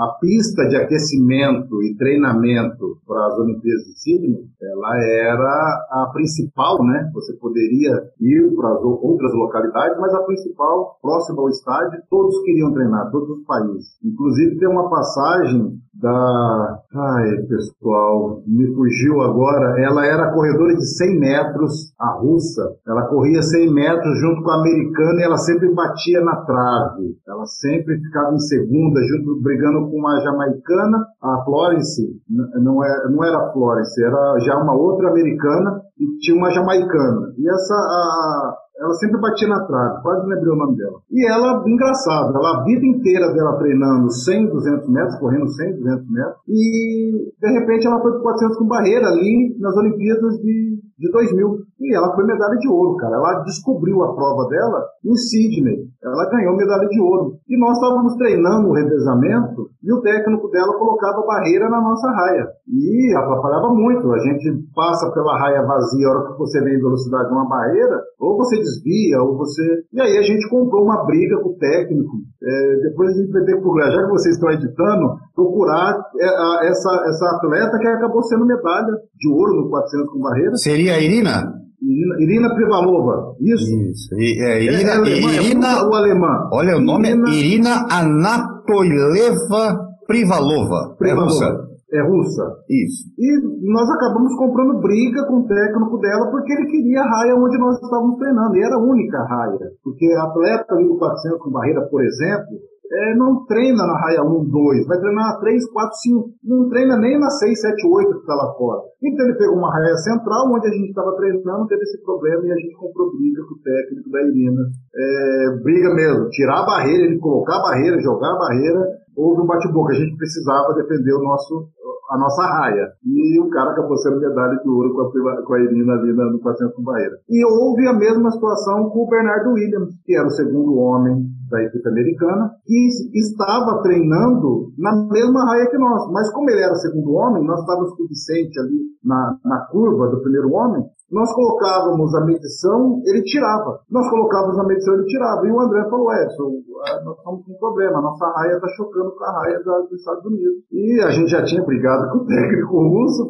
a 0.00 0.16
pista 0.18 0.66
de 0.66 0.76
aquecimento 0.76 1.82
e 1.82 1.94
treinamento 1.94 2.96
para 3.06 3.26
as 3.26 3.38
Olimpíadas 3.38 3.84
de 3.84 4.00
Sydney, 4.00 4.48
ela 4.62 5.04
era 5.04 5.86
a 5.90 6.10
principal, 6.14 6.82
né? 6.84 7.10
Você 7.12 7.34
poderia 7.34 7.92
ir 8.18 8.54
para 8.56 8.72
as 8.72 8.82
outras 8.82 9.32
localidades, 9.34 9.98
mas 10.00 10.14
a 10.14 10.22
principal, 10.22 10.98
próxima 11.02 11.42
ao 11.42 11.50
estádio, 11.50 12.00
todos 12.08 12.42
queriam 12.44 12.72
treinar, 12.72 13.10
todos 13.10 13.28
os 13.28 13.44
países. 13.44 13.98
Inclusive 14.02 14.58
tem 14.58 14.68
uma 14.68 14.88
passagem 14.88 15.78
da. 16.00 16.78
Ai, 16.94 17.36
pessoal, 17.48 18.42
me 18.46 18.74
fugiu 18.74 19.20
agora. 19.20 19.80
Ela 19.80 20.06
era 20.06 20.32
corredora 20.32 20.74
de 20.74 20.84
100 20.84 21.20
metros, 21.20 21.92
a 21.98 22.18
russa. 22.18 22.62
Ela 22.86 23.06
corria 23.06 23.42
100 23.42 23.72
metros 23.72 24.18
junto 24.18 24.42
com 24.42 24.50
a 24.50 24.60
americana 24.60 25.20
e 25.20 25.24
ela 25.24 25.36
sempre 25.36 25.72
batia 25.72 26.20
na 26.22 26.36
trave. 26.36 27.16
Ela 27.28 27.44
sempre 27.46 27.98
ficava 27.98 28.34
em 28.34 28.38
segunda, 28.38 29.00
junto, 29.02 29.40
brigando 29.42 29.90
com 29.90 29.98
uma 29.98 30.20
jamaicana, 30.20 31.06
a 31.22 31.44
Florence. 31.44 32.02
Não 32.28 32.82
era, 32.82 33.08
é, 33.08 33.10
não 33.10 33.24
era 33.24 33.38
a 33.38 33.52
Florence, 33.52 34.02
era 34.02 34.38
já 34.40 34.56
uma 34.56 34.74
outra 34.74 35.10
americana 35.10 35.82
e 35.98 36.18
tinha 36.18 36.36
uma 36.36 36.50
jamaicana. 36.50 37.32
E 37.36 37.48
essa. 37.48 37.74
A, 37.74 38.56
ela 38.80 38.94
sempre 38.94 39.20
batia 39.20 39.46
na 39.46 39.66
trave, 39.66 40.02
quase 40.02 40.26
lembrei 40.26 40.52
o 40.52 40.56
nome 40.56 40.76
dela. 40.76 40.98
E 41.10 41.30
ela, 41.30 41.62
engraçado, 41.66 42.34
ela 42.34 42.60
a 42.60 42.64
vida 42.64 42.86
inteira 42.86 43.30
dela 43.34 43.58
treinando 43.58 44.10
100, 44.10 44.48
200 44.48 44.88
metros, 44.88 45.18
correndo 45.18 45.48
100, 45.48 45.76
200 45.76 46.10
metros, 46.10 46.36
e 46.48 47.32
de 47.38 47.60
repente 47.60 47.86
ela 47.86 48.00
foi 48.00 48.12
para 48.12 48.22
400 48.22 48.56
com 48.56 48.66
barreira 48.66 49.06
ali 49.06 49.54
nas 49.60 49.76
Olimpíadas 49.76 50.38
de, 50.38 50.80
de 50.98 51.12
2000. 51.12 51.69
E 51.80 51.96
ela 51.96 52.14
foi 52.14 52.24
medalha 52.26 52.58
de 52.58 52.68
ouro, 52.68 52.96
cara. 52.96 53.16
Ela 53.16 53.42
descobriu 53.44 54.02
a 54.04 54.14
prova 54.14 54.46
dela 54.48 54.84
em 55.02 55.16
Sydney. 55.16 55.88
Ela 56.04 56.28
ganhou 56.28 56.54
medalha 56.54 56.86
de 56.86 57.00
ouro. 57.00 57.40
E 57.48 57.58
nós 57.58 57.72
estávamos 57.76 58.14
treinando 58.16 58.68
o 58.68 58.74
revezamento 58.74 59.70
e 59.82 59.90
o 59.90 60.02
técnico 60.02 60.48
dela 60.50 60.76
colocava 60.76 61.24
barreira 61.26 61.70
na 61.70 61.80
nossa 61.80 62.06
raia. 62.10 62.48
E 62.68 63.16
atrapalhava 63.16 63.72
muito. 63.72 64.12
A 64.12 64.18
gente 64.18 64.60
passa 64.74 65.10
pela 65.12 65.38
raia 65.38 65.64
vazia, 65.64 66.06
a 66.06 66.10
hora 66.10 66.32
que 66.32 66.38
você 66.38 66.60
vem 66.62 66.74
em 66.74 66.82
velocidade 66.82 67.28
de 67.28 67.34
uma 67.34 67.48
barreira, 67.48 67.96
ou 68.18 68.36
você 68.36 68.56
desvia, 68.56 69.22
ou 69.22 69.38
você. 69.38 69.62
E 69.92 70.00
aí 70.02 70.18
a 70.18 70.22
gente 70.22 70.48
comprou 70.50 70.84
uma 70.84 71.06
briga 71.06 71.40
com 71.40 71.48
o 71.48 71.56
técnico. 71.56 72.12
É, 72.42 72.76
depois 72.88 73.10
a 73.10 73.22
gente 73.22 73.32
vai 73.32 73.44
ter 73.44 73.54
que 73.54 73.62
procurar, 73.62 73.90
já 73.90 74.02
que 74.02 74.10
vocês 74.10 74.34
estão 74.34 74.50
editando, 74.50 75.16
procurar 75.34 75.98
é, 76.18 76.68
essa, 76.68 77.04
essa 77.08 77.36
atleta 77.36 77.78
que 77.78 77.88
acabou 77.88 78.22
sendo 78.22 78.44
medalha 78.44 78.92
de 79.16 79.32
ouro 79.32 79.62
no 79.62 79.70
400 79.70 80.12
com 80.12 80.20
barreira. 80.20 80.56
Seria 80.56 80.94
a 80.94 81.00
Irina? 81.00 81.60
Irina, 81.90 82.14
Irina 82.20 82.54
Privalova, 82.54 83.34
isso? 83.40 83.66
Isso. 83.66 84.14
é, 84.14 84.62
Irina, 84.62 84.92
é, 84.92 85.10
é 85.10 85.18
Irina, 85.18 85.66
é 85.66 85.82
o 85.82 85.94
alemã. 85.94 86.48
Olha, 86.52 86.76
o 86.76 86.80
nome 86.80 87.08
Irina, 87.08 87.28
é 87.28 87.32
Irina 87.32 87.86
Anatoileva 87.90 89.90
Privalova. 90.06 90.94
Privalova. 90.96 91.44
É 91.44 91.48
russa. 91.48 91.70
É 91.92 92.02
russa. 92.06 92.44
Isso. 92.70 93.10
E 93.18 93.72
nós 93.72 93.90
acabamos 93.90 94.32
comprando 94.36 94.80
briga 94.80 95.26
com 95.26 95.42
o 95.42 95.46
técnico 95.46 95.98
dela 95.98 96.30
porque 96.30 96.52
ele 96.52 96.66
queria 96.66 97.00
a 97.00 97.08
raia 97.08 97.34
onde 97.34 97.58
nós 97.58 97.74
estávamos 97.82 98.16
treinando. 98.16 98.56
E 98.56 98.62
era 98.62 98.76
a 98.76 98.82
única 98.82 99.18
raia. 99.24 99.72
Porque 99.82 100.06
a 100.06 100.22
atleta 100.24 100.74
ali 100.74 100.86
do 100.86 100.96
400 100.96 101.38
com 101.42 101.50
barreira, 101.50 101.82
por 101.90 102.04
exemplo, 102.04 102.58
é, 102.90 103.14
não 103.14 103.46
treina 103.46 103.86
na 103.86 103.96
raia 104.02 104.22
1, 104.26 104.50
2, 104.50 104.86
vai 104.86 104.98
treinar 104.98 105.34
na 105.34 105.38
3, 105.38 105.70
4, 105.70 105.94
5. 105.94 106.30
Não 106.42 106.68
treina 106.68 106.98
nem 106.98 107.20
na 107.20 107.30
6, 107.30 107.60
7, 107.60 107.86
8 107.86 108.10
que 108.10 108.18
está 108.18 108.34
lá 108.34 108.52
fora. 108.58 108.82
Então 109.00 109.26
ele 109.26 109.38
pegou 109.38 109.58
uma 109.58 109.70
raia 109.70 109.94
central, 109.94 110.50
onde 110.50 110.66
a 110.66 110.72
gente 110.74 110.88
estava 110.90 111.14
treinando, 111.14 111.68
teve 111.68 111.82
esse 111.82 112.02
problema 112.02 112.42
e 112.46 112.50
a 112.50 112.56
gente 112.56 112.74
comprou 112.74 113.14
briga 113.14 113.42
com 113.46 113.54
o 113.54 113.62
técnico 113.62 114.10
da 114.10 114.22
Irina. 114.26 114.62
É, 114.90 115.62
briga 115.62 115.94
mesmo, 115.94 116.28
tirar 116.30 116.62
a 116.62 116.66
barreira, 116.66 117.04
ele 117.04 117.18
colocar 117.18 117.58
a 117.58 117.62
barreira, 117.62 118.02
jogar 118.02 118.34
a 118.34 118.38
barreira. 118.38 118.82
Houve 119.16 119.42
um 119.42 119.46
bate-boca, 119.46 119.92
a 119.92 119.96
gente 119.96 120.16
precisava 120.16 120.74
defender 120.74 121.14
o 121.14 121.22
nosso, 121.22 121.68
a 122.10 122.18
nossa 122.18 122.42
raia. 122.42 122.90
E 123.06 123.40
o 123.40 123.48
cara 123.50 123.70
acabou 123.70 123.96
sendo 123.98 124.18
medalha 124.18 124.58
de 124.58 124.68
ouro 124.68 124.94
com 124.94 125.28
a, 125.28 125.44
com 125.46 125.54
a 125.54 125.60
Irina 125.60 125.92
ali 125.94 126.12
no 126.12 126.40
400 126.40 126.74
com 126.74 126.82
barreira. 126.82 127.16
E 127.28 127.44
houve 127.46 127.86
a 127.86 127.94
mesma 127.94 128.30
situação 128.32 128.90
com 128.90 129.04
o 129.04 129.08
Bernardo 129.08 129.52
Williams, 129.52 129.94
que 130.04 130.16
era 130.16 130.26
o 130.26 130.30
segundo 130.30 130.74
homem 130.74 131.38
da 131.50 131.62
equipe 131.62 131.88
americana, 131.88 132.50
que 132.64 132.88
estava 133.18 133.82
treinando 133.82 134.72
na 134.78 134.94
mesma 135.10 135.44
raia 135.44 135.68
que 135.68 135.78
nós. 135.78 136.10
Mas 136.12 136.32
como 136.32 136.48
ele 136.50 136.62
era 136.62 136.74
segundo 136.76 137.12
homem, 137.12 137.44
nós 137.44 137.60
estávamos 137.60 137.94
com 137.96 138.04
o 138.04 138.08
Vicente 138.08 138.58
ali 138.60 138.80
na, 139.04 139.36
na 139.44 139.66
curva 139.70 140.08
do 140.08 140.22
primeiro 140.22 140.50
homem, 140.52 140.84
nós 141.10 141.32
colocávamos 141.34 142.14
a 142.14 142.24
medição, 142.24 143.02
ele 143.04 143.22
tirava. 143.22 143.80
Nós 143.90 144.08
colocávamos 144.08 144.58
a 144.58 144.64
medição, 144.64 144.94
ele 144.94 145.06
tirava. 145.06 145.44
E 145.44 145.50
o 145.50 145.60
André 145.60 145.82
falou, 145.90 146.12
Edson, 146.12 146.50
ah, 146.86 147.02
nós 147.04 147.18
estamos 147.18 147.44
com 147.44 147.52
um 147.52 147.58
problema, 147.58 147.98
a 147.98 148.02
nossa 148.02 148.26
raia 148.36 148.54
está 148.54 148.68
chocando 148.76 149.10
com 149.16 149.24
a 149.24 149.32
raia 149.40 149.58
dos 149.58 149.92
Estados 149.98 150.24
Unidos. 150.24 150.62
E 150.70 151.02
a 151.02 151.10
gente 151.10 151.30
já 151.30 151.42
tinha 151.42 151.64
brigado 151.64 152.10
com 152.12 152.18
o 152.18 152.26
técnico 152.26 152.78
russo, 152.78 153.28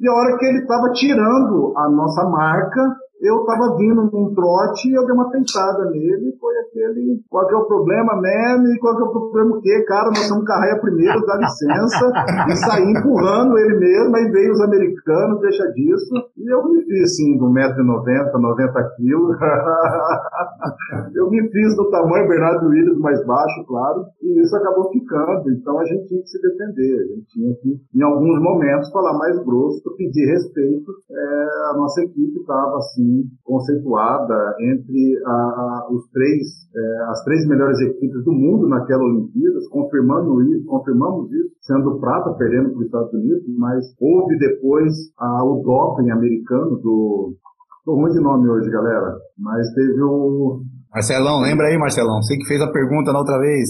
e 0.00 0.08
a 0.08 0.12
hora 0.12 0.36
que 0.36 0.44
ele 0.44 0.58
estava 0.58 0.90
tirando 0.92 1.72
a 1.76 1.88
nossa 1.88 2.28
marca, 2.28 2.96
eu 3.20 3.40
estava 3.40 3.76
vindo 3.76 4.10
num 4.10 4.34
trote 4.34 4.90
e 4.90 4.94
eu 4.94 5.06
dei 5.06 5.14
uma 5.14 5.30
tentada 5.30 5.88
nele. 5.90 6.34
Foi 6.40 6.54
aquele: 6.58 7.22
qual 7.30 7.46
que 7.46 7.54
é 7.54 7.56
o 7.56 7.66
problema, 7.66 8.16
man? 8.16 8.62
E 8.68 8.78
qual 8.80 8.96
que 8.96 9.02
é 9.02 9.06
o 9.06 9.12
problema 9.12 9.56
o 9.56 9.60
quê? 9.60 9.84
Cara, 9.86 10.08
nós 10.08 10.22
estamos 10.22 10.44
carreira 10.44 10.80
primeiro, 10.80 11.24
dá 11.24 11.36
licença. 11.36 12.10
e 12.50 12.56
saí 12.56 12.90
empurrando 12.90 13.56
ele 13.58 13.78
mesmo. 13.78 14.16
Aí 14.16 14.30
veio 14.30 14.52
os 14.52 14.60
americanos, 14.62 15.40
deixa 15.40 15.64
disso. 15.72 16.14
E 16.36 16.52
eu 16.52 16.64
me 16.68 16.82
fiz 16.84 17.02
assim, 17.02 17.38
de 17.38 17.44
1,90m, 17.44 18.32
90 18.34 18.94
quilos. 18.96 19.36
eu 21.14 21.30
me 21.30 21.48
fiz 21.50 21.76
do 21.76 21.90
tamanho 21.90 22.28
Bernardo 22.28 22.66
Williams, 22.68 22.98
mais 22.98 23.24
baixo, 23.26 23.64
claro. 23.66 24.04
E 24.22 24.42
isso 24.42 24.56
acabou 24.56 24.90
ficando. 24.90 25.50
Então 25.50 25.78
a 25.78 25.84
gente 25.84 26.08
tinha 26.08 26.20
que 26.20 26.28
se 26.28 26.42
defender. 26.42 26.98
A 26.98 27.06
gente 27.14 27.26
tinha 27.28 27.54
que, 27.62 27.80
em 27.94 28.02
alguns 28.02 28.42
momentos, 28.42 28.90
falar 28.90 29.16
mais 29.16 29.38
grosso, 29.44 29.82
pedir 29.96 30.26
respeito. 30.26 30.92
É, 31.10 31.70
a 31.70 31.74
nossa 31.76 32.02
equipe 32.02 32.40
estava 32.40 32.76
assim 32.78 33.03
conceituada 33.42 34.54
entre 34.60 35.22
a, 35.26 35.30
a, 35.30 35.88
os 35.90 36.08
três, 36.10 36.42
é, 36.74 37.10
as 37.10 37.24
três 37.24 37.46
melhores 37.46 37.80
equipes 37.80 38.24
do 38.24 38.32
mundo 38.32 38.68
naquela 38.68 39.04
Olimpíadas, 39.04 39.68
confirmando 39.68 40.42
isso, 40.42 40.66
confirmamos 40.66 41.30
isso, 41.32 41.50
sendo 41.62 41.98
prata, 42.00 42.34
perdendo 42.34 42.70
para 42.70 42.78
os 42.78 42.86
Estados 42.86 43.12
Unidos, 43.12 43.42
mas 43.58 43.84
houve 44.00 44.38
depois 44.38 44.92
a, 45.18 45.44
o 45.44 45.62
doping 45.62 46.10
americano 46.10 46.76
do. 46.80 47.34
Estou 47.78 47.96
ruim 47.96 48.12
de 48.12 48.20
nome 48.20 48.48
hoje, 48.48 48.70
galera, 48.70 49.16
mas 49.38 49.68
teve 49.74 50.00
o. 50.02 50.60
Marcelão, 50.92 51.42
lembra 51.42 51.66
aí, 51.66 51.78
Marcelão? 51.78 52.22
Você 52.22 52.36
que 52.36 52.46
fez 52.46 52.60
a 52.62 52.70
pergunta 52.70 53.12
na 53.12 53.18
outra 53.18 53.38
vez. 53.38 53.68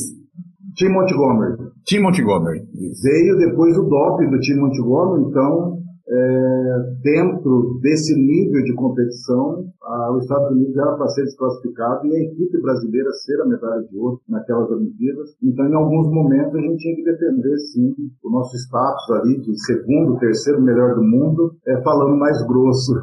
Tim 0.76 0.88
Montgomery. 0.88 1.56
Tim 1.84 2.00
Montgomery. 2.00 2.60
Veio 3.02 3.36
depois 3.38 3.76
o 3.76 3.84
doping 3.84 4.30
do 4.30 4.38
Tim 4.40 4.56
Montgomery, 4.56 5.30
então 5.30 5.83
é, 6.06 6.78
dentro 7.02 7.78
desse 7.80 8.14
nível 8.14 8.62
de 8.62 8.74
competição, 8.74 9.64
a, 9.82 10.12
os 10.12 10.22
Estados 10.22 10.50
Unidos 10.50 10.76
era 10.76 10.94
para 10.96 11.08
ser 11.08 11.22
desclassificado 11.22 12.06
e 12.06 12.14
a 12.14 12.22
equipe 12.24 12.60
brasileira 12.60 13.10
ser 13.12 13.40
a 13.40 13.46
medalha 13.46 13.82
de 13.88 13.98
ouro 13.98 14.20
naquelas 14.28 14.70
Olimpíadas. 14.70 15.30
Então, 15.42 15.66
em 15.66 15.74
alguns 15.74 16.12
momentos, 16.12 16.54
a 16.54 16.60
gente 16.60 16.76
tinha 16.76 16.96
que 16.96 17.04
defender, 17.04 17.58
sim, 17.58 17.94
o 18.22 18.30
nosso 18.30 18.54
status 18.56 19.10
ali 19.12 19.40
de 19.40 19.58
segundo, 19.64 20.18
terceiro 20.18 20.60
melhor 20.60 20.94
do 20.94 21.02
mundo, 21.02 21.56
é, 21.66 21.80
falando 21.82 22.16
mais 22.16 22.46
grosso. 22.46 22.92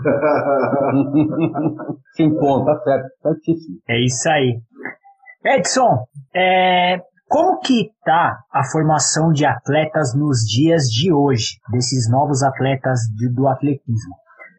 sim, 2.15 2.29
ponto, 2.35 2.65
tá 2.65 2.79
certo, 2.83 3.09
certíssimo. 3.21 3.79
É 3.89 4.05
isso 4.05 4.29
aí. 4.29 4.61
Edson, 5.43 6.05
é, 6.35 6.99
como 7.31 7.59
que 7.59 7.83
está 7.83 8.43
a 8.51 8.61
formação 8.61 9.31
de 9.31 9.45
atletas 9.45 10.13
nos 10.13 10.39
dias 10.39 10.83
de 10.83 11.13
hoje, 11.13 11.59
desses 11.71 12.11
novos 12.11 12.43
atletas 12.43 12.99
de, 13.15 13.29
do 13.33 13.47
atletismo? 13.47 14.13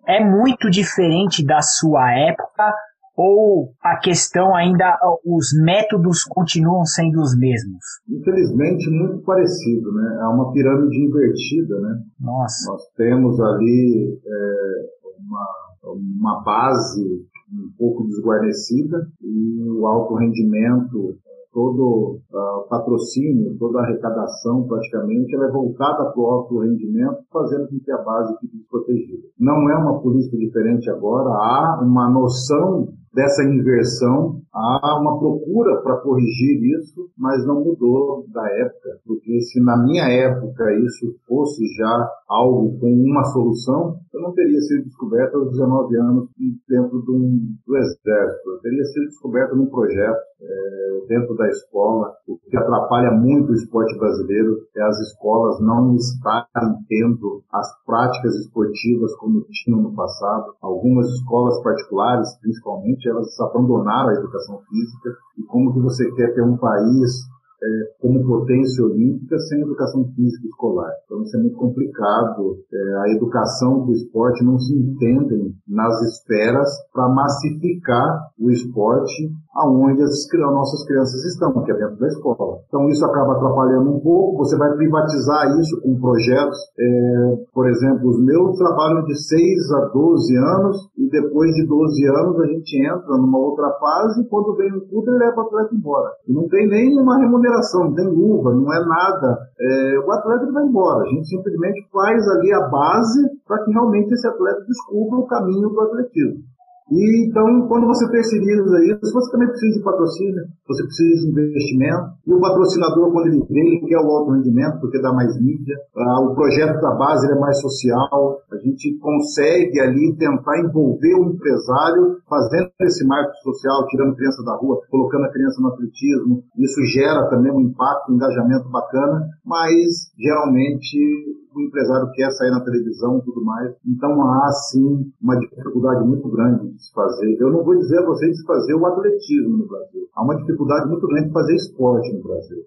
É 0.08 0.24
muito 0.24 0.70
diferente 0.70 1.44
da 1.44 1.60
sua 1.60 2.10
época 2.12 2.72
ou 3.14 3.74
a 3.82 3.98
questão 3.98 4.56
ainda, 4.56 4.98
os 5.22 5.48
métodos 5.62 6.24
continuam 6.24 6.82
sendo 6.86 7.20
os 7.20 7.36
mesmos? 7.38 7.84
Infelizmente, 8.08 8.88
muito 8.88 9.22
parecido, 9.22 9.92
né? 9.92 10.20
É 10.22 10.26
uma 10.28 10.50
pirâmide 10.50 10.96
invertida, 10.98 11.78
né? 11.78 11.98
Nossa. 12.18 12.72
Nós 12.72 12.82
temos 12.96 13.38
ali 13.38 14.18
é, 14.26 15.12
uma, 15.20 15.46
uma 15.84 16.42
base 16.42 17.04
um 17.52 17.70
pouco 17.78 18.06
desguarnecida 18.06 19.06
e 19.20 19.62
o 19.68 19.86
alto 19.86 20.14
rendimento 20.14 21.18
todo 21.52 22.18
uh, 22.32 22.68
patrocínio, 22.68 23.56
toda 23.58 23.80
arrecadação 23.80 24.66
praticamente, 24.66 25.34
ela 25.34 25.48
é 25.48 25.52
voltada 25.52 26.10
para 26.10 26.20
o 26.20 26.26
alto 26.26 26.60
rendimento, 26.60 27.18
fazendo 27.30 27.68
com 27.68 27.78
que 27.78 27.92
a 27.92 28.02
base 28.02 28.36
fique 28.40 28.56
desprotegida. 28.56 29.28
Não 29.38 29.70
é 29.70 29.76
uma 29.76 30.00
política 30.00 30.36
diferente 30.36 30.90
agora, 30.90 31.28
há 31.28 31.80
uma 31.82 32.10
noção 32.10 32.88
dessa 33.14 33.44
inversão, 33.44 34.40
há 34.52 34.98
uma 35.00 35.18
procura 35.18 35.82
para 35.82 35.98
corrigir 35.98 36.78
isso, 36.78 37.10
mas 37.16 37.46
não 37.46 37.62
mudou 37.62 38.24
da 38.32 38.46
época, 38.48 38.98
porque 39.06 39.40
se 39.40 39.60
na 39.60 39.76
minha 39.76 40.08
época 40.08 40.64
isso 40.84 41.14
fosse 41.26 41.64
já 41.76 42.10
algo 42.28 42.78
com 42.78 42.92
uma 42.92 43.24
solução, 43.24 43.96
eu 44.12 44.20
não 44.20 44.32
teria 44.32 44.60
sido 44.60 44.84
descoberto 44.84 45.36
aos 45.36 45.50
19 45.50 45.96
anos 45.96 46.28
dentro 46.68 46.98
do, 47.00 47.18
do 47.66 47.76
exército, 47.76 48.50
eu 48.50 48.60
teria 48.60 48.84
sido 48.84 49.06
descoberto 49.06 49.56
num 49.56 49.66
projeto 49.66 50.20
é, 50.42 51.06
dentro 51.08 51.34
da 51.36 51.48
escola. 51.48 52.12
O 52.26 52.36
que 52.38 52.56
atrapalha 52.56 53.10
muito 53.12 53.50
o 53.50 53.54
esporte 53.54 53.96
brasileiro 53.98 54.66
é 54.76 54.82
as 54.82 54.98
escolas 55.00 55.60
não 55.60 55.94
estarem 55.94 56.76
tendo 56.88 57.42
as 57.52 57.84
práticas 57.84 58.34
esportivas 58.36 59.14
como 59.16 59.46
tinham 59.50 59.80
no 59.80 59.94
passado. 59.94 60.54
Algumas 60.60 61.06
escolas 61.08 61.62
particulares, 61.62 62.28
principalmente, 62.40 63.01
elas 63.08 63.38
abandonaram 63.40 64.10
a 64.10 64.14
educação 64.14 64.60
física. 64.68 65.10
E 65.38 65.42
como 65.44 65.72
que 65.72 65.80
você 65.80 66.10
quer 66.12 66.34
ter 66.34 66.42
um 66.42 66.56
país 66.56 67.30
é, 67.62 67.94
como 68.00 68.26
potência 68.26 68.84
olímpica 68.84 69.38
sem 69.38 69.60
educação 69.60 70.04
física 70.14 70.46
escolar. 70.46 70.90
Então 71.04 71.22
isso 71.22 71.36
é 71.36 71.40
muito 71.40 71.56
complicado. 71.56 72.58
É, 72.72 72.94
a 73.04 73.14
educação 73.14 73.84
do 73.86 73.92
esporte 73.92 74.44
não 74.44 74.58
se 74.58 74.74
entendem 74.74 75.54
nas 75.68 75.94
esferas 76.02 76.68
para 76.92 77.08
massificar 77.08 78.30
o 78.38 78.50
esporte 78.50 79.30
aonde 79.54 80.02
as, 80.02 80.10
as, 80.10 80.52
nossas 80.52 80.86
crianças 80.86 81.24
estão, 81.24 81.52
que 81.62 81.72
é 81.72 81.74
dentro 81.74 81.98
da 81.98 82.08
escola. 82.08 82.58
Então 82.68 82.88
isso 82.88 83.04
acaba 83.04 83.36
atrapalhando 83.36 83.90
um 83.90 84.00
pouco. 84.00 84.38
Você 84.38 84.56
vai 84.56 84.72
privatizar 84.76 85.58
isso 85.58 85.80
com 85.82 86.00
projetos. 86.00 86.58
É, 86.78 87.36
por 87.52 87.68
exemplo, 87.68 88.08
os 88.08 88.24
meus 88.24 88.56
trabalham 88.58 89.04
de 89.04 89.14
6 89.14 89.72
a 89.72 89.80
12 89.92 90.36
anos 90.36 90.76
e 90.96 91.08
depois 91.10 91.50
de 91.52 91.66
12 91.66 92.06
anos 92.06 92.40
a 92.40 92.46
gente 92.46 92.80
entra 92.80 93.16
numa 93.16 93.38
outra 93.38 93.70
fase 93.78 94.22
e 94.22 94.28
quando 94.28 94.56
vem 94.56 94.72
um 94.72 94.80
clube 94.88 95.10
ele 95.10 95.18
leva 95.18 95.36
o 95.36 95.40
atleta 95.40 95.74
embora. 95.74 96.10
E 96.26 96.32
não 96.32 96.48
tem 96.48 96.68
nenhuma 96.68 97.18
remuneração, 97.18 97.84
não 97.84 97.94
tem 97.94 98.08
luva, 98.08 98.54
não 98.54 98.72
é 98.72 98.80
nada. 98.84 99.38
É, 99.60 99.98
o 99.98 100.12
atleta 100.12 100.50
vai 100.52 100.64
embora. 100.64 101.02
A 101.04 101.08
gente 101.08 101.28
simplesmente 101.28 101.86
faz 101.92 102.26
ali 102.28 102.52
a 102.52 102.68
base 102.68 103.20
para 103.46 103.64
que 103.64 103.70
realmente 103.70 104.12
esse 104.12 104.26
atleta 104.26 104.64
descubra 104.66 105.18
o 105.18 105.26
caminho 105.26 105.68
do 105.68 105.80
atletismo. 105.80 106.51
E 106.90 107.28
então, 107.28 107.68
quando 107.68 107.86
você 107.86 108.10
terceiriza 108.10 108.84
isso, 108.84 109.12
você 109.12 109.30
também 109.32 109.48
precisa 109.48 109.78
de 109.78 109.84
patrocínio, 109.84 110.42
você 110.66 110.82
precisa 110.84 111.20
de 111.22 111.30
investimento. 111.30 112.04
E 112.26 112.32
o 112.32 112.40
patrocinador, 112.40 113.12
quando 113.12 113.26
ele 113.28 113.44
vem, 113.48 113.76
ele 113.76 113.86
quer 113.86 113.98
o 113.98 114.10
alto 114.10 114.32
rendimento, 114.32 114.80
porque 114.80 115.00
dá 115.00 115.12
mais 115.12 115.40
mídia. 115.40 115.76
Ah, 115.96 116.20
o 116.20 116.34
projeto 116.34 116.80
da 116.80 116.94
base 116.94 117.30
é 117.30 117.38
mais 117.38 117.60
social. 117.60 118.38
A 118.50 118.56
gente 118.56 118.98
consegue 118.98 119.80
ali 119.80 120.16
tentar 120.18 120.60
envolver 120.60 121.14
o 121.14 121.30
empresário, 121.30 122.18
fazendo 122.28 122.70
esse 122.82 123.06
marco 123.06 123.32
social, 123.42 123.86
tirando 123.88 124.16
criança 124.16 124.42
da 124.44 124.56
rua, 124.56 124.80
colocando 124.90 125.24
a 125.24 125.32
criança 125.32 125.60
no 125.62 125.68
atletismo. 125.68 126.42
Isso 126.58 126.82
gera 126.92 127.28
também 127.28 127.52
um 127.52 127.60
impacto, 127.60 128.10
um 128.10 128.16
engajamento 128.16 128.68
bacana, 128.70 129.28
mas 129.44 130.12
geralmente 130.18 131.41
o 131.54 131.60
empresário 131.60 132.10
quer 132.12 132.30
sair 132.30 132.50
na 132.50 132.64
televisão 132.64 133.18
e 133.18 133.22
tudo 133.22 133.44
mais. 133.44 133.74
Então 133.86 134.10
há 134.22 134.48
sim 134.70 135.12
uma 135.20 135.38
dificuldade 135.38 136.06
muito 136.06 136.28
grande 136.30 136.72
de 136.72 136.82
se 136.82 136.92
fazer. 136.92 137.36
Eu 137.40 137.50
não 137.50 137.64
vou 137.64 137.76
dizer 137.76 137.98
a 137.98 138.06
vocês 138.06 138.36
de 138.36 138.46
fazer 138.46 138.74
o 138.74 138.86
atletismo 138.86 139.56
no 139.58 139.66
Brasil. 139.66 140.08
Há 140.14 140.24
uma 140.24 140.36
dificuldade 140.36 140.88
muito 140.88 141.06
grande 141.06 141.28
de 141.28 141.32
fazer 141.32 141.54
esporte 141.54 142.12
no 142.12 142.22
Brasil. 142.22 142.58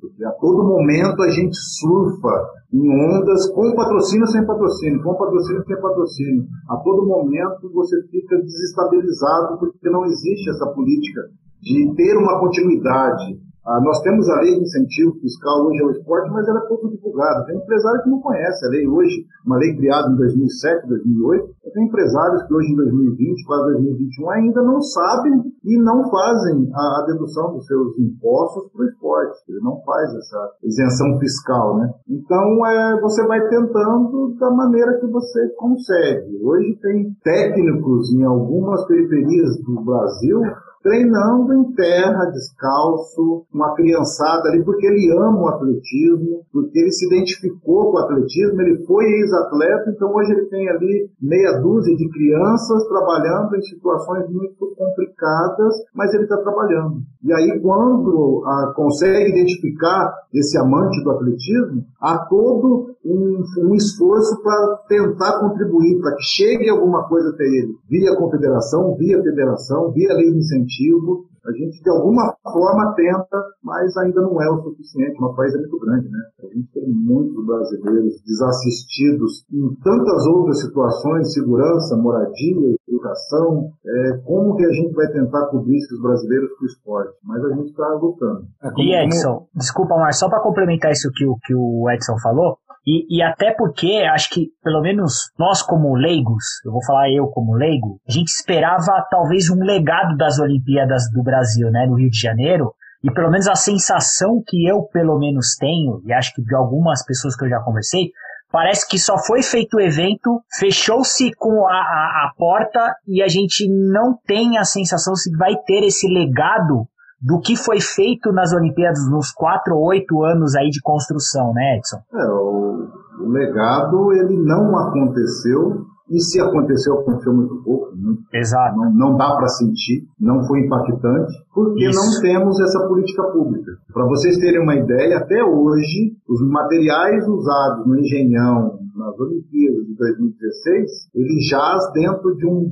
Porque 0.00 0.24
a 0.24 0.32
todo 0.32 0.64
momento 0.64 1.22
a 1.22 1.30
gente 1.30 1.56
surfa 1.56 2.50
em 2.72 2.88
ondas 2.90 3.50
com 3.50 3.74
patrocínio 3.74 4.26
sem 4.26 4.44
patrocínio, 4.46 5.02
com 5.02 5.14
patrocínio 5.14 5.64
sem 5.64 5.80
patrocínio. 5.80 6.44
A 6.68 6.76
todo 6.78 7.06
momento 7.06 7.70
você 7.72 8.02
fica 8.08 8.36
desestabilizado 8.36 9.58
porque 9.58 9.88
não 9.90 10.04
existe 10.04 10.50
essa 10.50 10.66
política 10.72 11.22
de 11.62 11.94
ter 11.94 12.16
uma 12.18 12.38
continuidade, 12.40 13.40
ah, 13.66 13.80
nós 13.80 14.00
temos 14.02 14.28
a 14.28 14.40
lei 14.40 14.56
de 14.56 14.60
incentivo 14.60 15.14
fiscal 15.20 15.64
hoje 15.64 15.82
ao 15.82 15.90
esporte, 15.90 16.30
mas 16.30 16.46
ela 16.46 16.60
é 16.60 16.68
pouco 16.68 16.88
divulgada. 16.90 17.46
Tem 17.46 17.56
empresário 17.56 18.02
que 18.02 18.10
não 18.10 18.20
conhece 18.20 18.66
a 18.66 18.68
lei 18.68 18.86
hoje, 18.86 19.24
uma 19.46 19.56
lei 19.56 19.74
criada 19.74 20.12
em 20.12 20.16
2007, 20.16 20.86
2008. 20.86 21.54
Tem 21.72 21.86
empresários 21.86 22.42
que 22.44 22.54
hoje 22.54 22.72
em 22.72 22.76
2020, 22.76 23.46
quase 23.46 23.72
2021, 23.72 24.30
ainda 24.30 24.62
não 24.62 24.80
sabem 24.82 25.32
e 25.64 25.78
não 25.78 26.10
fazem 26.10 26.70
a, 26.74 27.00
a 27.00 27.06
dedução 27.06 27.54
dos 27.54 27.66
seus 27.66 27.98
impostos 27.98 28.70
para 28.70 28.82
o 28.82 28.88
esporte. 28.88 29.38
Ele 29.48 29.60
não 29.60 29.80
faz 29.80 30.14
essa 30.14 30.50
isenção 30.62 31.18
fiscal, 31.18 31.78
né? 31.78 31.90
Então, 32.08 32.66
é, 32.66 33.00
você 33.00 33.26
vai 33.26 33.40
tentando 33.48 34.36
da 34.38 34.50
maneira 34.50 35.00
que 35.00 35.06
você 35.06 35.48
consegue. 35.56 36.38
Hoje 36.44 36.78
tem 36.82 37.16
técnicos 37.24 38.12
em 38.12 38.24
algumas 38.24 38.86
periferias 38.86 39.56
do 39.64 39.82
Brasil 39.82 40.42
treinando 40.84 41.54
em 41.54 41.72
terra, 41.72 42.26
descalço, 42.26 43.46
uma 43.52 43.74
criançada 43.74 44.50
ali, 44.50 44.62
porque 44.62 44.86
ele 44.86 45.10
ama 45.16 45.44
o 45.44 45.48
atletismo, 45.48 46.44
porque 46.52 46.78
ele 46.78 46.92
se 46.92 47.06
identificou 47.06 47.90
com 47.90 47.96
o 47.96 48.00
atletismo, 48.00 48.60
ele 48.60 48.84
foi 48.84 49.02
ex-atleta, 49.06 49.90
então 49.90 50.14
hoje 50.14 50.32
ele 50.32 50.44
tem 50.50 50.68
ali 50.68 51.08
meia 51.22 51.58
dúzia 51.62 51.96
de 51.96 52.06
crianças 52.10 52.86
trabalhando 52.86 53.56
em 53.56 53.62
situações 53.62 54.28
muito 54.28 54.74
complicadas, 54.76 55.74
mas 55.94 56.12
ele 56.12 56.24
está 56.24 56.36
trabalhando. 56.36 56.98
E 57.24 57.32
aí, 57.32 57.58
quando 57.62 58.44
ah, 58.44 58.74
consegue 58.76 59.30
identificar 59.30 60.12
esse 60.34 60.58
amante 60.58 61.02
do 61.02 61.12
atletismo, 61.12 61.82
há 61.98 62.18
todo 62.28 62.93
um, 63.04 63.42
um 63.68 63.74
esforço 63.74 64.42
para 64.42 64.76
tentar 64.88 65.40
contribuir, 65.40 66.00
para 66.00 66.16
que 66.16 66.22
chegue 66.22 66.68
alguma 66.68 67.06
coisa 67.08 67.30
até 67.30 67.44
ele, 67.44 67.74
via 67.88 68.16
confederação, 68.16 68.96
via 68.96 69.22
federação, 69.22 69.92
via 69.92 70.14
lei 70.14 70.30
de 70.30 70.38
incentivo, 70.38 71.26
a 71.44 71.52
gente, 71.52 71.82
de 71.82 71.90
alguma 71.90 72.34
forma, 72.42 72.94
tenta, 72.94 73.36
mas 73.62 73.94
ainda 73.98 74.22
não 74.22 74.40
é 74.40 74.50
o 74.50 74.62
suficiente. 74.62 75.20
Nosso 75.20 75.36
país 75.36 75.54
é 75.54 75.58
muito 75.58 75.78
grande, 75.78 76.08
né? 76.08 76.18
A 76.42 76.46
gente 76.46 76.72
tem 76.72 76.88
muitos 76.88 77.44
brasileiros 77.44 78.14
desassistidos 78.24 79.44
em 79.52 79.74
tantas 79.84 80.26
outras 80.26 80.62
situações, 80.62 81.34
segurança, 81.34 81.98
moradia, 81.98 82.76
educação. 83.04 83.70
É, 83.86 84.18
como 84.24 84.56
que 84.56 84.64
a 84.64 84.72
gente 84.72 84.94
vai 84.94 85.06
tentar 85.08 85.46
cobrir 85.46 85.76
esses 85.76 86.00
brasileiros 86.00 86.50
com 86.58 86.64
o 86.64 86.66
esporte? 86.66 87.14
Mas 87.22 87.44
a 87.44 87.54
gente 87.54 87.70
está 87.70 87.88
lutando. 87.88 88.46
É, 88.62 88.68
e 88.78 88.94
Edson, 89.04 89.34
como... 89.34 89.48
desculpa, 89.54 89.96
mas 89.96 90.18
só 90.18 90.28
para 90.28 90.40
complementar 90.40 90.90
isso 90.90 91.10
que 91.14 91.26
o, 91.26 91.36
que 91.44 91.54
o 91.54 91.90
Edson 91.90 92.18
falou, 92.22 92.56
e, 92.86 93.16
e, 93.16 93.22
até 93.22 93.54
porque 93.56 94.04
acho 94.12 94.28
que, 94.28 94.48
pelo 94.62 94.82
menos 94.82 95.30
nós 95.38 95.62
como 95.62 95.94
leigos, 95.94 96.44
eu 96.66 96.72
vou 96.72 96.84
falar 96.84 97.10
eu 97.10 97.28
como 97.28 97.54
leigo, 97.54 97.98
a 98.06 98.12
gente 98.12 98.28
esperava 98.28 99.06
talvez 99.10 99.48
um 99.48 99.58
legado 99.64 100.14
das 100.18 100.38
Olimpíadas 100.38 101.04
do 101.10 101.22
Brasil, 101.22 101.70
né, 101.70 101.86
no 101.86 101.94
Rio 101.94 102.10
de 102.10 102.20
Janeiro, 102.20 102.74
e 103.02 103.10
pelo 103.10 103.30
menos 103.30 103.48
a 103.48 103.54
sensação 103.54 104.42
que 104.46 104.68
eu 104.68 104.82
pelo 104.92 105.18
menos 105.18 105.56
tenho, 105.58 106.02
e 106.04 106.12
acho 106.12 106.34
que 106.34 106.42
de 106.42 106.54
algumas 106.54 107.02
pessoas 107.06 107.34
que 107.34 107.46
eu 107.46 107.48
já 107.48 107.60
conversei, 107.60 108.10
parece 108.54 108.88
que 108.88 109.00
só 109.00 109.18
foi 109.18 109.42
feito 109.42 109.78
o 109.78 109.80
evento, 109.80 110.40
fechou-se 110.56 111.28
com 111.36 111.66
a, 111.66 111.72
a, 111.72 112.28
a 112.28 112.32
porta 112.38 112.94
e 113.04 113.20
a 113.20 113.26
gente 113.26 113.68
não 113.68 114.16
tem 114.28 114.58
a 114.58 114.64
sensação 114.64 115.16
se 115.16 115.36
vai 115.36 115.56
ter 115.66 115.84
esse 115.84 116.06
legado 116.06 116.86
do 117.20 117.40
que 117.40 117.56
foi 117.56 117.80
feito 117.80 118.30
nas 118.30 118.52
Olimpíadas 118.52 119.10
nos 119.10 119.32
quatro 119.32 119.74
ou 119.74 119.88
oito 119.88 120.22
anos 120.22 120.54
aí 120.54 120.70
de 120.70 120.80
construção, 120.80 121.52
né, 121.52 121.78
Edson? 121.78 121.96
É, 122.14 122.26
o, 122.30 123.24
o 123.24 123.28
legado 123.28 124.12
ele 124.12 124.36
não 124.36 124.78
aconteceu 124.78 125.86
e 126.14 126.20
se 126.20 126.40
aconteceu, 126.40 127.00
aconteceu 127.00 127.32
muito 127.34 127.56
pouco. 127.64 127.94
Né? 127.96 128.16
Exato. 128.34 128.76
Não, 128.76 128.94
não 128.94 129.16
dá 129.16 129.34
para 129.34 129.48
sentir, 129.48 130.06
não 130.18 130.44
foi 130.44 130.60
impactante, 130.60 131.32
porque 131.52 131.88
Isso. 131.88 131.98
não 131.98 132.20
temos 132.20 132.60
essa 132.60 132.86
política 132.86 133.24
pública. 133.24 133.72
Para 133.92 134.06
vocês 134.06 134.38
terem 134.38 134.62
uma 134.62 134.76
ideia, 134.76 135.18
até 135.18 135.42
hoje, 135.42 136.12
os 136.28 136.40
materiais 136.48 137.26
usados 137.26 137.86
no 137.86 137.98
Engenhão, 137.98 138.78
nas 138.96 139.18
Olimpíadas 139.18 139.86
de 139.86 139.94
2016, 139.96 140.90
ele 141.14 141.40
jaz 141.48 141.92
dentro 141.92 142.34
de 142.36 142.46
um, 142.46 142.70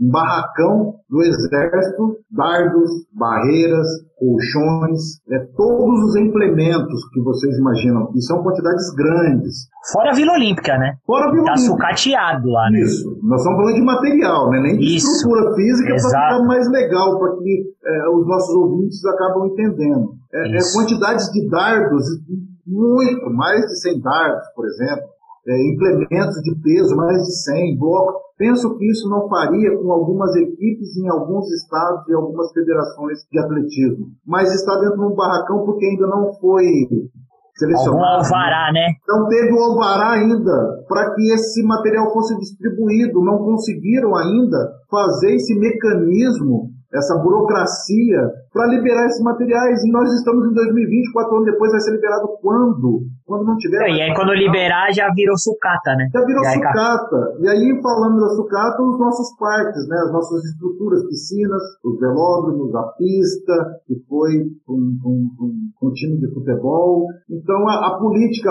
um 0.00 0.10
barracão 0.10 0.94
do 1.08 1.22
Exército, 1.22 2.18
dardos, 2.30 2.90
barreiras, 3.12 3.86
colchões, 4.16 5.20
é, 5.30 5.38
todos 5.56 6.04
os 6.04 6.16
implementos 6.16 7.08
que 7.12 7.20
vocês 7.20 7.58
imaginam, 7.58 8.10
e 8.14 8.22
são 8.22 8.42
quantidades 8.42 8.90
grandes. 8.94 9.68
Fora 9.92 10.10
a 10.10 10.14
Vila 10.14 10.32
Olímpica, 10.32 10.78
né? 10.78 10.94
Fora 11.06 11.28
a 11.28 11.30
Vila 11.30 11.44
tá 11.44 11.52
Olímpica. 11.52 11.72
sucateado 11.72 12.48
lá, 12.48 12.70
né? 12.70 12.80
Isso. 12.80 13.18
Nós 13.22 13.40
estamos 13.40 13.58
falando 13.58 13.74
de 13.74 13.82
material, 13.82 14.50
né? 14.50 14.60
Nem 14.60 14.78
de 14.78 14.96
Isso. 14.96 15.06
estrutura 15.06 15.54
física 15.54 15.88
para 15.88 15.98
ficar 15.98 16.44
mais 16.46 16.70
legal, 16.70 17.18
para 17.18 17.36
que 17.36 17.64
é, 17.84 18.08
os 18.08 18.26
nossos 18.26 18.54
ouvintes 18.54 19.04
acabam 19.04 19.46
entendendo. 19.46 20.14
É, 20.32 20.56
é, 20.56 20.58
quantidades 20.72 21.30
de 21.30 21.48
dardos, 21.48 22.04
muito, 22.66 23.30
mais 23.30 23.60
de 23.66 23.80
100 23.80 24.00
dardos, 24.00 24.48
por 24.54 24.66
exemplo 24.66 25.15
é, 25.48 25.72
implementos 25.72 26.42
de 26.42 26.54
peso, 26.62 26.96
mais 26.96 27.22
de 27.22 27.32
100 27.44 27.78
blocos. 27.78 28.26
Penso 28.36 28.76
que 28.76 28.90
isso 28.90 29.08
não 29.08 29.28
faria 29.28 29.78
com 29.78 29.90
algumas 29.92 30.34
equipes 30.36 30.96
em 30.96 31.08
alguns 31.08 31.50
estados 31.52 32.06
e 32.08 32.12
algumas 32.12 32.52
federações 32.52 33.20
de 33.30 33.38
atletismo. 33.38 34.08
Mas 34.26 34.52
está 34.52 34.78
dentro 34.78 34.98
de 34.98 35.06
um 35.06 35.14
barracão 35.14 35.64
porque 35.64 35.86
ainda 35.86 36.06
não 36.06 36.34
foi 36.34 36.66
selecionado. 37.54 37.96
Algum 37.96 38.04
alvará, 38.04 38.72
né? 38.72 38.86
Não 39.08 39.28
teve 39.28 39.52
o 39.52 39.62
alvará 39.62 40.12
ainda 40.12 40.84
para 40.86 41.14
que 41.14 41.32
esse 41.32 41.62
material 41.62 42.12
fosse 42.12 42.36
distribuído. 42.38 43.24
Não 43.24 43.38
conseguiram 43.38 44.14
ainda 44.16 44.58
fazer 44.90 45.34
esse 45.34 45.58
mecanismo 45.58 46.75
essa 46.92 47.18
burocracia 47.18 48.20
para 48.52 48.66
liberar 48.68 49.06
esses 49.06 49.22
materiais. 49.22 49.82
E 49.84 49.90
nós 49.90 50.12
estamos 50.12 50.46
em 50.46 50.54
2020, 50.54 51.12
quatro 51.12 51.36
anos 51.36 51.46
depois 51.46 51.70
vai 51.72 51.80
ser 51.80 51.92
liberado 51.92 52.28
quando? 52.40 53.02
Quando 53.24 53.44
não 53.44 53.56
tiver. 53.56 53.82
É, 53.82 53.90
e 53.90 54.02
aí 54.02 54.14
quando 54.14 54.32
liberar 54.32 54.92
já 54.92 55.10
virou 55.12 55.36
sucata, 55.36 55.94
né? 55.96 56.08
Já 56.12 56.24
virou 56.24 56.44
sucata. 56.44 57.36
E 57.40 57.48
aí, 57.48 57.80
falando 57.82 58.20
da 58.20 58.28
sucata, 58.28 58.82
os 58.82 58.98
nossos 58.98 59.36
parques, 59.38 59.88
né? 59.88 59.96
as 60.06 60.12
nossas 60.12 60.44
estruturas, 60.44 61.06
piscinas, 61.08 61.62
os 61.84 61.98
velódromos, 61.98 62.74
a 62.74 62.82
pista, 62.96 63.52
que 63.86 63.94
foi 64.08 64.32
com, 64.64 64.78
com, 65.02 65.28
com, 65.36 65.50
com 65.78 65.92
time 65.92 66.18
de 66.18 66.32
futebol. 66.32 67.06
Então 67.28 67.68
a, 67.68 67.88
a 67.88 67.98
política 67.98 68.50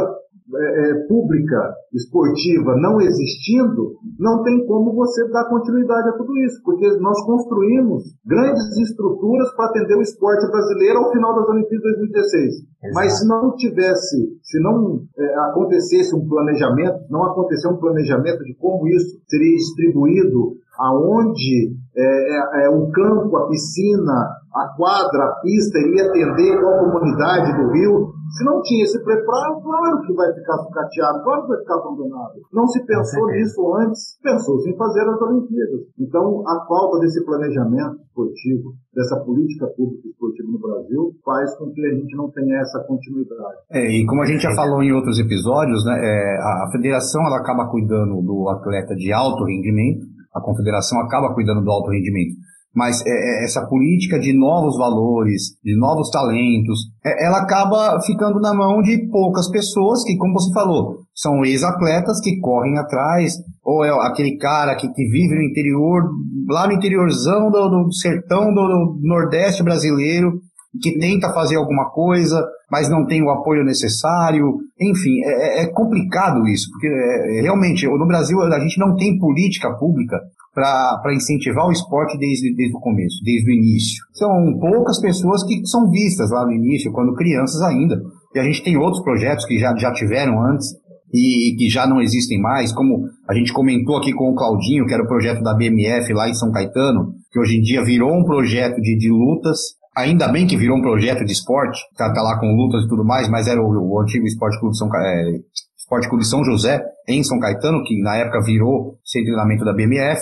é, 0.54 0.92
é, 0.92 1.08
pública 1.08 1.74
esportiva 1.92 2.76
não 2.78 3.02
existindo, 3.02 3.96
não 4.20 4.44
tem 4.44 4.64
como 4.68 4.94
você 4.94 5.28
dar 5.30 5.50
continuidade 5.50 6.10
a 6.10 6.14
tudo 6.14 6.38
isso, 6.38 6.62
porque 6.64 6.86
nós 7.00 7.20
construímos 7.26 8.04
grandes 8.24 8.78
estruturas 8.78 9.52
para 9.56 9.70
atender 9.70 9.96
o 9.96 10.02
esporte 10.02 10.46
brasileiro 10.52 11.00
ao 11.00 11.12
final 11.12 11.36
das 11.36 11.50
Olimpíadas 11.50 11.92
de 11.94 11.98
2016. 11.98 12.54
Exato. 12.54 12.94
Mas 12.94 13.20
se 13.20 13.28
não 13.28 13.56
tivesse, 13.56 14.38
se 14.44 14.60
não 14.62 15.02
é, 15.18 15.36
acontecesse 15.50 16.16
um 16.16 16.28
planejamento, 16.28 17.00
não 17.10 17.24
aconteceu 17.24 17.72
um 17.72 17.78
planejamento 17.78 18.44
de 18.44 18.56
como 18.56 18.88
isso 18.88 19.18
seria 19.28 19.56
distribuído, 19.56 20.58
aonde 20.78 21.74
é, 21.98 22.04
é, 22.04 22.66
é 22.66 22.70
o 22.70 22.92
campo, 22.92 23.36
a 23.38 23.48
piscina, 23.48 24.14
a 24.54 24.76
quadra, 24.76 25.24
a 25.24 25.40
pista 25.42 25.80
iria 25.80 26.08
atender 26.08 26.60
qual 26.60 26.80
comunidade 26.80 27.58
do 27.58 27.72
Rio. 27.72 28.15
Se 28.34 28.44
não 28.44 28.62
tinha 28.62 28.84
esse 28.84 28.98
preparo, 29.04 29.62
claro 29.62 30.02
que 30.02 30.14
vai 30.14 30.34
ficar 30.34 30.58
sucateado, 30.58 31.24
claro 31.24 31.42
que 31.44 31.48
vai 31.50 31.60
ficar 31.60 31.76
abandonado. 31.76 32.42
Não 32.52 32.66
se 32.68 32.84
pensou 32.86 33.28
nisso 33.28 33.76
antes, 33.76 34.18
pensou-se 34.22 34.70
em 34.70 34.78
fazer 34.78 35.02
as 35.02 35.22
Olimpíadas. 35.22 35.82
Então, 36.00 36.42
a 36.48 36.66
falta 36.66 37.00
desse 37.00 37.24
planejamento 37.24 38.02
esportivo, 38.02 38.74
dessa 38.94 39.20
política 39.24 39.68
pública 39.78 40.08
esportiva 40.08 40.52
no 40.52 40.60
Brasil, 40.60 41.12
faz 41.24 41.56
com 41.58 41.72
que 41.72 41.86
a 41.86 41.94
gente 41.94 42.16
não 42.18 42.32
tenha 42.32 42.58
essa 42.60 42.84
continuidade. 42.88 43.60
É, 43.72 43.86
e 43.86 44.06
como 44.06 44.22
a 44.22 44.26
gente 44.26 44.42
já 44.42 44.54
falou 44.56 44.82
em 44.82 44.92
outros 44.92 45.20
episódios, 45.20 45.86
né, 45.86 45.94
é, 45.94 46.38
a 46.40 46.70
federação 46.72 47.22
ela 47.28 47.38
acaba 47.38 47.70
cuidando 47.70 48.22
do 48.22 48.50
atleta 48.50 48.96
de 48.96 49.14
alto 49.14 49.44
rendimento, 49.46 50.06
a 50.34 50.42
confederação 50.42 51.00
acaba 51.00 51.34
cuidando 51.34 51.64
do 51.64 51.72
alto 51.72 51.92
rendimento 51.92 52.36
mas 52.76 53.02
é, 53.06 53.10
é, 53.10 53.46
essa 53.46 53.66
política 53.66 54.20
de 54.20 54.34
novos 54.34 54.78
valores, 54.78 55.58
de 55.64 55.78
novos 55.78 56.10
talentos, 56.10 56.80
é, 57.04 57.26
ela 57.26 57.40
acaba 57.40 58.02
ficando 58.02 58.40
na 58.40 58.54
mão 58.54 58.82
de 58.82 59.08
poucas 59.10 59.50
pessoas 59.50 60.04
que, 60.04 60.18
como 60.18 60.34
você 60.34 60.52
falou, 60.54 60.98
são 61.16 61.46
ex-atletas 61.46 62.20
que 62.20 62.38
correm 62.40 62.78
atrás, 62.78 63.36
ou 63.64 63.86
é 63.86 63.90
aquele 64.06 64.38
cara 64.38 64.76
que, 64.76 64.90
que 64.90 65.08
vive 65.08 65.36
no 65.36 65.42
interior, 65.42 66.04
lá 66.50 66.68
no 66.68 66.74
interiorzão 66.74 67.50
do, 67.50 67.70
do 67.70 67.94
sertão 67.94 68.54
do, 68.54 68.98
do 69.00 69.08
Nordeste 69.08 69.64
brasileiro, 69.64 70.34
que 70.82 71.00
tenta 71.00 71.34
fazer 71.34 71.56
alguma 71.56 71.90
coisa, 71.92 72.46
mas 72.70 72.90
não 72.90 73.06
tem 73.06 73.24
o 73.24 73.30
apoio 73.30 73.64
necessário. 73.64 74.58
Enfim, 74.80 75.22
é, 75.24 75.64
é, 75.64 75.68
complicado 75.68 76.46
isso, 76.50 76.70
porque 76.72 76.88
é, 76.88 77.42
realmente 77.42 77.88
no 77.88 78.06
Brasil 78.06 78.42
a 78.42 78.60
gente 78.60 78.78
não 78.78 78.96
tem 78.96 79.18
política 79.18 79.74
pública 79.78 80.20
para 80.56 81.14
incentivar 81.14 81.68
o 81.68 81.72
esporte 81.72 82.18
desde, 82.18 82.56
desde 82.56 82.76
o 82.76 82.80
começo, 82.80 83.22
desde 83.24 83.52
o 83.52 83.54
início. 83.54 84.04
São 84.14 84.58
poucas 84.58 85.00
pessoas 85.02 85.44
que 85.44 85.66
são 85.66 85.92
vistas 85.92 86.32
lá 86.32 86.46
no 86.46 86.54
início, 86.54 86.94
quando 86.94 87.14
crianças 87.14 87.62
ainda. 87.62 88.02
E 88.34 88.40
a 88.40 88.44
gente 88.44 88.64
tem 88.64 88.78
outros 88.78 89.04
projetos 89.04 89.46
que 89.46 89.60
já, 89.60 89.76
já 89.76 89.92
tiveram 89.92 90.42
antes 90.42 90.68
e, 91.14 91.56
que 91.58 91.70
já 91.70 91.86
não 91.86 92.02
existem 92.02 92.42
mais, 92.42 92.72
como 92.72 93.06
a 93.30 93.34
gente 93.34 93.52
comentou 93.52 93.98
aqui 93.98 94.14
com 94.14 94.32
o 94.32 94.36
Claudinho, 94.36 94.86
que 94.86 94.94
era 94.94 95.04
o 95.04 95.08
projeto 95.08 95.44
da 95.44 95.54
BMF 95.54 96.12
lá 96.14 96.30
em 96.30 96.34
São 96.34 96.52
Caetano, 96.52 97.14
que 97.32 97.40
hoje 97.40 97.58
em 97.58 97.62
dia 97.62 97.84
virou 97.84 98.14
um 98.18 98.24
projeto 98.24 98.82
de, 98.82 98.98
de 98.98 99.10
lutas, 99.10 99.60
Ainda 99.96 100.28
bem 100.28 100.46
que 100.46 100.58
virou 100.58 100.78
um 100.78 100.82
projeto 100.82 101.24
de 101.24 101.32
esporte, 101.32 101.80
tá, 101.96 102.12
tá 102.12 102.22
lá 102.22 102.38
com 102.38 102.54
lutas 102.54 102.84
e 102.84 102.88
tudo 102.90 103.06
mais, 103.06 103.30
mas 103.30 103.48
era 103.48 103.62
o, 103.62 103.94
o 103.94 104.02
antigo 104.02 104.26
Esporte 104.26 104.60
Clube 104.60 104.78
São, 104.78 104.90
é, 104.94 105.40
Esporte 105.78 106.10
Clube 106.10 106.26
São 106.26 106.44
José, 106.44 106.84
em 107.08 107.24
São 107.24 107.40
Caetano, 107.40 107.82
que 107.82 108.02
na 108.02 108.18
época 108.18 108.44
virou 108.44 109.00
sem 109.06 109.24
treinamento 109.24 109.64
da 109.64 109.72
BMF. 109.72 110.22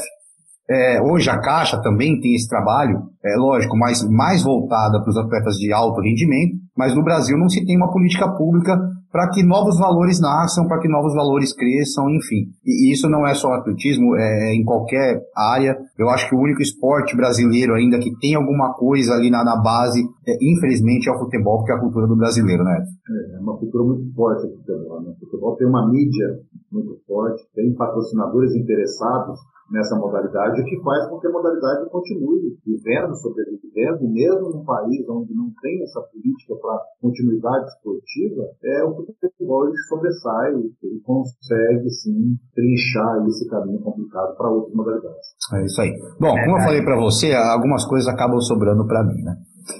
É, 0.69 1.01
hoje 1.01 1.29
a 1.29 1.39
Caixa 1.39 1.81
também 1.81 2.19
tem 2.21 2.35
esse 2.35 2.47
trabalho, 2.47 3.03
é 3.23 3.35
lógico, 3.37 3.77
mais, 3.77 4.01
mais 4.09 4.43
voltada 4.43 5.01
para 5.01 5.09
os 5.09 5.17
atletas 5.17 5.55
de 5.55 5.73
alto 5.73 5.99
rendimento, 6.01 6.55
mas 6.75 6.95
no 6.95 7.03
Brasil 7.03 7.37
não 7.37 7.49
se 7.49 7.65
tem 7.65 7.75
uma 7.75 7.91
política 7.91 8.29
pública 8.29 8.79
para 9.11 9.29
que 9.29 9.43
novos 9.43 9.77
valores 9.77 10.19
nasçam, 10.19 10.65
para 10.67 10.79
que 10.79 10.87
novos 10.87 11.13
valores 11.13 11.53
cresçam, 11.53 12.09
enfim. 12.09 12.49
E 12.65 12.91
isso 12.91 13.07
não 13.07 13.27
é 13.27 13.35
só 13.35 13.53
atletismo, 13.53 14.15
é 14.15 14.55
em 14.55 14.63
qualquer 14.63 15.21
área. 15.37 15.77
Eu 15.99 16.09
acho 16.09 16.27
que 16.27 16.35
o 16.35 16.39
único 16.39 16.63
esporte 16.63 17.15
brasileiro 17.15 17.75
ainda 17.75 17.99
que 17.99 18.09
tem 18.17 18.33
alguma 18.33 18.73
coisa 18.73 19.13
ali 19.13 19.29
na, 19.29 19.43
na 19.43 19.61
base, 19.61 20.01
é, 20.27 20.35
infelizmente, 20.41 21.07
é 21.07 21.11
o 21.11 21.19
futebol, 21.19 21.57
porque 21.57 21.73
é 21.73 21.75
a 21.75 21.79
cultura 21.79 22.07
do 22.07 22.15
brasileiro, 22.15 22.63
né? 22.63 22.83
É, 23.07 23.35
é 23.35 23.39
uma 23.39 23.55
cultura 23.55 23.83
muito 23.83 24.11
forte 24.15 24.47
o 24.47 24.57
futebol. 24.57 25.01
Né? 25.03 25.11
O 25.11 25.25
futebol 25.25 25.55
tem 25.57 25.67
uma 25.67 25.87
mídia 25.91 26.39
muito 26.71 26.97
forte, 27.05 27.43
tem 27.53 27.71
patrocinadores 27.75 28.55
interessados 28.55 29.39
nessa 29.73 29.95
modalidade, 29.97 30.61
o 30.61 30.65
que 30.65 30.79
faz 30.83 31.09
com 31.09 31.19
que 31.19 31.25
a 31.25 31.31
modalidade 31.31 31.89
continue 31.89 32.55
vivendo, 32.63 33.15
sobrevivendo, 33.15 34.07
mesmo 34.07 34.53
num 34.53 34.63
país 34.63 35.01
onde 35.09 35.33
não 35.33 35.49
tem 35.59 35.81
essa 35.81 35.99
política 36.13 36.53
para 36.61 36.79
continuidade 37.01 37.65
esportiva, 37.73 38.43
é 38.63 38.85
o 38.85 38.93
futebol 38.93 39.67
ele 39.67 39.77
sobressai, 39.89 40.53
ele 40.53 41.01
consegue 41.03 41.89
sim 41.89 42.37
trinchar 42.53 43.25
esse 43.27 43.49
caminho 43.49 43.81
complicado 43.81 44.37
para 44.37 44.49
outras 44.49 44.75
modalidades. 44.75 45.33
É 45.53 45.65
isso 45.65 45.81
aí. 45.81 45.91
Bom, 46.19 46.35
como 46.37 46.57
eu 46.57 46.63
falei 46.63 46.83
para 46.83 46.95
você, 46.95 47.33
algumas 47.33 47.83
coisas 47.85 48.07
acabam 48.07 48.39
sobrando 48.41 48.85
para 48.85 49.03
mim, 49.03 49.23
né? 49.23 49.35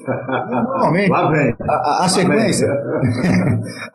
Normalmente, 0.08 1.10
Lá 1.10 1.30
vem. 1.30 1.54
A, 1.62 2.06
a 2.06 2.10
sequência, 2.10 2.68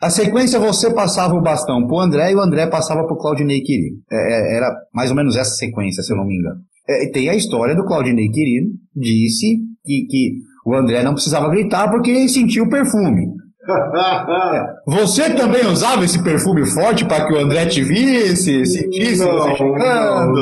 a 0.01 0.11
sequência 0.11 0.61
você 0.61 0.93
passava 0.93 1.35
o 1.35 1.43
bastão 1.43 1.87
pro 1.87 2.01
André 2.01 2.33
e 2.33 2.35
o 2.35 2.41
André 2.41 2.67
passava 2.67 3.07
pro 3.07 3.17
Claudinei 3.17 3.63
Quirino. 3.63 3.97
É, 4.11 4.17
é, 4.17 4.57
era 4.57 4.71
mais 4.93 5.11
ou 5.11 5.17
menos 5.17 5.37
essa 5.37 5.55
sequência, 5.55 6.03
se 6.03 6.13
eu 6.13 6.17
não 6.17 6.27
me 6.27 6.37
engano. 6.37 6.61
É, 6.89 7.11
tem 7.11 7.29
a 7.29 7.35
história 7.35 7.75
do 7.75 7.85
Claudinei 7.85 8.29
Quirino, 8.29 8.69
disse 8.95 9.59
que, 9.85 10.07
que 10.09 10.33
o 10.67 10.75
André 10.75 11.03
não 11.03 11.15
precisava 11.15 11.49
gritar 11.49 11.91
porque 11.91 12.11
ele 12.11 12.29
sentiu 12.29 12.65
o 12.65 12.71
perfume. 12.71 13.27
Você 14.87 15.35
também 15.35 15.67
usava 15.67 16.05
esse 16.05 16.23
perfume 16.23 16.65
forte 16.67 17.05
para 17.05 17.27
que 17.27 17.35
o 17.35 17.39
André 17.39 17.67
te 17.67 17.83
visse, 17.83 18.65
sentisse 18.65 19.25
não, 19.25 19.39
você 19.39 19.57
chegando? 19.57 19.79
Não, 19.79 20.35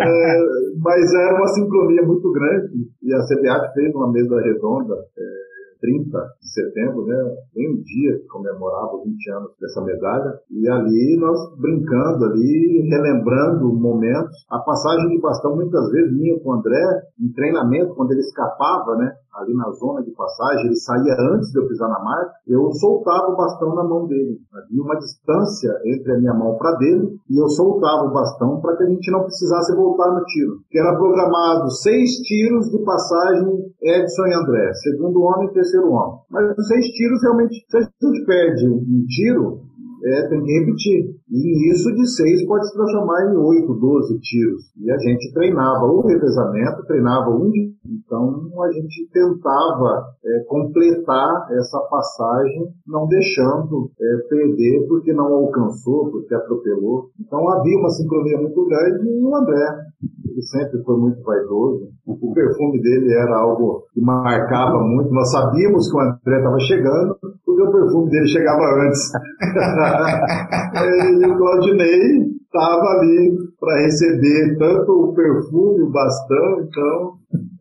é, 0.00 0.38
mas 0.80 1.14
era 1.14 1.36
uma 1.36 1.48
sincronia 1.48 2.02
muito 2.02 2.30
grande 2.32 2.88
e 3.02 3.12
a 3.12 3.18
CBAT 3.18 3.72
fez 3.74 3.94
uma 3.94 4.10
mesa 4.10 4.40
redonda 4.40 4.94
é, 4.94 5.48
30 5.80 6.18
de 6.40 6.52
setembro, 6.52 7.06
né? 7.06 7.16
Em 7.56 7.70
um 7.70 7.82
dia 7.82 8.18
que 8.18 8.26
comemorava 8.26 9.02
20 9.04 9.30
anos 9.32 9.50
dessa 9.60 9.80
medalha. 9.82 10.34
E 10.50 10.68
ali 10.68 11.16
nós 11.18 11.38
brincando 11.58 12.24
ali, 12.24 12.88
relembrando 12.90 13.72
momentos. 13.74 14.34
A 14.50 14.58
passagem 14.58 15.08
de 15.08 15.20
bastão 15.20 15.56
muitas 15.56 15.90
vezes 15.90 16.12
minha 16.12 16.38
com 16.40 16.50
o 16.50 16.54
André, 16.54 17.02
em 17.20 17.32
treinamento, 17.32 17.94
quando 17.94 18.12
ele 18.12 18.20
escapava, 18.20 18.96
né? 18.96 19.12
Ali 19.34 19.54
na 19.54 19.70
zona 19.72 20.02
de 20.02 20.10
passagem, 20.12 20.66
ele 20.66 20.76
saía 20.76 21.14
antes 21.34 21.50
de 21.50 21.58
eu 21.58 21.68
pisar 21.68 21.88
na 21.88 21.98
marca, 22.02 22.32
eu 22.46 22.70
soltava 22.72 23.32
o 23.32 23.36
bastão 23.36 23.74
na 23.74 23.84
mão 23.84 24.06
dele. 24.06 24.38
Havia 24.52 24.82
uma 24.82 24.96
distância 24.96 25.70
entre 25.84 26.12
a 26.12 26.18
minha 26.18 26.34
mão 26.34 26.56
para 26.56 26.76
dele 26.76 27.18
e 27.30 27.40
eu 27.40 27.48
soltava 27.48 28.08
o 28.08 28.12
bastão 28.12 28.60
para 28.60 28.76
que 28.76 28.84
a 28.84 28.88
gente 28.88 29.10
não 29.10 29.22
precisasse 29.24 29.74
voltar 29.74 30.12
no 30.12 30.24
tiro. 30.24 30.60
Que 30.70 30.78
era 30.78 30.96
programado 30.96 31.70
seis 31.70 32.10
tiros 32.22 32.70
de 32.70 32.78
passagem 32.84 33.68
Edson 33.82 34.26
e 34.26 34.34
André, 34.34 34.72
segundo 34.74 35.20
homem 35.22 35.48
e 35.48 35.52
terceiro 35.52 35.90
homem. 35.90 36.18
Mas 36.30 36.58
os 36.58 36.66
seis 36.66 36.86
tiros 36.86 37.22
realmente, 37.22 37.64
se 37.68 37.76
a 37.76 37.80
gente 37.80 38.24
perde 38.26 38.68
um 38.68 39.04
tiro, 39.06 39.68
é, 40.04 40.28
tem 40.28 40.42
que 40.42 40.58
repetir. 40.60 41.16
E 41.30 41.72
isso 41.72 41.92
de 41.92 42.06
seis 42.08 42.46
pode 42.46 42.68
se 42.68 42.74
transformar 42.74 43.32
em 43.32 43.36
oito, 43.36 43.74
doze 43.74 44.18
tiros. 44.20 44.62
E 44.78 44.90
a 44.90 44.98
gente 44.98 45.32
treinava 45.32 45.84
o 45.86 46.06
revezamento, 46.06 46.86
treinava 46.86 47.30
um 47.30 47.50
de... 47.50 47.74
Então 48.08 48.48
a 48.62 48.72
gente 48.72 49.06
tentava 49.12 50.14
é, 50.24 50.40
completar 50.48 51.46
essa 51.52 51.78
passagem, 51.90 52.72
não 52.86 53.06
deixando 53.06 53.90
é, 54.00 54.16
perder 54.30 54.86
porque 54.88 55.12
não 55.12 55.26
alcançou, 55.26 56.10
porque 56.10 56.34
atropelou. 56.34 57.10
Então 57.20 57.46
havia 57.50 57.78
uma 57.78 57.90
sincronia 57.90 58.40
muito 58.40 58.64
grande 58.64 59.06
e 59.06 59.22
o 59.22 59.36
André, 59.36 59.76
ele 60.24 60.42
sempre 60.42 60.82
foi 60.84 60.96
muito 60.96 61.22
vaidoso. 61.22 61.90
O 62.06 62.32
perfume 62.32 62.80
dele 62.80 63.12
era 63.12 63.40
algo 63.40 63.84
que 63.92 64.00
marcava 64.00 64.78
muito. 64.78 65.12
Nós 65.12 65.30
sabíamos 65.30 65.90
que 65.90 65.96
o 65.98 66.00
André 66.00 66.38
estava 66.38 66.58
chegando, 66.60 67.14
porque 67.44 67.62
o 67.62 67.70
perfume 67.70 68.10
dele 68.10 68.26
chegava 68.26 68.62
antes. 68.86 69.12
e 71.20 71.26
o 71.26 71.36
Claudinei 71.36 72.38
estava 72.42 72.86
ali 72.96 73.36
para 73.60 73.82
receber 73.82 74.56
tanto 74.58 74.92
o 74.92 75.14
perfume, 75.14 75.82
o 75.82 75.90
bastão, 75.90 76.62
então 76.62 77.17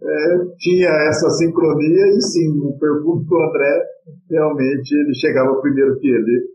é, 0.08 0.38
tinha 0.58 0.90
essa 1.10 1.30
sincronia 1.32 2.08
e 2.16 2.22
sim, 2.22 2.60
o 2.62 2.78
perfume 2.80 3.26
do 3.26 3.38
André 3.38 3.84
realmente 4.30 4.94
ele 4.94 5.14
chegava 5.14 5.60
primeiro 5.62 6.00
que 6.00 6.08
ele. 6.08 6.48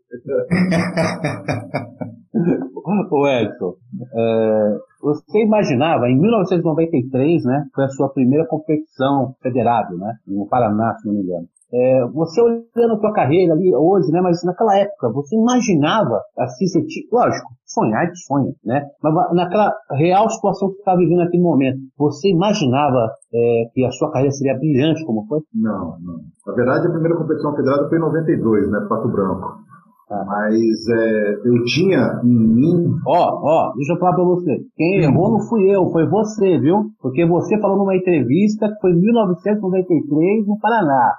Ô 3.10 3.28
Edson, 3.28 3.76
é, 4.14 4.78
você 5.02 5.42
imaginava, 5.42 6.08
em 6.08 6.16
1993, 6.16 7.44
né, 7.44 7.66
foi 7.74 7.84
a 7.84 7.88
sua 7.88 8.08
primeira 8.08 8.46
competição 8.46 9.34
federada, 9.42 9.94
né, 9.96 10.14
no 10.26 10.46
Paraná, 10.46 10.94
se 10.94 11.06
não 11.06 11.14
me 11.14 11.22
engano. 11.22 11.46
É, 11.74 12.06
você 12.12 12.40
olhando 12.40 12.94
a 12.94 13.00
sua 13.00 13.12
carreira 13.14 13.54
ali 13.54 13.74
hoje, 13.74 14.12
né, 14.12 14.20
mas 14.20 14.44
naquela 14.44 14.76
época, 14.78 15.10
você 15.10 15.34
imaginava, 15.34 16.20
assim, 16.38 16.66
você 16.66 16.84
tinha, 16.84 17.06
lógico, 17.10 17.48
sonhar 17.66 18.06
de 18.10 18.24
sonho, 18.24 18.54
né, 18.64 18.86
mas 19.02 19.34
naquela 19.34 19.72
real 19.90 20.28
situação 20.30 20.68
que 20.68 20.74
você 20.74 20.80
estava 20.80 20.98
vivendo 20.98 21.18
naquele 21.18 21.42
momento, 21.42 21.78
você 21.98 22.28
imaginava 22.28 23.10
é, 23.34 23.64
que 23.72 23.84
a 23.84 23.90
sua 23.90 24.12
carreira 24.12 24.32
seria 24.32 24.56
brilhante 24.56 25.04
como 25.04 25.26
foi? 25.26 25.40
Não, 25.54 25.96
não. 25.98 26.20
Na 26.46 26.52
verdade, 26.54 26.86
a 26.86 26.90
primeira 26.90 27.16
competição 27.16 27.56
federada 27.56 27.88
foi 27.88 27.98
em 27.98 28.02
92, 28.02 28.70
né, 28.70 28.86
Pato 28.88 29.08
Branco. 29.08 29.71
Tá. 30.12 30.24
Mas 30.26 30.88
é, 30.90 31.34
eu 31.42 31.64
tinha 31.64 32.20
em 32.22 32.28
mim. 32.28 32.94
Ó, 33.06 33.40
ó, 33.42 33.72
deixa 33.74 33.94
eu 33.94 33.98
falar 33.98 34.14
pra 34.14 34.24
você. 34.24 34.58
Quem 34.76 35.00
hum. 35.00 35.04
errou 35.04 35.32
não 35.32 35.40
fui 35.48 35.74
eu, 35.74 35.90
foi 35.90 36.06
você, 36.06 36.58
viu? 36.58 36.84
Porque 37.00 37.24
você 37.24 37.58
falou 37.58 37.78
numa 37.78 37.96
entrevista 37.96 38.68
que 38.68 38.78
foi 38.82 38.90
em 38.90 39.00
1993 39.00 40.46
no 40.46 40.58
Paraná. 40.60 41.14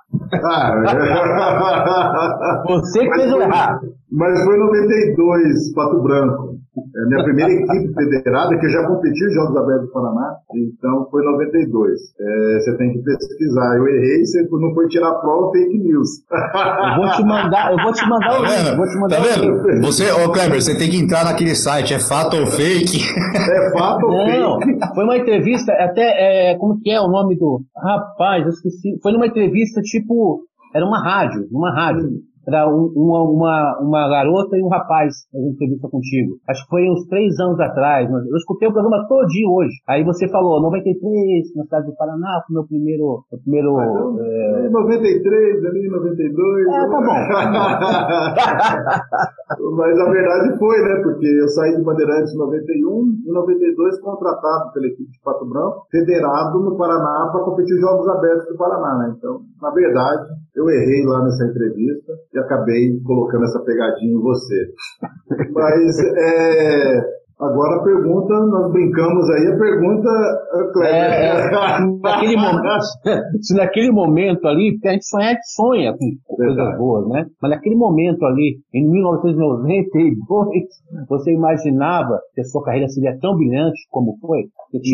Ah, 0.45 0.75
é. 2.63 2.71
você 2.71 2.99
que 2.99 3.15
fez 3.15 3.33
o 3.33 3.41
errado. 3.41 3.87
Mas 4.11 4.43
foi 4.43 4.55
em 4.55 4.59
92, 4.59 5.73
Pato 5.73 6.03
Branco. 6.03 6.53
É 6.76 7.03
a 7.03 7.07
minha 7.07 7.24
primeira 7.24 7.51
equipe 7.51 7.93
federada, 7.93 8.57
que 8.57 8.65
eu 8.65 8.69
já 8.71 8.88
competi 8.88 9.26
os 9.28 9.34
Jogos 9.34 9.57
Abertos 9.57 9.88
do 9.88 9.93
Paraná, 9.93 10.38
então 10.55 11.07
foi 11.11 11.24
92. 11.24 11.99
É, 12.19 12.59
você 12.59 12.78
tem 12.78 12.93
que 12.93 13.03
pesquisar. 13.03 13.78
Eu 13.78 13.88
errei, 13.88 14.26
você 14.26 14.41
não 14.51 14.74
foi 14.74 14.88
tirar 14.88 15.09
a 15.09 15.15
prova, 15.15 15.51
fake 15.51 15.78
news. 15.78 16.09
Eu 16.32 16.95
vou 16.95 17.11
te 17.11 17.24
mandar, 17.24 17.71
eu 17.71 17.78
vou 17.78 17.93
te 17.93 18.09
mandar 18.09 18.39
o 18.39 18.43
link. 18.43 18.76
Vou 18.76 18.88
te 18.88 18.99
mandar 18.99 19.17
tá 19.17 19.24
vendo? 19.24 19.82
Você, 19.86 20.11
ô 20.11 20.32
Kleber, 20.32 20.59
você 20.61 20.76
tem 20.76 20.89
que 20.89 20.97
entrar 20.97 21.24
naquele 21.26 21.53
site, 21.53 21.93
é 21.93 21.99
fato 21.99 22.38
ou 22.38 22.47
fake? 22.47 22.97
É 23.36 23.71
fato 23.78 24.05
ou 24.07 24.26
fake? 24.26 24.39
Não, 24.39 24.95
foi 24.95 25.03
uma 25.03 25.17
entrevista, 25.17 25.71
até, 25.74 26.51
é, 26.51 26.57
como 26.57 26.80
que 26.80 26.89
é 26.89 26.99
o 26.99 27.07
nome 27.07 27.38
do... 27.38 27.61
Rapaz, 27.78 28.43
eu 28.43 28.49
esqueci. 28.49 28.99
Foi 29.01 29.11
numa 29.11 29.28
entrevista 29.28 29.80
tipo, 29.82 30.41
era 30.74 30.86
uma 30.86 31.03
rádio, 31.03 31.47
uma 31.51 31.71
rádio 31.71 32.09
era 32.47 32.67
um, 32.67 32.91
uma, 32.95 33.21
uma, 33.23 33.79
uma 33.79 34.09
garota 34.09 34.57
e 34.57 34.63
um 34.63 34.67
rapaz 34.67 35.13
fazendo 35.31 35.51
entrevista 35.51 35.87
contigo. 35.87 36.37
Acho 36.49 36.63
que 36.63 36.69
foi 36.69 36.89
uns 36.89 37.05
três 37.07 37.39
anos 37.39 37.59
atrás. 37.59 38.09
Eu 38.09 38.37
escutei 38.37 38.67
o 38.67 38.73
programa 38.73 39.07
todinho 39.07 39.51
hoje. 39.51 39.75
Aí 39.87 40.03
você 40.03 40.27
falou, 40.27 40.59
93, 40.61 41.55
na 41.55 41.63
cidade 41.63 41.85
do 41.87 41.95
Paraná, 41.95 42.43
foi 42.45 42.53
meu 42.53 42.67
primeiro. 42.67 43.23
Meu 43.31 43.39
primeiro 43.41 43.79
é... 43.79 44.67
93, 44.69 45.65
ali, 45.65 45.87
92. 45.89 46.67
É, 46.67 46.89
tá 46.89 46.99
bom. 46.99 47.13
Mas 49.77 49.99
a 49.99 50.09
verdade 50.09 50.57
foi, 50.57 50.81
né? 50.81 51.01
Porque 51.03 51.27
eu 51.27 51.47
saí 51.49 51.75
de 51.75 51.83
Bandeirantes 51.83 52.33
em 52.33 52.37
91, 52.37 53.03
em 53.25 53.31
92 53.31 53.99
contratado 54.01 54.71
pela 54.73 54.87
equipe 54.87 55.11
de 55.11 55.19
Pato 55.23 55.45
Branco, 55.45 55.85
federado 55.91 56.59
no 56.59 56.75
Paraná 56.77 57.29
para 57.31 57.43
competir 57.43 57.75
os 57.75 57.81
Jogos 57.81 58.07
Abertos 58.07 58.47
do 58.47 58.57
Paraná, 58.57 58.97
né? 58.97 59.13
Então, 59.17 59.41
na 59.61 59.69
verdade, 59.71 60.29
eu 60.55 60.69
errei 60.69 61.05
lá 61.05 61.23
nessa 61.23 61.45
entrevista 61.45 62.13
e 62.34 62.39
acabei 62.39 62.99
colocando 63.05 63.43
essa 63.43 63.59
pegadinha 63.59 64.13
em 64.13 64.21
você. 64.21 64.71
Mas 65.53 65.99
é, 66.17 67.01
agora 67.39 67.79
a 67.79 67.84
pergunta, 67.84 68.34
nós 68.47 68.71
brincamos 68.71 69.29
aí, 69.29 69.45
a 69.47 69.55
pergunta, 69.57 70.09
Cleber. 70.73 70.93
É, 70.93 71.27
é, 71.27 71.51
naquele 72.01 72.36
momento, 72.36 72.84
se 73.41 73.55
naquele 73.55 73.91
momento 73.91 74.47
ali, 74.47 74.71
porque 74.73 74.88
a 74.88 74.91
gente 74.93 75.05
sonha, 75.07 75.25
a 75.25 75.29
gente 75.31 75.45
sonha 75.45 75.93
com 75.93 76.09
coisas 76.36 76.77
boas, 76.77 77.07
né? 77.09 77.25
Mas 77.41 77.51
naquele 77.51 77.75
momento 77.75 78.25
ali, 78.25 78.57
em 78.73 78.89
1992, 78.89 80.63
você 81.07 81.31
imaginava 81.34 82.19
que 82.34 82.41
a 82.41 82.45
sua 82.45 82.63
carreira 82.63 82.88
seria 82.88 83.15
tão 83.19 83.36
brilhante 83.36 83.79
como 83.91 84.17
foi? 84.19 84.45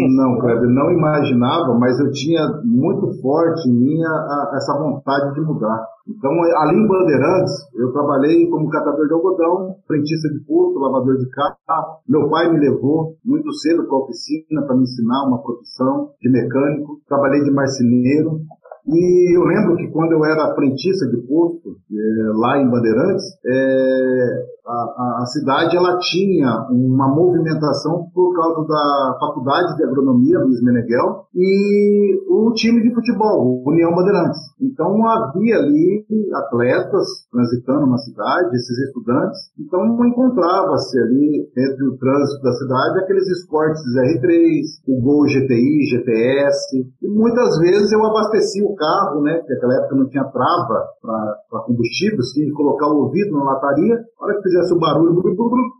Não, 0.09 0.37
Kleber, 0.39 0.67
não 0.69 0.91
imaginava, 0.91 1.73
mas 1.79 1.97
eu 1.99 2.11
tinha 2.11 2.41
muito 2.65 3.09
forte 3.21 3.69
em 3.69 3.73
mim 3.73 4.03
a, 4.03 4.09
a, 4.09 4.51
essa 4.55 4.77
vontade 4.77 5.33
de 5.33 5.39
mudar. 5.41 5.85
Então, 6.09 6.31
ali 6.63 6.75
em 6.75 6.87
Bandeirantes, 6.87 7.53
eu 7.75 7.91
trabalhei 7.93 8.49
como 8.49 8.69
catador 8.69 9.07
de 9.07 9.13
algodão, 9.13 9.75
frentista 9.85 10.27
de 10.29 10.39
posto, 10.39 10.79
lavador 10.79 11.17
de 11.17 11.29
carro. 11.29 12.01
Meu 12.07 12.27
pai 12.29 12.51
me 12.51 12.59
levou 12.59 13.15
muito 13.23 13.53
cedo 13.53 13.85
para 13.85 13.95
a 13.95 14.01
oficina 14.01 14.65
para 14.65 14.75
me 14.75 14.83
ensinar 14.83 15.27
uma 15.27 15.41
profissão 15.43 16.09
de 16.19 16.31
mecânico. 16.31 16.99
Trabalhei 17.07 17.43
de 17.43 17.51
marceneiro. 17.51 18.41
E 18.87 19.37
eu 19.37 19.43
lembro 19.43 19.75
que 19.75 19.87
quando 19.91 20.13
eu 20.13 20.25
era 20.25 20.55
frentista 20.55 21.05
de 21.07 21.17
posto, 21.27 21.77
é, 21.91 22.31
lá 22.39 22.57
em 22.57 22.67
Bandeirantes, 22.67 23.25
é, 23.45 24.45
a, 24.69 25.23
a, 25.23 25.25
cidade 25.25 25.75
ela 25.75 25.97
tinha 25.97 26.67
uma 26.69 27.07
movimentação 27.07 28.05
por 28.13 28.35
causa 28.35 28.67
da 28.67 29.17
Faculdade 29.19 29.75
de 29.75 29.83
Agronomia 29.83 30.39
Luiz 30.39 30.61
Meneghel 30.61 31.25
e 31.35 32.21
o 32.29 32.53
time 32.53 32.81
de 32.83 32.93
futebol, 32.93 33.63
União 33.65 33.95
Bandeirantes. 33.95 34.39
Então 34.61 35.05
havia 35.07 35.57
ali 35.57 36.05
atletas 36.33 37.07
transitando 37.31 37.87
na 37.87 37.97
cidade, 37.97 38.55
esses 38.55 38.77
estudantes. 38.87 39.39
Então 39.59 39.81
encontrava-se 40.05 40.99
ali 40.99 41.49
entre 41.57 41.87
o 41.87 41.97
trânsito 41.97 42.43
da 42.43 42.51
cidade 42.53 42.99
aqueles 42.99 43.27
esportes 43.27 43.81
R3, 43.81 44.61
o 44.87 45.01
Gol 45.01 45.25
GTI, 45.25 45.85
GPS. 45.89 46.77
E 47.01 47.07
muitas 47.07 47.57
vezes 47.59 47.91
eu 47.91 48.05
abastecia 48.05 48.65
o 48.65 48.75
carro, 48.75 49.21
né? 49.21 49.37
Porque 49.37 49.53
naquela 49.53 49.75
época 49.81 49.95
não 49.95 50.09
tinha 50.09 50.23
trava 50.25 50.85
para 51.01 51.61
combustível, 51.65 52.19
que 52.33 52.51
colocar 52.51 52.87
o 52.87 53.05
ouvido 53.05 53.31
na 53.31 53.43
lataria. 53.43 53.95
A 54.19 54.25
hora 54.25 54.35
que 54.35 54.41
fizesse 54.59 54.73
o 54.73 54.79
barulho, 54.79 55.21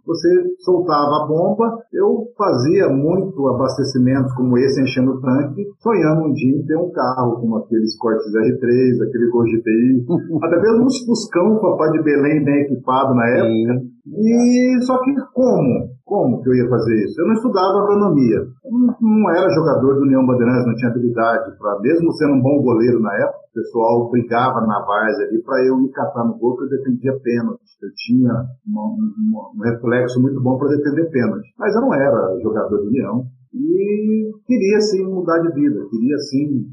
você 0.05 0.29
soltava 0.59 1.23
a 1.23 1.27
bomba. 1.27 1.77
Eu 1.93 2.27
fazia 2.37 2.89
muito 2.89 3.47
abastecimentos 3.47 4.33
como 4.33 4.57
esse, 4.57 4.81
enchendo 4.81 5.11
o 5.11 5.21
tanque, 5.21 5.65
sonhando 5.79 6.27
um 6.27 6.33
dia 6.33 6.57
em 6.57 6.65
ter 6.65 6.77
um 6.77 6.91
carro 6.91 7.39
como 7.39 7.57
aqueles 7.57 7.97
Cortes 7.97 8.31
R3, 8.33 9.07
aquele 9.07 9.29
Gol 9.29 9.43
GTI, 9.43 10.05
até 10.43 10.61
mesmo 10.61 10.85
uns 10.85 11.05
Fuscão, 11.05 11.59
papai 11.59 11.91
de 11.91 12.03
Belém 12.03 12.43
bem 12.43 12.61
equipado 12.61 13.13
na 13.13 13.27
época. 13.27 13.49
Sim. 13.49 13.99
E 14.17 14.81
só 14.83 14.97
que 15.03 15.13
como? 15.33 15.89
Como 16.09 16.41
que 16.41 16.49
eu 16.49 16.55
ia 16.55 16.67
fazer 16.67 17.05
isso? 17.05 17.21
Eu 17.21 17.27
não 17.27 17.33
estudava 17.33 17.85
agronomia. 17.85 18.41
Eu 18.41 18.71
não, 18.99 19.29
era 19.29 19.47
jogador 19.53 19.93
do 19.93 20.01
União 20.01 20.25
Bandeirantes, 20.25 20.65
não 20.65 20.73
tinha 20.73 20.89
habilidade 20.89 21.55
para, 21.55 21.79
mesmo 21.81 22.11
sendo 22.13 22.33
um 22.33 22.41
bom 22.41 22.63
goleiro 22.63 22.99
na 22.99 23.13
época, 23.13 23.37
o 23.37 23.53
pessoal 23.53 24.09
brigava 24.09 24.65
na 24.65 24.83
várzea 24.83 25.27
ali 25.27 25.39
para 25.43 25.63
eu 25.67 25.77
me 25.77 25.91
catar 25.91 26.25
no 26.25 26.35
gol, 26.39 26.57
que 26.57 26.63
eu 26.63 26.69
defendia 26.69 27.13
pênalti. 27.21 27.61
Eu 27.83 27.89
tinha 27.93 28.33
uma, 28.65 28.85
uma, 28.89 29.51
um 29.53 29.61
reflexo 29.61 30.19
muito 30.19 30.41
bom 30.41 30.57
para 30.57 30.75
defender 30.75 31.11
pênalti. 31.11 31.53
Mas 31.59 31.75
eu 31.75 31.81
não 31.81 31.93
era 31.93 32.39
jogador 32.41 32.77
do 32.77 32.87
União. 32.87 33.23
E 33.53 34.31
queria 34.47 34.81
sim 34.81 35.05
mudar 35.05 35.37
de 35.39 35.53
vida, 35.53 35.85
queria 35.91 36.17
sim 36.17 36.65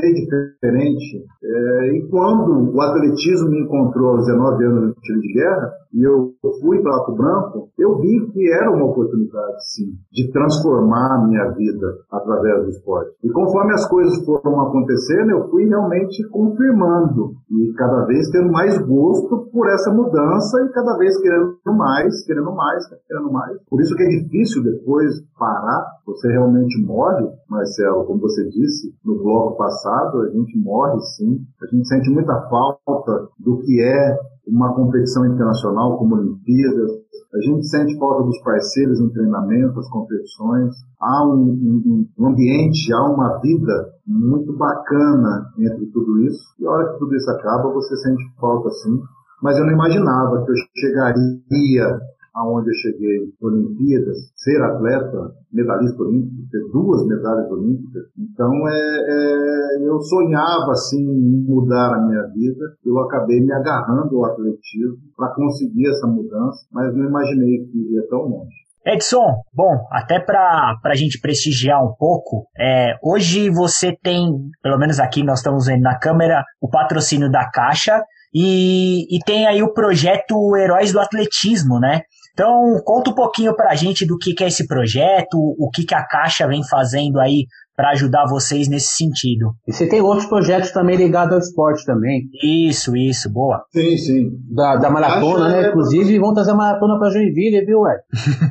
diferente. 0.00 1.24
É, 1.42 1.96
e 1.96 2.08
quando 2.10 2.74
o 2.74 2.80
atletismo 2.80 3.50
me 3.50 3.62
encontrou 3.62 4.16
aos 4.16 4.26
19 4.26 4.64
anos 4.64 4.88
no 4.88 4.94
time 4.94 5.20
de 5.20 5.32
guerra, 5.32 5.72
e 5.92 6.02
eu 6.06 6.32
fui 6.60 6.80
para 6.80 6.94
Alto 6.94 7.14
Branco, 7.14 7.68
eu 7.76 7.98
vi 7.98 8.26
que 8.32 8.52
era 8.52 8.70
uma 8.70 8.86
oportunidade, 8.86 9.56
sim, 9.74 9.92
de 10.12 10.30
transformar 10.30 11.16
a 11.16 11.26
minha 11.26 11.50
vida 11.50 11.86
através 12.12 12.62
do 12.64 12.70
esporte. 12.70 13.10
E 13.24 13.30
conforme 13.30 13.72
as 13.72 13.88
coisas 13.88 14.24
foram 14.24 14.60
acontecendo, 14.60 15.30
eu 15.30 15.48
fui 15.50 15.64
realmente 15.64 16.22
confirmando 16.28 17.32
e 17.50 17.72
cada 17.74 18.04
vez 18.06 18.30
tendo 18.30 18.52
mais 18.52 18.78
gosto 18.78 19.50
por 19.52 19.68
essa 19.68 19.92
mudança 19.92 20.62
e 20.64 20.72
cada 20.72 20.96
vez 20.96 21.20
querendo 21.20 21.58
mais, 21.76 22.24
querendo 22.24 22.54
mais, 22.54 22.84
querendo 23.08 23.32
mais. 23.32 23.58
Por 23.68 23.80
isso 23.80 23.96
que 23.96 24.02
é 24.02 24.08
difícil 24.08 24.62
depois 24.62 25.20
parar. 25.36 25.86
Você 26.10 26.28
realmente 26.28 26.80
morre, 26.84 27.24
Marcelo, 27.48 28.04
como 28.04 28.20
você 28.20 28.48
disse 28.48 28.92
no 29.04 29.22
bloco 29.22 29.56
passado, 29.56 30.22
a 30.22 30.30
gente 30.30 30.58
morre 30.58 31.00
sim. 31.16 31.40
A 31.62 31.66
gente 31.66 31.86
sente 31.86 32.10
muita 32.10 32.34
falta 32.48 33.28
do 33.38 33.58
que 33.58 33.80
é 33.80 34.18
uma 34.46 34.74
competição 34.74 35.24
internacional 35.26 35.96
como 35.96 36.16
Olimpíadas, 36.16 36.90
a 37.32 37.40
gente 37.42 37.64
sente 37.68 37.96
falta 37.96 38.24
dos 38.24 38.42
parceiros 38.42 38.98
em 38.98 39.08
treinamento, 39.10 39.78
as 39.78 39.88
competições. 39.88 40.74
Há 41.00 41.24
um, 41.28 41.42
um, 41.42 42.06
um, 42.18 42.26
ambiente, 42.26 42.92
há 42.92 43.04
uma 43.04 43.38
vida 43.38 43.88
muito 44.04 44.52
bacana 44.56 45.46
entre 45.56 45.86
tudo 45.92 46.18
isso. 46.22 46.42
E 46.58 46.66
a 46.66 46.70
hora 46.70 46.92
que 46.92 46.98
tudo 46.98 47.14
isso 47.14 47.30
acaba, 47.30 47.72
você 47.72 47.96
sente 47.98 48.24
falta 48.40 48.68
sim. 48.70 49.00
Mas 49.40 49.56
eu 49.58 49.64
não 49.64 49.72
imaginava 49.72 50.44
que 50.44 50.50
eu 50.50 50.54
chegaria 50.76 52.00
aonde 52.34 52.70
eu 52.70 52.74
cheguei, 52.74 53.32
Olimpíadas, 53.40 54.16
ser 54.36 54.62
atleta, 54.62 55.34
medalhista 55.52 56.02
olímpico, 56.02 56.48
ter 56.50 56.60
duas 56.72 57.06
medalhas 57.06 57.50
olímpicas. 57.50 58.04
Então, 58.18 58.52
é, 58.68 58.72
é, 58.72 59.88
eu 59.88 60.00
sonhava 60.00 60.72
assim 60.72 61.02
em 61.02 61.44
mudar 61.44 61.94
a 61.94 62.06
minha 62.06 62.22
vida. 62.34 62.64
Eu 62.84 62.98
acabei 63.00 63.40
me 63.40 63.52
agarrando 63.52 64.16
ao 64.16 64.32
atletismo 64.32 64.96
para 65.16 65.34
conseguir 65.34 65.88
essa 65.88 66.06
mudança, 66.06 66.66
mas 66.72 66.94
não 66.94 67.06
imaginei 67.06 67.66
que 67.66 67.78
iria 67.78 68.06
tão 68.08 68.20
longe. 68.20 68.70
Edson, 68.84 69.42
bom, 69.54 69.86
até 69.90 70.18
para 70.18 70.78
a 70.82 70.94
gente 70.94 71.20
prestigiar 71.20 71.84
um 71.84 71.94
pouco, 71.98 72.46
é, 72.58 72.94
hoje 73.02 73.50
você 73.50 73.94
tem, 74.02 74.26
pelo 74.62 74.78
menos 74.78 74.98
aqui 74.98 75.22
nós 75.22 75.40
estamos 75.40 75.66
vendo 75.66 75.82
na 75.82 75.98
câmera, 75.98 76.42
o 76.60 76.68
patrocínio 76.68 77.30
da 77.30 77.50
Caixa 77.50 78.02
e, 78.34 79.04
e 79.14 79.18
tem 79.24 79.46
aí 79.46 79.62
o 79.62 79.74
projeto 79.74 80.56
Heróis 80.56 80.92
do 80.92 81.00
Atletismo, 81.00 81.78
né? 81.78 82.02
Então, 82.40 82.80
conta 82.86 83.10
um 83.10 83.14
pouquinho 83.14 83.54
para 83.54 83.70
a 83.70 83.74
gente 83.74 84.06
do 84.06 84.16
que, 84.16 84.32
que 84.32 84.42
é 84.42 84.48
esse 84.48 84.66
projeto, 84.66 85.36
o 85.36 85.68
que, 85.70 85.84
que 85.84 85.94
a 85.94 86.02
Caixa 86.02 86.48
vem 86.48 86.66
fazendo 86.66 87.20
aí 87.20 87.44
para 87.76 87.90
ajudar 87.90 88.26
vocês 88.26 88.66
nesse 88.66 88.96
sentido. 88.96 89.52
E 89.68 89.72
você 89.74 89.86
tem 89.86 90.00
outros 90.00 90.26
projetos 90.26 90.70
também 90.70 90.96
ligados 90.96 91.34
ao 91.34 91.38
esporte 91.38 91.84
também. 91.84 92.22
Isso, 92.42 92.96
isso, 92.96 93.30
boa. 93.30 93.62
Sim, 93.70 93.94
sim. 93.98 94.30
Da, 94.54 94.76
da 94.76 94.88
maratona, 94.88 95.50
né? 95.50 95.66
É... 95.66 95.68
Inclusive, 95.68 96.18
vão 96.18 96.32
trazer 96.32 96.52
a 96.52 96.54
maratona 96.54 96.98
para 96.98 97.10
Joinville, 97.10 97.62
viu, 97.66 97.80
ué? 97.80 97.98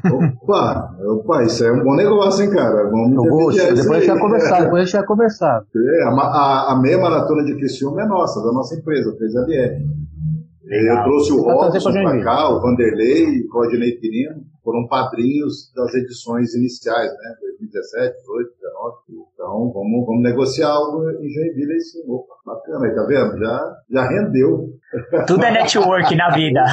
Opa, 0.44 0.96
opa, 1.08 1.44
isso 1.44 1.66
é 1.66 1.72
um 1.72 1.84
bom 1.84 1.96
negócio, 1.96 2.46
hein, 2.46 2.52
cara? 2.52 2.92
Vamos 2.92 3.26
Eu 3.26 3.32
vou, 3.32 3.52
depois 3.52 3.90
a 3.90 4.00
gente 4.00 4.08
vai 4.08 4.20
conversar, 4.20 4.62
depois 4.62 4.82
a 4.82 4.86
gente 4.86 4.98
vai 4.98 5.06
conversar. 5.06 5.64
É, 5.76 6.04
a, 6.04 6.10
a, 6.10 6.74
a 6.74 6.80
meia 6.80 7.00
maratona 7.00 7.44
de 7.44 7.56
Criciúma 7.56 8.04
é 8.04 8.06
nossa, 8.06 8.40
da 8.40 8.52
nossa 8.52 8.76
empresa, 8.76 9.16
3ADR. 9.16 9.80
Legal. 10.70 10.98
Eu 10.98 11.04
trouxe 11.04 11.34
o 11.34 11.42
Robson 11.42 11.92
para 11.92 12.24
cá, 12.24 12.50
o 12.50 12.62
Vanderlei, 12.62 13.42
o 13.42 13.52
Rodney 13.52 13.98
Quirino, 13.98 14.46
foram 14.64 14.88
padrinhos 14.88 15.74
das 15.76 15.96
edições 15.96 16.54
iniciais, 16.54 17.10
né? 17.10 17.36
2017, 17.42 18.20
18, 18.20 18.52
19. 18.62 18.98
Então, 19.34 19.72
vamos, 19.74 20.06
vamos 20.06 20.22
negociar 20.22 20.70
algo 20.70 21.10
em 21.10 21.28
Joinville 21.28 21.74
aí 21.74 21.82
sim. 21.82 22.04
Opa, 22.08 22.36
bacana 22.46 22.86
aí, 22.86 22.94
tá 22.94 23.04
vendo? 23.04 23.40
Já, 23.40 23.78
já 23.90 24.08
rendeu. 24.08 24.70
Tudo 25.26 25.44
é 25.44 25.50
network 25.52 26.16
na 26.16 26.30
vida. 26.36 26.64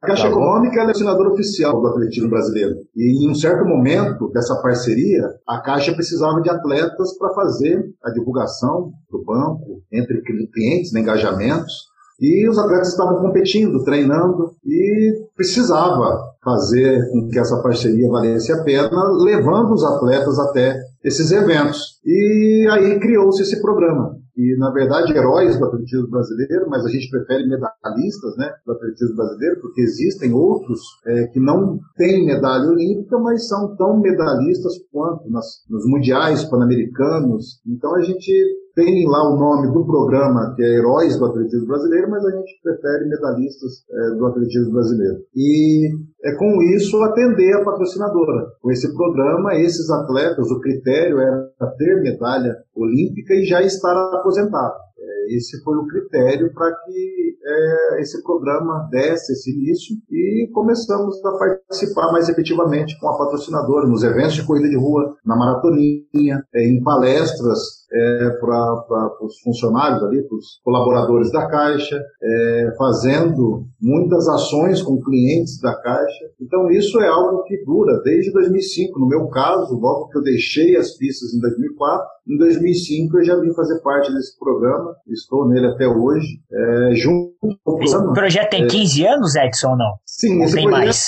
A 0.00 0.06
Caixa 0.06 0.24
tá 0.24 0.28
Econômica 0.28 0.80
é 0.80 0.84
a 0.84 0.90
assinadora 0.90 1.30
oficial 1.30 1.80
do 1.80 1.88
atletismo 1.88 2.30
brasileiro. 2.30 2.76
E 2.94 3.24
em 3.24 3.30
um 3.30 3.34
certo 3.34 3.64
momento 3.64 4.30
dessa 4.30 4.54
parceria, 4.62 5.28
a 5.46 5.60
Caixa 5.60 5.92
precisava 5.92 6.40
de 6.40 6.48
atletas 6.48 7.18
para 7.18 7.34
fazer 7.34 7.84
a 8.04 8.10
divulgação 8.10 8.92
do 9.10 9.24
banco 9.24 9.82
entre 9.92 10.22
clientes, 10.52 10.92
né, 10.92 11.00
engajamentos. 11.00 11.88
E 12.20 12.48
os 12.48 12.58
atletas 12.58 12.88
estavam 12.88 13.20
competindo, 13.20 13.82
treinando 13.82 14.52
e 14.64 15.14
precisava 15.36 16.20
fazer 16.44 17.10
com 17.10 17.28
que 17.28 17.38
essa 17.38 17.60
parceria 17.60 18.08
valesse 18.08 18.52
a 18.52 18.62
pena, 18.62 19.02
levando 19.20 19.72
os 19.72 19.84
atletas 19.84 20.38
até 20.38 20.80
esses 21.04 21.32
eventos. 21.32 21.98
E 22.04 22.68
aí 22.70 23.00
criou-se 23.00 23.42
esse 23.42 23.60
programa 23.60 24.17
e, 24.38 24.56
na 24.56 24.70
verdade, 24.70 25.12
heróis 25.12 25.58
do 25.58 25.64
atletismo 25.64 26.08
brasileiro, 26.08 26.70
mas 26.70 26.86
a 26.86 26.88
gente 26.88 27.10
prefere 27.10 27.44
medalhistas 27.48 28.36
né, 28.36 28.48
do 28.64 28.72
atletismo 28.72 29.16
brasileiro, 29.16 29.60
porque 29.60 29.80
existem 29.80 30.32
outros 30.32 30.80
é, 31.04 31.26
que 31.26 31.40
não 31.40 31.80
têm 31.96 32.24
medalha 32.24 32.70
olímpica, 32.70 33.18
mas 33.18 33.48
são 33.48 33.74
tão 33.74 33.98
medalhistas 33.98 34.74
quanto 34.92 35.28
nas, 35.28 35.64
nos 35.68 35.84
mundiais 35.86 36.44
pan-americanos. 36.44 37.60
Então, 37.66 37.96
a 37.96 38.02
gente 38.02 38.32
tem 38.78 39.08
lá 39.08 39.28
o 39.28 39.36
nome 39.36 39.72
do 39.72 39.84
programa, 39.84 40.54
que 40.54 40.62
é 40.62 40.76
Heróis 40.76 41.18
do 41.18 41.24
Atletismo 41.24 41.66
Brasileiro, 41.66 42.08
mas 42.08 42.24
a 42.24 42.30
gente 42.30 42.60
prefere 42.62 43.08
medalhistas 43.08 43.84
é, 43.90 44.14
do 44.14 44.26
atletismo 44.26 44.72
brasileiro. 44.72 45.16
E 45.34 45.90
é 46.22 46.32
com 46.36 46.62
isso 46.62 46.96
atender 47.02 47.56
a 47.56 47.64
patrocinadora. 47.64 48.46
Com 48.62 48.70
esse 48.70 48.94
programa, 48.94 49.56
esses 49.56 49.90
atletas, 49.90 50.48
o 50.52 50.60
critério 50.60 51.18
era 51.18 51.50
ter 51.76 52.00
medalha 52.02 52.54
olímpica 52.76 53.34
e 53.34 53.44
já 53.44 53.60
estar 53.62 53.96
aposentado. 54.14 54.76
É, 54.98 55.36
esse 55.36 55.62
foi 55.62 55.76
o 55.76 55.86
critério 55.86 56.52
para 56.52 56.72
que 56.84 57.38
é, 57.44 58.00
esse 58.00 58.22
programa 58.22 58.88
desse 58.90 59.32
esse 59.32 59.50
início 59.50 59.96
e 60.10 60.50
começamos 60.52 61.24
a 61.24 61.38
participar 61.38 62.12
mais 62.12 62.28
efetivamente 62.28 62.98
com 62.98 63.08
a 63.08 63.16
patrocinadora 63.16 63.86
nos 63.86 64.02
eventos 64.02 64.34
de 64.34 64.46
corrida 64.46 64.68
de 64.68 64.76
rua, 64.76 65.14
na 65.24 65.36
maratoninha, 65.36 66.44
é, 66.54 66.66
em 66.66 66.82
palestras 66.82 67.58
é, 67.90 68.30
para 68.40 69.16
os 69.22 69.40
funcionários 69.40 70.02
ali, 70.02 70.22
para 70.22 70.36
os 70.36 70.60
colaboradores 70.62 71.32
da 71.32 71.46
Caixa, 71.46 72.02
é, 72.22 72.74
fazendo 72.76 73.66
muitas 73.80 74.28
ações 74.28 74.82
com 74.82 75.00
clientes 75.00 75.58
da 75.60 75.74
Caixa. 75.74 76.24
Então, 76.40 76.70
isso 76.70 77.00
é 77.00 77.08
algo 77.08 77.44
que 77.44 77.64
dura 77.64 78.00
desde 78.02 78.32
2005. 78.32 78.98
No 78.98 79.08
meu 79.08 79.28
caso, 79.28 79.78
logo 79.78 80.08
que 80.08 80.18
eu 80.18 80.22
deixei 80.22 80.76
as 80.76 80.96
pistas 80.96 81.32
em 81.32 81.40
2004, 81.40 82.06
em 82.28 82.36
2005 82.36 83.18
eu 83.18 83.24
já 83.24 83.36
vim 83.40 83.54
fazer 83.54 83.80
parte 83.80 84.12
desse 84.12 84.38
programa, 84.38 84.87
estou 85.08 85.48
nele 85.48 85.66
até 85.66 85.86
hoje, 85.86 86.26
é, 86.52 86.94
junto 86.96 87.32
com 87.64 87.82
Esse 87.82 87.96
projeto 88.12 88.50
tem 88.50 88.66
15 88.66 89.04
é, 89.04 89.14
anos, 89.14 89.36
Edson, 89.36 89.70
ou 89.70 89.76
não? 89.76 89.94
Sim, 90.06 90.38
ou 90.38 90.44
esse 90.44 90.54
tem 90.54 90.64
projeto, 90.64 90.84
mais? 90.84 91.06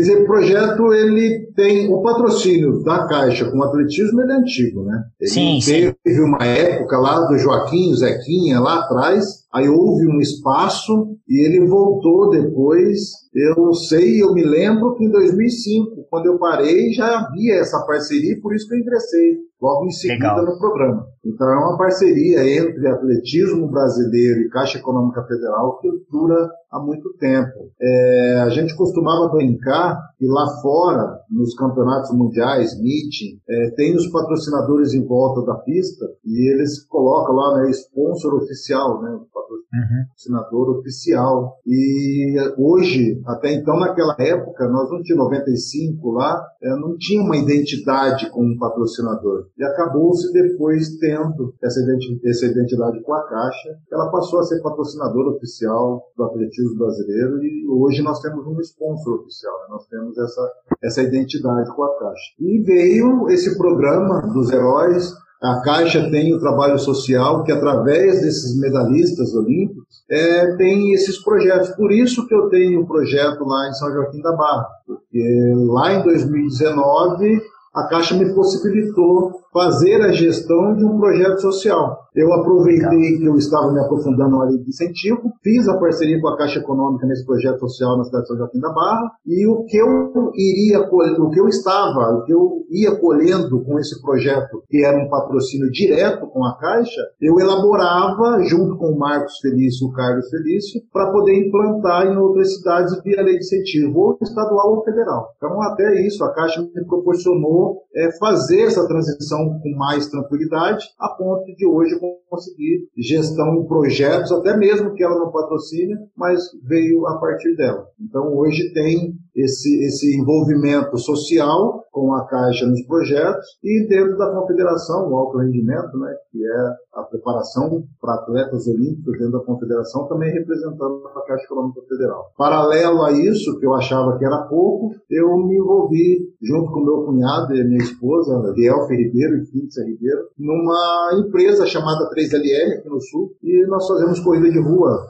esse 0.00 0.24
projeto 0.24 0.92
ele 0.92 1.52
tem 1.54 1.92
o 1.92 2.02
patrocínio 2.02 2.82
da 2.82 3.06
Caixa 3.06 3.50
com 3.50 3.58
o 3.58 3.62
atletismo, 3.62 4.20
ele 4.22 4.32
é 4.32 4.36
antigo, 4.36 4.84
né? 4.84 5.02
Ele 5.20 5.30
sim, 5.30 5.58
teve 5.64 5.96
sim. 6.06 6.20
uma 6.20 6.44
época 6.44 6.98
lá 6.98 7.20
do 7.26 7.38
Joaquim, 7.38 7.94
Zequinha, 7.94 8.60
lá 8.60 8.80
atrás, 8.80 9.46
Aí 9.56 9.70
houve 9.70 10.06
um 10.06 10.20
espaço 10.20 11.16
e 11.26 11.46
ele 11.46 11.66
voltou 11.66 12.28
depois. 12.28 12.98
Eu 13.34 13.72
sei, 13.72 14.22
eu 14.22 14.34
me 14.34 14.44
lembro 14.44 14.94
que 14.94 15.04
em 15.04 15.10
2005, 15.10 16.06
quando 16.10 16.26
eu 16.26 16.38
parei, 16.38 16.92
já 16.92 17.20
havia 17.20 17.54
essa 17.54 17.80
parceria 17.86 18.38
por 18.42 18.54
isso 18.54 18.68
que 18.68 18.74
eu 18.74 18.80
ingressei 18.80 19.38
logo 19.58 19.86
em 19.86 19.90
seguida 19.90 20.34
Legal. 20.34 20.44
no 20.44 20.58
programa. 20.58 21.06
Então 21.26 21.48
é 21.48 21.56
uma 21.56 21.76
parceria 21.76 22.38
entre 22.58 22.86
atletismo 22.88 23.68
brasileiro 23.68 24.40
e 24.40 24.48
Caixa 24.48 24.78
Econômica 24.78 25.24
Federal 25.24 25.78
que 25.80 25.88
dura 26.10 26.48
há 26.70 26.80
muito 26.80 27.12
tempo. 27.18 27.70
É, 27.80 28.42
a 28.42 28.48
gente 28.50 28.76
costumava 28.76 29.28
brincar 29.28 29.98
que 30.18 30.26
lá 30.26 30.46
fora, 30.62 31.20
nos 31.30 31.54
campeonatos 31.54 32.10
mundiais, 32.12 32.78
meeting, 32.80 33.38
é, 33.48 33.70
tem 33.70 33.94
os 33.94 34.06
patrocinadores 34.10 34.94
em 34.94 35.04
volta 35.04 35.44
da 35.44 35.58
pista 35.58 36.06
e 36.24 36.52
eles 36.52 36.84
colocam 36.86 37.34
lá, 37.34 37.62
né, 37.62 37.70
sponsor 37.70 38.34
oficial, 38.34 39.02
né, 39.02 39.18
patrocinador 39.32 40.70
uhum. 40.70 40.78
oficial. 40.78 41.56
E 41.66 42.36
hoje, 42.56 43.20
até 43.26 43.52
então, 43.52 43.78
naquela 43.78 44.16
época, 44.18 44.68
nós 44.68 44.90
não 44.90 45.02
tínhamos 45.02 45.26
95 45.26 46.10
lá, 46.12 46.46
é, 46.62 46.70
não 46.70 46.96
tinha 46.96 47.22
uma 47.22 47.36
identidade 47.36 48.30
com 48.30 48.42
um 48.42 48.56
patrocinador. 48.58 49.46
E 49.58 49.64
acabou-se 49.64 50.32
depois 50.32 50.96
tendo 50.98 51.15
essa 51.62 51.80
identidade, 51.80 52.28
essa 52.28 52.46
identidade 52.46 53.02
com 53.02 53.14
a 53.14 53.22
Caixa, 53.28 53.78
ela 53.92 54.10
passou 54.10 54.40
a 54.40 54.42
ser 54.42 54.60
patrocinadora 54.62 55.30
oficial 55.30 56.02
do 56.16 56.24
atletismo 56.24 56.78
brasileiro 56.78 57.42
e 57.42 57.66
hoje 57.68 58.02
nós 58.02 58.20
temos 58.20 58.46
um 58.46 58.60
sponsor 58.60 59.20
oficial, 59.20 59.54
né? 59.60 59.66
nós 59.70 59.86
temos 59.86 60.16
essa, 60.18 60.52
essa 60.82 61.02
identidade 61.02 61.74
com 61.74 61.84
a 61.84 61.98
Caixa. 61.98 62.34
E 62.40 62.62
veio 62.62 63.28
esse 63.30 63.56
programa 63.56 64.22
dos 64.32 64.50
heróis, 64.50 65.12
a 65.42 65.60
Caixa 65.60 66.10
tem 66.10 66.34
o 66.34 66.40
trabalho 66.40 66.78
social 66.78 67.44
que, 67.44 67.52
através 67.52 68.22
desses 68.22 68.58
medalhistas 68.58 69.34
olímpicos, 69.34 70.02
é, 70.10 70.56
tem 70.56 70.92
esses 70.92 71.22
projetos. 71.22 71.70
Por 71.70 71.92
isso 71.92 72.26
que 72.26 72.34
eu 72.34 72.48
tenho 72.48 72.80
um 72.80 72.86
projeto 72.86 73.44
lá 73.44 73.68
em 73.68 73.72
São 73.74 73.92
Joaquim 73.92 74.22
da 74.22 74.32
Barra, 74.32 74.66
porque 74.86 75.52
lá 75.68 75.92
em 75.92 76.02
2019 76.02 77.42
a 77.76 77.86
Caixa 77.86 78.14
me 78.14 78.34
possibilitou 78.34 79.42
fazer 79.52 80.00
a 80.00 80.10
gestão 80.10 80.74
de 80.74 80.82
um 80.82 80.98
projeto 80.98 81.42
social. 81.42 82.05
Eu 82.16 82.32
aproveitei 82.32 83.18
que 83.18 83.26
eu 83.26 83.36
estava 83.36 83.70
me 83.70 83.78
aprofundando 83.78 84.38
na 84.38 84.44
lei 84.44 84.56
de 84.56 84.70
incentivo, 84.70 85.30
fiz 85.42 85.68
a 85.68 85.78
parceria 85.78 86.18
com 86.18 86.28
a 86.28 86.38
Caixa 86.38 86.60
Econômica 86.60 87.06
nesse 87.06 87.26
projeto 87.26 87.60
social 87.60 87.98
na 87.98 88.04
cidade 88.04 88.22
de 88.22 88.28
São 88.28 88.38
Joaquim 88.38 88.58
da 88.58 88.72
Barra, 88.72 89.12
e 89.26 89.46
o 89.46 89.64
que 89.64 89.76
eu 89.76 90.32
iria 90.34 90.80
o 90.80 91.30
que 91.30 91.38
eu 91.38 91.46
estava, 91.46 92.16
o 92.16 92.24
que 92.24 92.32
eu 92.32 92.64
ia 92.70 92.96
colhendo 92.96 93.62
com 93.64 93.78
esse 93.78 94.00
projeto, 94.00 94.62
que 94.66 94.82
era 94.82 94.96
um 94.96 95.10
patrocínio 95.10 95.70
direto 95.70 96.26
com 96.28 96.42
a 96.46 96.56
Caixa, 96.56 97.02
eu 97.20 97.38
elaborava 97.38 98.42
junto 98.44 98.78
com 98.78 98.92
o 98.92 98.98
Marcos 98.98 99.38
Felício 99.40 99.86
e 99.86 99.90
o 99.90 99.92
Carlos 99.92 100.30
Felício 100.30 100.80
para 100.90 101.12
poder 101.12 101.34
implantar 101.34 102.06
em 102.06 102.16
outras 102.16 102.56
cidades 102.56 102.98
via 103.02 103.22
lei 103.22 103.34
de 103.34 103.44
incentivo, 103.44 103.98
ou 103.98 104.18
estadual 104.22 104.76
ou 104.76 104.84
federal. 104.84 105.28
Então, 105.36 105.60
até 105.62 106.00
isso, 106.00 106.24
a 106.24 106.32
Caixa 106.32 106.62
me 106.62 106.84
proporcionou 106.86 107.82
é, 107.94 108.10
fazer 108.18 108.62
essa 108.62 108.86
transição 108.88 109.58
com 109.62 109.76
mais 109.76 110.08
tranquilidade, 110.08 110.86
a 110.98 111.10
ponto 111.10 111.44
de 111.54 111.66
hoje 111.66 112.05
conseguir 112.28 112.88
gestão 112.96 113.54
em 113.56 113.66
projetos, 113.66 114.32
até 114.32 114.56
mesmo 114.56 114.94
que 114.94 115.02
ela 115.02 115.18
não 115.18 115.30
patrocine, 115.30 115.94
mas 116.16 116.40
veio 116.62 117.06
a 117.06 117.18
partir 117.18 117.54
dela. 117.56 117.86
Então 118.00 118.34
hoje 118.36 118.72
tem 118.72 119.14
esse, 119.34 119.84
esse 119.84 120.18
envolvimento 120.18 120.96
social 120.98 121.84
com 121.96 122.12
a 122.12 122.26
Caixa 122.26 122.66
nos 122.66 122.82
projetos 122.82 123.46
e 123.64 123.86
dentro 123.88 124.18
da 124.18 124.30
confederação, 124.30 125.08
o 125.08 125.16
alto 125.16 125.38
rendimento, 125.38 125.96
né, 125.98 126.14
que 126.30 126.46
é 126.46 127.00
a 127.00 127.02
preparação 127.04 127.84
para 127.98 128.16
atletas 128.16 128.66
olímpicos 128.66 129.18
dentro 129.18 129.32
da 129.32 129.44
confederação, 129.46 130.06
também 130.06 130.30
representando 130.30 131.00
a 131.06 131.22
Caixa 131.26 131.44
Econômica 131.44 131.80
Federal. 131.88 132.26
Paralelo 132.36 133.02
a 133.02 133.12
isso, 133.12 133.58
que 133.58 133.64
eu 133.64 133.72
achava 133.72 134.18
que 134.18 134.26
era 134.26 134.42
pouco, 134.42 134.94
eu 135.10 135.38
me 135.38 135.56
envolvi 135.56 136.18
junto 136.42 136.70
com 136.70 136.84
meu 136.84 137.06
cunhado 137.06 137.54
e 137.54 137.64
minha 137.64 137.82
esposa, 137.82 138.52
Rielfe 138.54 138.94
Ribeiro 138.94 139.38
e 139.38 139.46
Quintza 139.46 139.82
Ribeiro, 139.82 140.20
numa 140.38 141.18
empresa 141.18 141.64
chamada 141.64 142.10
3LL 142.10 142.78
aqui 142.78 142.88
no 142.90 143.00
Sul, 143.00 143.30
e 143.42 143.66
nós 143.68 143.88
fazemos 143.88 144.20
corrida 144.20 144.50
de 144.50 144.60
rua 144.60 145.02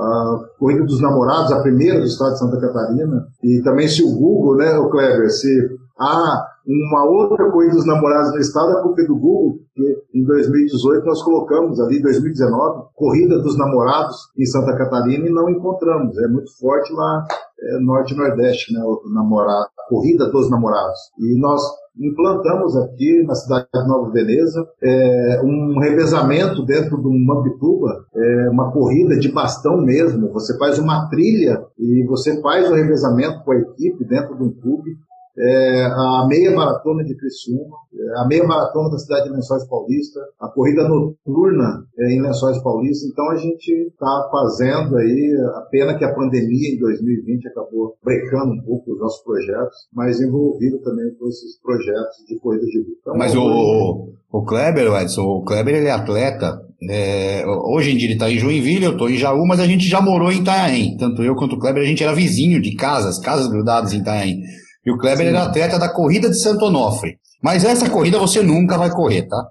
a 0.00 0.38
Corrida 0.58 0.84
dos 0.84 1.00
Namorados, 1.00 1.52
a 1.52 1.60
primeira 1.60 2.00
do 2.00 2.06
estado 2.06 2.32
de 2.32 2.38
Santa 2.38 2.60
Catarina, 2.60 3.26
e 3.42 3.60
também 3.62 3.86
se 3.86 4.02
o 4.02 4.14
Google, 4.16 4.56
né, 4.56 4.78
o 4.78 4.88
Kleber, 4.88 5.30
se 5.30 5.79
há 6.00 6.46
uma 6.66 7.04
outra 7.04 7.50
Corrida 7.50 7.74
dos 7.74 7.86
Namorados 7.86 8.32
no 8.32 8.38
estado, 8.38 8.72
a 8.72 8.82
culpa 8.82 9.02
é 9.02 9.06
do 9.06 9.16
Google, 9.16 9.58
que 9.74 10.02
em 10.14 10.24
2018 10.24 11.04
nós 11.04 11.22
colocamos 11.22 11.80
ali, 11.80 12.00
2019, 12.00 12.88
Corrida 12.94 13.38
dos 13.38 13.58
Namorados 13.58 14.16
em 14.38 14.46
Santa 14.46 14.76
Catarina 14.76 15.26
e 15.26 15.32
não 15.32 15.48
encontramos. 15.50 16.16
É 16.18 16.28
muito 16.28 16.56
forte 16.58 16.92
lá, 16.92 17.26
é, 17.60 17.78
Norte 17.80 18.14
e 18.14 18.16
Nordeste, 18.16 18.72
né, 18.72 18.80
o 18.82 19.02
namorado, 19.12 19.68
a 19.78 19.88
Corrida 19.88 20.30
dos 20.30 20.50
Namorados. 20.50 20.98
E 21.18 21.38
nós 21.40 21.62
implantamos 21.98 22.76
aqui 22.76 23.22
na 23.26 23.34
cidade 23.34 23.66
de 23.74 23.88
Nova 23.88 24.10
Veneza 24.10 24.66
é, 24.82 25.40
um 25.42 25.78
revezamento 25.80 26.64
dentro 26.64 27.00
de 27.00 27.08
um 27.08 27.24
Mambituba, 27.24 28.04
é, 28.14 28.48
uma 28.48 28.70
corrida 28.70 29.18
de 29.18 29.30
bastão 29.32 29.78
mesmo. 29.78 30.32
Você 30.32 30.56
faz 30.56 30.78
uma 30.78 31.08
trilha 31.08 31.62
e 31.78 32.04
você 32.06 32.40
faz 32.40 32.70
o 32.70 32.74
revezamento 32.74 33.42
com 33.44 33.52
a 33.52 33.58
equipe 33.58 34.04
dentro 34.04 34.36
de 34.36 34.44
um 34.44 34.52
clube 34.52 34.96
é, 35.40 35.84
a 35.86 36.26
meia 36.28 36.54
maratona 36.54 37.02
de 37.02 37.16
Criciúma, 37.16 37.76
é, 37.94 38.20
a 38.20 38.26
meia 38.26 38.44
maratona 38.44 38.90
da 38.90 38.98
cidade 38.98 39.24
de 39.24 39.34
Lençóis 39.34 39.66
Paulista, 39.66 40.20
a 40.38 40.48
corrida 40.48 40.86
noturna 40.86 41.86
é, 41.98 42.12
em 42.12 42.20
Lençóis 42.20 42.62
Paulista. 42.62 43.06
Então 43.10 43.30
a 43.30 43.36
gente 43.36 43.72
está 43.72 44.28
fazendo 44.30 44.96
aí, 44.96 45.36
a 45.56 45.60
pena 45.70 45.96
que 45.96 46.04
a 46.04 46.14
pandemia 46.14 46.74
em 46.74 46.78
2020 46.78 47.48
acabou 47.48 47.96
brecando 48.04 48.52
um 48.52 48.62
pouco 48.62 48.92
os 48.92 48.98
nossos 48.98 49.22
projetos, 49.24 49.88
mas 49.94 50.20
envolvido 50.20 50.78
também 50.82 51.06
com 51.18 51.26
esses 51.28 51.58
projetos 51.62 52.16
de 52.28 52.38
corrida 52.38 52.66
de 52.66 52.78
rua. 52.78 52.96
Então, 53.00 53.14
mas 53.16 53.34
o, 53.34 54.12
o 54.30 54.44
Kleber, 54.44 54.92
Edson, 55.00 55.22
o 55.22 55.42
Kleber 55.42 55.74
ele 55.74 55.86
é 55.86 55.92
atleta. 55.92 56.60
É, 56.82 57.44
hoje 57.46 57.92
em 57.92 57.96
dia 57.96 58.06
ele 58.06 58.14
está 58.14 58.30
em 58.30 58.38
Joinville, 58.38 58.84
eu 58.84 58.92
estou 58.92 59.10
em 59.10 59.16
Jaú, 59.16 59.46
mas 59.46 59.60
a 59.60 59.66
gente 59.66 59.86
já 59.86 60.00
morou 60.00 60.32
em 60.32 60.40
Itanhaém. 60.40 60.96
Tanto 60.96 61.22
eu 61.22 61.34
quanto 61.34 61.56
o 61.56 61.58
Kleber, 61.58 61.82
a 61.82 61.86
gente 61.86 62.02
era 62.02 62.14
vizinho 62.14 62.60
de 62.60 62.74
casas, 62.74 63.18
casas 63.18 63.48
grudadas 63.48 63.92
em 63.92 63.98
Itanhaém. 63.98 64.40
E 64.84 64.90
o 64.90 64.98
Kleber 64.98 65.26
Sim. 65.26 65.34
era 65.34 65.44
atleta 65.44 65.78
da 65.78 65.88
corrida 65.88 66.28
de 66.28 66.40
Santo 66.40 66.66
Onofre. 66.66 67.18
Mas 67.42 67.64
essa 67.64 67.88
corrida 67.88 68.18
você 68.18 68.42
nunca 68.42 68.76
vai 68.76 68.90
correr, 68.90 69.22
tá? 69.22 69.46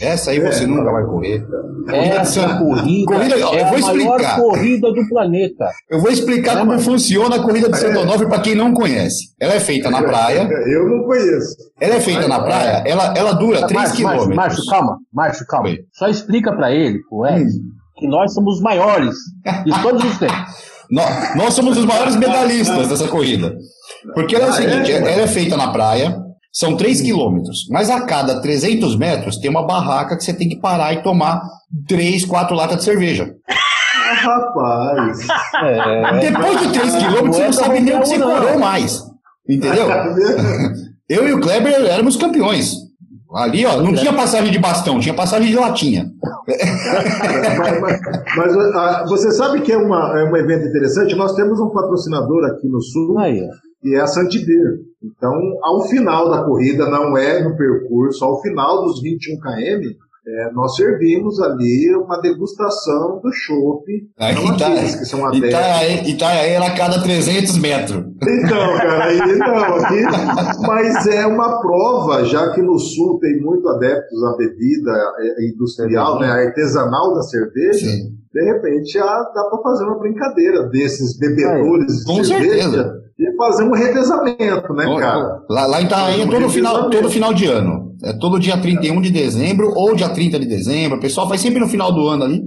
Essa 0.00 0.30
aí 0.30 0.40
você 0.40 0.64
é, 0.64 0.66
nunca 0.66 0.90
vai 0.90 1.04
correr. 1.04 1.44
Corrida 1.84 2.14
essa 2.16 2.58
corrida, 2.58 3.06
corrida 3.06 3.34
é 3.36 3.42
eu 3.42 3.66
vou 3.66 3.74
a 3.74 3.78
explicar. 3.78 4.18
maior 4.18 4.36
corrida 4.36 4.92
do 4.92 5.08
planeta. 5.08 5.70
Eu 5.90 6.00
vou 6.00 6.10
explicar 6.10 6.56
é, 6.56 6.58
como 6.60 6.72
mas... 6.72 6.84
funciona 6.84 7.36
a 7.36 7.42
corrida 7.42 7.68
de 7.68 7.78
Santo 7.78 8.00
Onofre 8.00 8.26
para 8.26 8.40
quem 8.40 8.54
não 8.54 8.72
conhece. 8.72 9.34
Ela 9.38 9.54
é 9.54 9.60
feita 9.60 9.90
na 9.90 10.02
praia. 10.02 10.48
Eu 10.66 10.88
não 10.88 11.04
conheço. 11.04 11.56
Ela 11.80 11.96
é 11.96 12.00
feita 12.00 12.26
na 12.26 12.40
praia, 12.40 12.82
ela, 12.86 13.14
ela 13.16 13.32
dura 13.32 13.66
3 13.66 13.92
quilômetros. 13.92 14.34
Márcio, 14.34 14.64
calma, 14.66 14.98
Márcio, 15.12 15.46
calma. 15.46 15.70
Só 15.92 16.08
explica 16.08 16.52
para 16.54 16.72
ele, 16.72 16.98
o 17.10 17.26
Ed, 17.26 17.44
hum. 17.44 17.50
que 17.96 18.08
nós 18.08 18.32
somos 18.32 18.56
os 18.56 18.62
maiores 18.62 19.14
de 19.64 19.82
todos 19.82 20.02
os 20.04 20.16
tempos. 20.18 20.72
Nós, 20.90 21.36
nós 21.36 21.54
somos 21.54 21.76
os 21.76 21.84
maiores 21.84 22.16
medalhistas 22.16 22.88
dessa 22.88 23.08
corrida. 23.08 23.56
Porque 24.14 24.34
ela 24.34 24.46
é 24.46 24.48
o 24.48 24.50
ah, 24.50 24.56
seguinte, 24.56 24.92
é? 24.92 24.96
ela 24.96 25.22
é 25.22 25.26
feita 25.26 25.56
na 25.56 25.72
praia, 25.72 26.16
são 26.52 26.76
3 26.76 27.00
quilômetros, 27.00 27.66
mas 27.70 27.88
a 27.88 28.02
cada 28.02 28.40
300 28.40 28.96
metros 28.96 29.38
tem 29.38 29.50
uma 29.50 29.66
barraca 29.66 30.16
que 30.16 30.24
você 30.24 30.34
tem 30.34 30.48
que 30.48 30.60
parar 30.60 30.92
e 30.92 31.02
tomar 31.02 31.42
3, 31.88 32.24
4 32.24 32.54
latas 32.54 32.78
de 32.78 32.84
cerveja. 32.84 33.32
Ah, 33.48 34.14
rapaz. 34.20 35.26
É... 35.62 36.20
Depois 36.20 36.60
de 36.60 36.72
3 36.72 36.96
quilômetros, 36.96 37.36
você 37.36 37.44
não 37.44 37.52
sabe 37.52 37.80
nem 37.80 37.94
onde 37.94 38.08
você 38.08 38.18
correu 38.18 38.58
mais. 38.58 39.02
Entendeu? 39.48 39.86
Eu 41.08 41.28
e 41.28 41.32
o 41.32 41.40
Kleber 41.40 41.74
éramos 41.86 42.16
campeões. 42.16 42.74
Ali, 43.34 43.64
ó, 43.64 43.80
não 43.80 43.94
tinha 43.94 44.12
passagem 44.12 44.52
de 44.52 44.58
bastão, 44.58 45.00
tinha 45.00 45.14
passagem 45.14 45.50
de 45.50 45.56
latinha. 45.56 46.04
mas, 47.58 47.80
mas, 47.80 48.00
mas 48.36 48.56
a, 48.56 49.04
você 49.06 49.30
sabe 49.32 49.62
que 49.62 49.72
é, 49.72 49.76
uma, 49.78 50.20
é 50.20 50.24
um 50.24 50.36
evento 50.36 50.66
interessante? 50.66 51.14
Nós 51.14 51.34
temos 51.34 51.58
um 51.58 51.70
patrocinador 51.70 52.44
aqui 52.44 52.68
no 52.68 52.80
Sul, 52.82 53.18
Aí, 53.18 53.40
que 53.82 53.94
é 53.94 54.00
a 54.00 54.06
Santibir. 54.06 54.80
Então, 55.02 55.34
ao 55.62 55.82
final 55.88 56.30
da 56.30 56.44
corrida, 56.44 56.88
não 56.88 57.16
é 57.18 57.42
no 57.42 57.56
percurso, 57.56 58.24
ao 58.24 58.40
final 58.40 58.84
dos 58.84 59.02
21 59.02 59.40
km, 59.40 59.96
é, 60.24 60.52
nós 60.52 60.76
servimos 60.76 61.40
ali 61.40 61.92
uma 61.96 62.20
degustação 62.20 63.20
do 63.20 63.32
chopp. 63.32 63.84
Aqui 64.16 64.56
tá, 64.56 64.70
que 64.70 65.04
são 65.04 65.26
adeptos. 65.26 65.50
Itaí, 65.50 66.10
Itaí 66.10 66.50
era 66.50 66.66
a 66.66 66.76
cada 66.76 67.02
300 67.02 67.58
metros. 67.58 68.04
Então, 68.22 68.76
cara, 68.76 69.04
aí 69.06 69.18
não, 69.36 69.56
aqui, 69.56 70.02
mas 70.64 71.06
é 71.08 71.26
uma 71.26 71.60
prova, 71.60 72.24
já 72.24 72.52
que 72.52 72.62
no 72.62 72.78
sul 72.78 73.18
tem 73.18 73.40
muito 73.40 73.68
adeptos 73.68 74.22
à 74.22 74.36
bebida 74.36 74.92
é, 75.18 75.46
industrial, 75.48 76.20
né, 76.20 76.30
artesanal 76.30 77.14
da 77.14 77.22
cerveja. 77.22 77.84
Sim. 77.84 78.12
De 78.32 78.44
repente, 78.44 78.92
já 78.92 79.04
dá 79.04 79.44
para 79.50 79.60
fazer 79.60 79.84
uma 79.84 79.98
brincadeira 79.98 80.68
desses 80.68 81.18
bebedores 81.18 82.08
é, 82.08 82.12
de 82.12 82.26
cerveja. 82.28 82.70
Certeza 82.70 83.01
e 83.18 83.36
fazer 83.36 83.64
um 83.64 83.72
revezamento, 83.72 84.72
né, 84.74 84.96
cara? 84.98 85.42
Lá, 85.48 85.66
lá 85.66 85.80
em 85.80 85.84
Itaém 85.84 86.22
é 86.22 86.26
todo 86.26 86.48
final, 86.48 86.90
todo 86.90 87.10
final 87.10 87.34
de 87.34 87.46
ano. 87.46 87.92
É 88.04 88.12
todo 88.12 88.40
dia 88.40 88.56
31 88.56 89.00
de 89.00 89.10
dezembro 89.10 89.72
ou 89.74 89.94
dia 89.94 90.08
30 90.08 90.38
de 90.38 90.46
dezembro. 90.46 90.98
O 90.98 91.00
pessoal 91.00 91.28
faz 91.28 91.40
sempre 91.40 91.60
no 91.60 91.68
final 91.68 91.92
do 91.92 92.08
ano 92.08 92.24
ali 92.24 92.42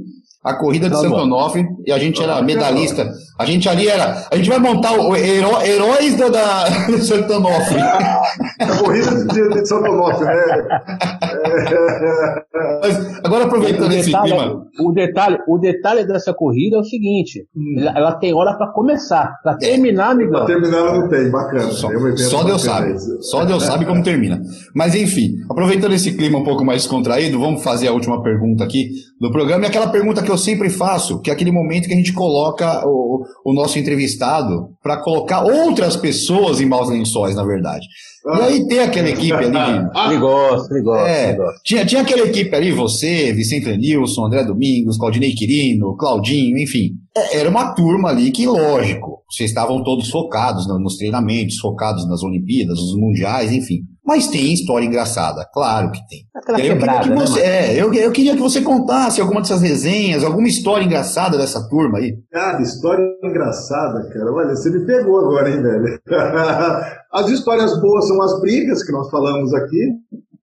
a 0.45 0.53
corrida 0.53 0.87
de 0.87 0.93
tá 0.93 1.01
Santo 1.01 1.15
Onofre 1.15 1.65
e 1.87 1.91
a 1.91 1.97
gente 1.97 2.21
era 2.21 2.39
medalhista. 2.43 3.11
A 3.39 3.45
gente 3.45 3.67
ali 3.67 3.87
era. 3.87 4.27
A 4.31 4.35
gente 4.35 4.47
vai 4.47 4.59
montar 4.59 4.93
o 4.93 5.15
heró, 5.15 5.59
heróis 5.61 6.15
da, 6.15 6.29
da 6.29 6.67
Santo 6.99 7.33
Onofre. 7.33 7.81
A 7.81 8.77
corrida 8.79 9.25
de, 9.25 9.49
de 9.49 9.67
Santo 9.67 9.91
Onofre, 9.91 10.25
né? 10.25 10.35
Mas, 12.81 13.19
agora 13.23 13.45
aproveitando 13.45 13.91
esse 13.91 14.11
detalhe, 14.11 14.31
clima. 14.31 14.65
O 14.79 14.91
detalhe, 14.91 15.37
o 15.47 15.57
detalhe 15.57 16.05
dessa 16.05 16.33
corrida 16.33 16.77
é 16.77 16.79
o 16.79 16.83
seguinte: 16.83 17.47
hum. 17.55 17.75
ela, 17.95 18.13
tem 18.13 18.33
hora 18.33 18.53
para 18.53 18.71
começar. 18.71 19.33
Para 19.43 19.57
terminar, 19.57 20.11
amigão. 20.11 20.45
Para 20.45 20.45
terminar, 20.45 20.77
ela 20.77 20.99
não 20.99 21.09
tem, 21.09 21.31
bacana. 21.31 21.71
Só, 21.71 21.89
só 22.17 22.43
Deus 22.43 22.61
sabe. 22.61 22.95
Só 23.21 23.45
Deus 23.45 23.63
sabe 23.63 23.85
como 23.85 24.03
termina. 24.03 24.39
Mas 24.75 24.93
enfim, 24.93 25.37
aproveitando 25.49 25.93
esse 25.93 26.15
clima 26.15 26.37
um 26.37 26.43
pouco 26.43 26.63
mais 26.63 26.83
descontraído, 26.83 27.39
vamos 27.39 27.63
fazer 27.63 27.87
a 27.87 27.91
última 27.91 28.21
pergunta 28.21 28.63
aqui 28.63 28.89
do 29.19 29.31
programa. 29.31 29.63
E 29.63 29.67
aquela 29.67 29.87
pergunta 29.87 30.21
que 30.21 30.29
eu 30.29 30.37
sempre 30.37 30.69
faço, 30.69 31.21
que 31.21 31.29
é 31.29 31.33
aquele 31.33 31.51
momento 31.51 31.87
que 31.87 31.93
a 31.93 31.97
gente 31.97 32.13
coloca 32.13 32.85
o, 32.85 33.23
o 33.45 33.53
nosso 33.53 33.79
entrevistado 33.79 34.69
para 34.83 34.97
colocar 34.97 35.43
outras 35.43 35.95
pessoas 35.95 36.59
em 36.59 36.65
maus 36.65 36.89
lençóis, 36.89 37.35
na 37.35 37.45
verdade. 37.45 37.85
E 38.25 38.41
aí 38.41 38.67
tem 38.67 38.79
aquela 38.79 39.09
equipe 39.09 39.33
ali. 39.33 39.55
ele 40.09 40.19
gosta, 40.19 41.07
é, 41.07 41.37
Tinha, 41.63 41.85
tinha 41.85 42.01
aquela 42.01 42.27
equipe 42.27 42.53
ali, 42.55 42.71
você, 42.71 43.31
Vicente 43.33 43.67
Lenilson, 43.67 44.25
André 44.25 44.43
Domingos, 44.43 44.97
Claudinei 44.97 45.33
Quirino, 45.33 45.95
Claudinho, 45.95 46.57
enfim. 46.57 46.91
É, 47.15 47.37
era 47.37 47.49
uma 47.49 47.73
turma 47.73 48.09
ali 48.09 48.31
que, 48.31 48.47
lógico, 48.47 49.23
vocês 49.29 49.51
estavam 49.51 49.83
todos 49.83 50.09
focados 50.09 50.67
nos 50.67 50.97
treinamentos, 50.97 51.59
focados 51.59 52.07
nas 52.07 52.23
Olimpíadas, 52.23 52.79
nos 52.79 52.97
Mundiais, 52.97 53.51
enfim. 53.51 53.83
Mas 54.05 54.27
tem 54.27 54.53
história 54.53 54.85
engraçada, 54.85 55.49
claro 55.51 55.91
que 55.91 55.99
tem. 56.07 56.19
Aquela 56.35 56.59
eu 56.59 56.73
quebrada, 56.73 56.99
queria 56.99 57.15
que 57.15 57.19
né, 57.19 57.25
você, 57.25 57.39
é, 57.41 57.81
eu, 57.81 57.93
eu 57.93 58.11
queria 58.11 58.35
que 58.35 58.41
você 58.41 58.61
contasse 58.61 59.19
alguma 59.19 59.41
dessas 59.41 59.61
resenhas, 59.61 60.23
alguma 60.23 60.47
história 60.47 60.85
engraçada 60.85 61.37
dessa 61.37 61.67
turma 61.67 61.97
aí. 61.97 62.15
Cara, 62.31 62.61
história 62.61 63.03
engraçada, 63.23 64.07
cara. 64.09 64.31
Olha, 64.31 64.55
você 64.55 64.69
me 64.69 64.85
pegou 64.85 65.19
agora, 65.19 65.49
hein, 65.49 65.61
velho? 65.61 65.99
As 67.11 67.29
histórias 67.29 67.79
boas 67.81 68.07
são 68.07 68.21
as 68.21 68.39
brigas 68.41 68.83
que 68.83 68.91
nós 68.91 69.09
falamos 69.09 69.53
aqui. 69.53 69.93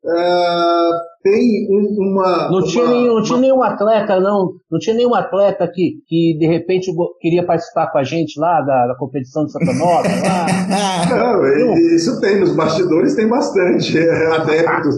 É, 0.04 0.90
tem 1.22 1.68
um- 1.70 2.10
uma. 2.10 2.50
Não 2.50 2.62
tinha, 2.64 2.84
uma- 2.84 2.92
nenhum, 2.94 3.14
não 3.14 3.22
tinha 3.22 3.34
uma- 3.36 3.40
nenhum 3.42 3.62
atleta, 3.62 4.20
não. 4.20 4.50
Não 4.70 4.78
tinha 4.78 4.96
nenhum 4.96 5.14
atleta 5.14 5.66
que, 5.72 5.92
que 6.06 6.36
de 6.38 6.46
repente 6.46 6.90
queria 7.20 7.44
participar 7.46 7.90
com 7.92 7.98
a 7.98 8.04
gente 8.04 8.38
lá 8.40 8.60
da, 8.62 8.88
da 8.88 8.94
competição 8.98 9.44
de 9.44 9.52
Santa 9.52 9.72
Nova. 9.74 10.02
Não, 11.10 11.46
e- 11.46 11.94
isso 11.96 12.20
tem, 12.20 12.40
nos 12.40 12.54
bastidores 12.54 13.14
tem 13.14 13.28
bastante 13.28 13.98
é, 13.98 14.26
adeptos. 14.36 14.96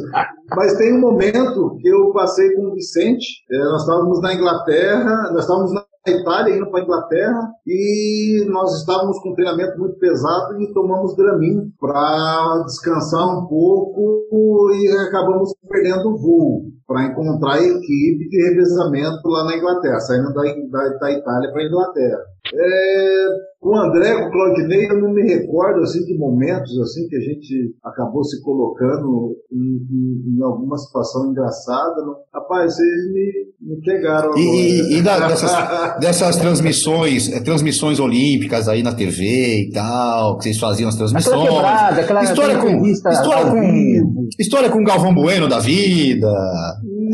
Mas 0.57 0.77
tem 0.77 0.93
um 0.95 1.01
momento 1.01 1.77
que 1.81 1.89
eu 1.89 2.12
passei 2.12 2.53
com 2.55 2.66
o 2.66 2.75
Vicente, 2.75 3.27
é, 3.51 3.59
nós 3.59 3.83
estávamos 3.83 4.20
na 4.20 4.35
Inglaterra, 4.35 5.31
nós 5.33 5.41
estávamos 5.43 5.72
na 5.72 5.84
Itália 6.11 6.57
indo 6.57 6.70
para 6.70 6.80
a 6.80 6.82
Inglaterra 6.82 7.50
e 7.66 8.44
nós 8.48 8.78
estávamos 8.78 9.18
com 9.20 9.30
um 9.30 9.34
treinamento 9.34 9.78
muito 9.78 9.98
pesado 9.98 10.61
e 10.61 10.72
tomamos 10.72 11.16
Dramin 11.16 11.70
para 11.80 12.62
descansar 12.66 13.26
um 13.26 13.46
pouco 13.46 14.70
e 14.74 14.88
acabamos 15.09 15.55
perdendo 15.68 16.11
o 16.11 16.18
voo 16.18 16.62
para 16.86 17.07
encontrar 17.07 17.55
a 17.55 17.62
equipe 17.62 18.28
de 18.28 18.48
revezamento 18.50 19.26
lá 19.26 19.44
na 19.44 19.57
Inglaterra, 19.57 19.98
saindo 20.00 20.32
da, 20.34 20.42
da, 20.42 20.98
da 20.98 21.12
Itália 21.12 21.50
para 21.50 21.62
a 21.62 21.66
Inglaterra. 21.66 22.18
É, 22.52 23.26
o 23.70 23.76
André, 23.76 24.14
com 24.20 24.28
o 24.28 24.30
Claudinei, 24.30 24.86
eu 24.90 25.00
não 25.00 25.12
me 25.12 25.22
recordo 25.22 25.80
assim, 25.82 26.04
de 26.04 26.16
momentos 26.18 26.78
assim 26.80 27.06
que 27.08 27.16
a 27.16 27.20
gente 27.20 27.74
acabou 27.84 28.22
se 28.24 28.42
colocando 28.42 29.36
em, 29.52 29.56
em- 29.56 30.36
em 30.38 30.42
alguma 30.42 30.76
situação 30.78 31.30
engraçada. 31.30 32.02
Não. 32.02 32.14
Rapaz, 32.34 32.74
vocês 32.74 33.12
me, 33.12 33.74
me 33.74 33.80
pegaram 33.82 34.36
E, 34.36 34.40
e- 34.40 34.98
e 34.98 35.02
da- 35.02 35.28
dessas, 35.28 35.50
dessas 36.00 36.36
transmissões, 36.36 37.32
é, 37.32 37.40
transmissões 37.40 37.98
olímpicas 38.00 38.68
aí 38.68 38.82
na 38.82 38.94
TV 38.94 39.68
e 39.68 39.70
tal, 39.72 40.36
que 40.38 40.44
vocês 40.44 40.58
faziam 40.58 40.88
as 40.88 40.96
transmissões. 40.96 41.34
Aquela 41.36 41.54
quebrada, 41.56 42.00
aquela, 42.00 42.24
história, 42.24 42.58
com, 42.58 42.68
entrevista 42.68 43.10
história, 43.10 43.50
com, 43.50 43.60
vivo. 43.60 44.28
história 44.38 44.70
com 44.70 44.84
Galvão 44.84 45.14
Bueno 45.14 45.48
da 45.48 45.58
vida. 45.58 46.28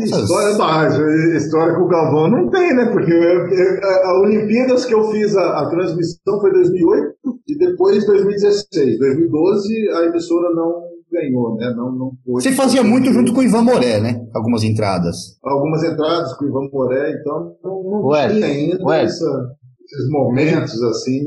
História, 0.03 0.57
não, 0.57 1.37
história 1.37 1.75
com 1.75 1.81
o 1.83 1.87
Galvão 1.87 2.27
não 2.31 2.49
tem, 2.49 2.73
né? 2.75 2.85
Porque 2.91 3.11
eu- 3.11 3.47
eu- 3.47 3.79
a, 3.83 4.07
a 4.09 4.19
Olimpíadas 4.21 4.85
que 4.85 4.93
eu 4.95 5.11
fiz 5.11 5.35
a, 5.35 5.59
a 5.59 5.69
transmissão 5.69 6.39
foi 6.41 6.49
em 6.49 6.53
2008 6.53 7.13
e 7.47 7.57
depois 7.57 8.05
2016. 8.05 8.97
2012 8.99 9.89
a 9.89 10.03
emissora 10.07 10.53
não 10.55 10.81
ganhou, 11.11 11.55
né? 11.55 11.73
Não, 11.75 11.91
não 11.91 12.11
foi. 12.25 12.41
Você 12.41 12.51
fazia 12.51 12.83
muito 12.83 13.11
junto 13.13 13.33
com 13.33 13.39
o 13.41 13.43
Ivan 13.43 13.63
Moré, 13.63 13.99
né? 14.01 14.25
Algumas 14.33 14.63
entradas. 14.63 15.37
Algumas 15.43 15.83
entradas 15.83 16.33
com 16.37 16.45
o 16.45 16.47
Ivan 16.49 16.69
Moré, 16.71 17.17
então 17.19 17.55
não, 17.63 17.83
não 17.83 18.05
Ué, 18.07 18.29
tinha 18.29 18.45
ainda 18.45 18.83
ué. 18.85 19.03
essa- 19.03 19.49
esses 19.83 20.09
momentos 20.09 20.81
assim. 20.83 21.21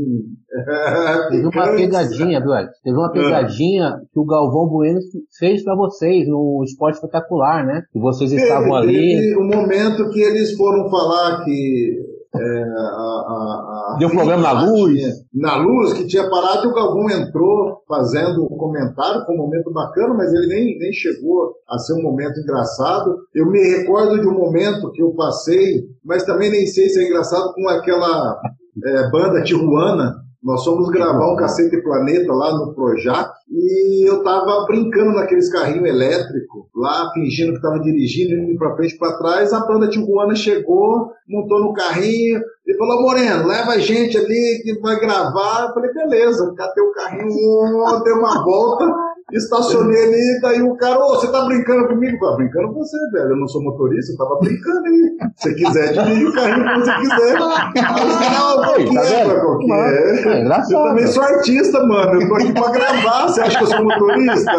Teve 1.31 1.47
uma 1.47 1.75
pegadinha, 1.77 2.39
Eduardo. 2.39 2.71
Teve 2.83 2.97
uma 2.97 3.11
pegadinha 3.13 3.93
que 4.13 4.19
o 4.21 4.25
Galvão 4.25 4.69
Bueno 4.69 5.01
fez 5.39 5.63
pra 5.63 5.75
vocês 5.77 6.27
no 6.29 6.63
Esporte 6.65 6.95
Espetacular, 6.95 7.67
né? 7.67 7.83
Que 7.93 7.99
vocês 7.99 8.33
estavam 8.33 8.75
ali. 8.75 8.95
Teve 9.21 9.37
um 9.39 9.47
momento 9.49 10.09
que 10.11 10.21
eles 10.23 10.53
foram 10.57 10.89
falar 10.89 11.45
que 11.45 11.99
é, 12.37 12.63
a, 12.63 13.95
a- 13.95 13.97
Deu 13.99 14.11
problema 14.11 14.43
na 14.43 14.63
luz. 14.65 15.01
na 15.33 15.57
luz, 15.57 15.93
que 15.93 16.07
tinha 16.07 16.29
parado 16.29 16.65
e 16.65 16.69
o 16.69 16.75
Galvão 16.75 17.09
entrou 17.11 17.83
fazendo 17.89 18.45
um 18.45 18.57
comentário, 18.57 19.25
foi 19.25 19.35
um 19.35 19.39
momento 19.39 19.73
bacana, 19.73 20.15
mas 20.15 20.33
ele 20.33 20.47
nem, 20.49 20.79
nem 20.79 20.93
chegou 20.93 21.55
a 21.69 21.79
ser 21.79 21.93
um 21.95 22.03
momento 22.03 22.41
engraçado. 22.41 23.19
Eu 23.35 23.47
me 23.47 23.61
recordo 23.77 24.21
de 24.21 24.27
um 24.27 24.35
momento 24.35 24.91
que 24.93 25.03
eu 25.03 25.13
passei, 25.15 25.85
mas 26.05 26.25
também 26.25 26.51
nem 26.51 26.67
sei 26.67 26.89
se 26.89 27.01
é 27.01 27.07
engraçado, 27.07 27.53
com 27.55 27.69
aquela 27.69 28.41
é, 28.85 29.11
banda 29.11 29.43
Tijuana. 29.43 30.17
Nós 30.43 30.63
fomos 30.65 30.91
gravar 30.91 31.33
um 31.33 31.37
Cacete 31.37 31.83
Planeta 31.83 32.33
lá 32.33 32.53
no 32.53 32.75
Projac 32.75 33.31
e 33.57 34.09
eu 34.09 34.21
tava 34.25 34.67
brincando 34.67 35.13
naqueles 35.13 35.49
carrinhos 35.49 35.89
elétricos, 35.89 36.65
lá 36.75 37.09
fingindo 37.15 37.55
que 37.55 37.63
tava 37.63 37.79
dirigindo, 37.79 38.35
indo 38.35 38.59
pra 38.59 38.75
frente 38.75 38.97
e 38.97 38.99
pra 38.99 39.17
trás. 39.17 39.53
A 39.53 39.65
banda 39.65 39.89
Tijuana 39.89 40.35
chegou, 40.35 41.13
montou 41.29 41.61
no 41.61 41.73
carrinho 41.73 42.43
e 42.67 42.77
falou: 42.77 43.03
Moreno, 43.03 43.47
leva 43.47 43.73
a 43.73 43.79
gente 43.79 44.19
ali 44.19 44.61
que 44.65 44.81
vai 44.81 44.99
gravar. 44.99 45.69
Eu 45.69 45.75
falei: 45.75 45.93
beleza, 45.93 46.53
catei 46.57 46.83
o 46.83 46.93
carrinho, 46.93 48.03
dei 48.03 48.13
uma 48.13 48.45
volta. 48.45 48.87
Estacionei 49.35 50.01
ali, 50.05 50.41
daí 50.43 50.63
o 50.63 50.77
cara, 50.77 50.97
ô, 50.99 51.17
você 51.17 51.27
tá 51.33 51.45
brincando 51.45 51.89
comigo? 51.89 52.15
Eu 52.15 52.19
falei, 52.21 52.37
brincando 52.37 52.69
com 52.73 52.81
você, 52.81 52.97
velho. 53.13 53.31
Eu 53.31 53.37
não 53.37 53.49
sou 53.49 53.63
motorista, 53.63 54.13
eu 54.13 54.17
tava 54.17 54.39
brincando 54.41 54.87
aí. 54.87 55.17
Se 55.37 55.51
você 55.51 55.55
quiser, 55.55 55.93
dirige 55.93 56.27
o 56.27 56.33
carrinho 56.33 56.65
que 56.65 56.81
você 56.85 56.95
quiser. 56.95 57.15
Os 57.17 57.33
caras, 57.33 57.49
"Ah, 57.49 58.53
qual 58.55 58.75
Aí, 58.75 58.85
que 58.85 58.95
tá 58.95 59.05
é, 59.05 59.41
qual 59.41 59.59
que 59.59 59.73
é? 59.73 60.43
Eu 60.71 60.85
também 60.85 61.07
sou 61.09 61.23
artista, 61.23 61.85
mano. 61.85 62.21
Eu 62.23 62.29
tô 62.29 62.35
aqui 62.37 62.53
pra 62.53 62.71
gravar. 62.71 63.29
Você 63.29 63.41
acha 63.41 63.59
que 63.59 63.65
eu 63.65 63.69
sou 63.69 63.85
motorista? 63.85 64.53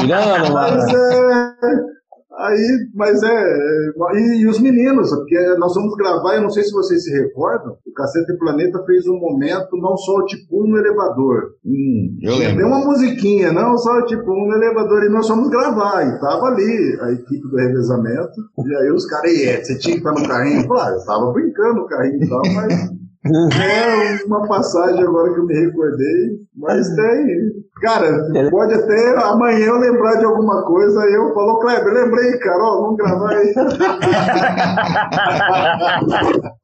Mirando, 0.00 0.52
Mas 0.54 0.72
mano. 0.76 0.96
é. 0.96 1.95
Aí, 2.38 2.88
mas 2.94 3.22
é. 3.22 3.28
é, 3.28 4.16
E, 4.18 4.42
e 4.42 4.46
os 4.46 4.60
meninos, 4.60 5.10
porque 5.10 5.38
nós 5.58 5.74
vamos 5.74 5.94
gravar, 5.96 6.34
eu 6.34 6.42
não 6.42 6.50
sei 6.50 6.62
se 6.64 6.72
vocês 6.72 7.02
se 7.02 7.10
recordam, 7.10 7.76
o 7.86 7.92
Cacete 7.92 8.36
Planeta 8.38 8.82
fez 8.84 9.06
um 9.06 9.18
momento, 9.18 9.76
não 9.76 9.96
só 9.96 10.16
o 10.18 10.26
tipo 10.26 10.64
1 10.64 10.68
no 10.68 10.76
elevador. 10.76 11.54
Hum, 11.64 12.18
eu 12.22 12.34
Tinha 12.34 12.48
lembro. 12.48 12.66
uma 12.66 12.84
musiquinha, 12.84 13.52
não 13.52 13.76
só 13.78 14.00
o 14.00 14.06
tipo 14.06 14.30
1 14.30 14.48
no 14.48 14.54
elevador, 14.54 15.04
e 15.04 15.08
nós 15.08 15.26
fomos 15.26 15.48
gravar. 15.48 16.06
E 16.06 16.20
tava 16.20 16.46
ali 16.46 16.98
a 17.00 17.12
equipe 17.12 17.48
do 17.48 17.56
revezamento. 17.56 18.40
E 18.66 18.76
aí 18.76 18.90
os 18.92 19.06
caras, 19.06 19.32
e 19.32 19.44
é, 19.44 19.64
você 19.64 19.78
tinha 19.78 19.94
que 19.94 20.06
estar 20.06 20.12
no 20.12 20.28
carrinho? 20.28 20.66
Falei, 20.68 20.82
ah, 20.84 20.90
eu 20.98 21.04
tava 21.06 21.32
brincando 21.32 21.74
no 21.80 21.86
carrinho 21.86 22.22
e 22.22 22.28
tal, 22.28 22.42
mas. 22.54 22.96
É 23.26 24.24
uma 24.26 24.46
passagem 24.46 25.02
agora 25.02 25.32
que 25.32 25.40
eu 25.40 25.46
me 25.46 25.54
recordei, 25.54 26.38
mas 26.56 26.88
tem. 26.94 27.56
Cara, 27.80 28.28
pode 28.50 28.74
até 28.74 29.16
amanhã 29.22 29.66
eu 29.66 29.78
lembrar 29.78 30.16
de 30.16 30.24
alguma 30.24 30.64
coisa, 30.64 31.02
aí 31.02 31.12
eu 31.12 31.32
falo, 31.34 31.60
Kleber, 31.60 31.92
lembrei, 31.92 32.38
cara, 32.38 32.62
ó, 32.62 32.80
vamos 32.82 32.96
gravar 32.96 33.30
aí. 33.30 33.54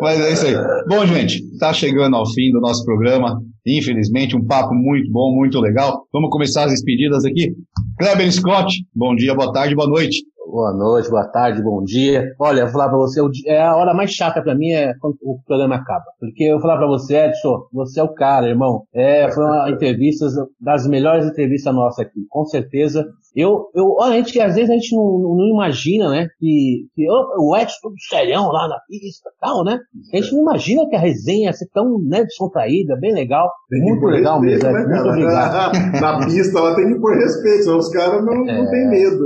Mas 0.00 0.20
é 0.20 0.32
isso 0.32 0.46
aí. 0.46 0.54
Bom, 0.88 1.04
gente, 1.06 1.42
tá 1.58 1.72
chegando 1.72 2.16
ao 2.16 2.26
fim 2.30 2.52
do 2.52 2.60
nosso 2.60 2.84
programa. 2.84 3.40
Infelizmente, 3.66 4.36
um 4.36 4.44
papo 4.44 4.74
muito 4.74 5.10
bom, 5.10 5.34
muito 5.34 5.58
legal. 5.58 6.06
Vamos 6.12 6.30
começar 6.30 6.64
as 6.64 6.72
despedidas 6.72 7.24
aqui. 7.24 7.54
Kleber 7.98 8.30
Scott, 8.30 8.74
bom 8.94 9.14
dia, 9.14 9.34
boa 9.34 9.50
tarde, 9.52 9.74
boa 9.74 9.88
noite. 9.88 10.18
Boa 10.54 10.72
noite, 10.72 11.10
boa 11.10 11.26
tarde, 11.26 11.60
bom 11.60 11.82
dia. 11.82 12.32
Olha, 12.38 12.60
eu 12.60 12.66
vou 12.66 12.74
falar 12.74 12.88
pra 12.88 12.96
você, 12.96 13.20
é 13.46 13.60
a 13.60 13.74
hora 13.74 13.92
mais 13.92 14.12
chata 14.12 14.40
pra 14.40 14.54
mim 14.54 14.70
é 14.70 14.94
quando 15.00 15.16
o 15.20 15.40
programa 15.44 15.74
acaba. 15.74 16.04
Porque 16.20 16.44
eu 16.44 16.52
vou 16.52 16.60
falar 16.62 16.76
pra 16.76 16.86
você, 16.86 17.16
Edson, 17.16 17.66
você 17.72 17.98
é 17.98 18.04
o 18.04 18.14
cara, 18.14 18.46
irmão. 18.46 18.84
É, 18.94 19.28
foi 19.32 19.42
uma 19.42 19.68
entrevista 19.68 20.26
das 20.60 20.86
melhores 20.86 21.26
entrevistas 21.26 21.74
nossas 21.74 22.06
aqui, 22.06 22.20
com 22.30 22.44
certeza. 22.44 23.04
Eu, 23.34 23.68
eu, 23.74 23.96
olha, 23.98 24.12
a 24.12 24.16
gente, 24.18 24.38
às 24.38 24.54
vezes 24.54 24.70
a 24.70 24.74
gente 24.74 24.94
não, 24.94 25.02
não- 25.18 25.54
imagina, 25.54 26.08
né, 26.08 26.28
que, 26.38 26.86
que 26.94 27.04
o 27.10 27.56
Edson 27.56 27.74
todo 27.82 27.94
serião 28.08 28.46
lá 28.52 28.68
na 28.68 28.78
pista 28.88 29.28
e 29.28 29.40
tal, 29.40 29.64
né? 29.64 29.80
A 30.12 30.16
gente 30.18 30.36
não 30.36 30.42
imagina 30.42 30.88
que 30.88 30.94
a 30.94 31.00
resenha 31.00 31.46
ia 31.46 31.52
ser 31.52 31.66
tão, 31.74 31.98
né, 31.98 32.22
descontraída, 32.22 32.96
bem 33.00 33.12
legal. 33.12 33.50
Muito 33.72 34.06
legal 34.06 34.40
respeito, 34.40 34.72
mesmo, 34.72 34.88
né, 34.88 34.98
Edson. 34.98 35.04
Muito 35.04 35.08
obrigado. 35.10 35.72
Na 36.00 36.24
pista 36.24 36.60
lá 36.60 36.76
tem 36.76 36.92
que 36.94 37.00
pôr 37.00 37.16
respeito, 37.16 37.64
senão 37.64 37.78
os 37.78 37.88
caras 37.88 38.24
não, 38.24 38.44
não 38.44 38.70
têm 38.70 38.88
medo. 38.88 39.24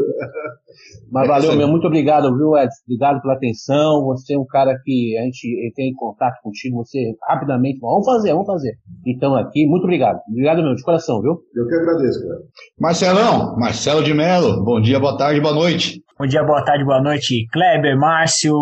Mas 1.10 1.24
É 1.24 1.28
valeu 1.28 1.56
mesmo, 1.56 1.72
muito 1.72 1.86
obrigado, 1.86 2.36
viu, 2.36 2.56
Edson? 2.56 2.82
Obrigado 2.86 3.22
pela 3.22 3.34
atenção. 3.34 4.04
Você 4.06 4.34
é 4.34 4.38
um 4.38 4.46
cara 4.46 4.78
que 4.84 5.16
a 5.18 5.22
gente 5.22 5.72
tem 5.74 5.92
contato 5.94 6.36
contigo, 6.42 6.76
você 6.84 7.14
rapidamente, 7.28 7.80
vamos 7.80 8.04
fazer, 8.04 8.32
vamos 8.32 8.46
fazer. 8.46 8.72
Então 9.06 9.34
aqui, 9.34 9.66
muito 9.66 9.84
obrigado. 9.84 10.18
Obrigado 10.30 10.58
mesmo, 10.58 10.76
de 10.76 10.82
coração, 10.82 11.20
viu? 11.20 11.38
Eu 11.54 11.66
que 11.66 11.74
agradeço, 11.74 12.20
cara. 12.20 12.40
Marcelão, 12.78 13.56
Marcelo 13.56 14.02
de 14.02 14.14
Mello, 14.14 14.64
bom 14.64 14.80
dia, 14.80 15.00
boa 15.00 15.16
tarde, 15.16 15.40
boa 15.40 15.54
noite. 15.54 16.02
Bom 16.18 16.26
dia, 16.26 16.42
boa 16.42 16.64
tarde, 16.64 16.84
boa 16.84 17.00
noite, 17.00 17.46
Kleber, 17.52 17.96
Márcio, 17.96 18.52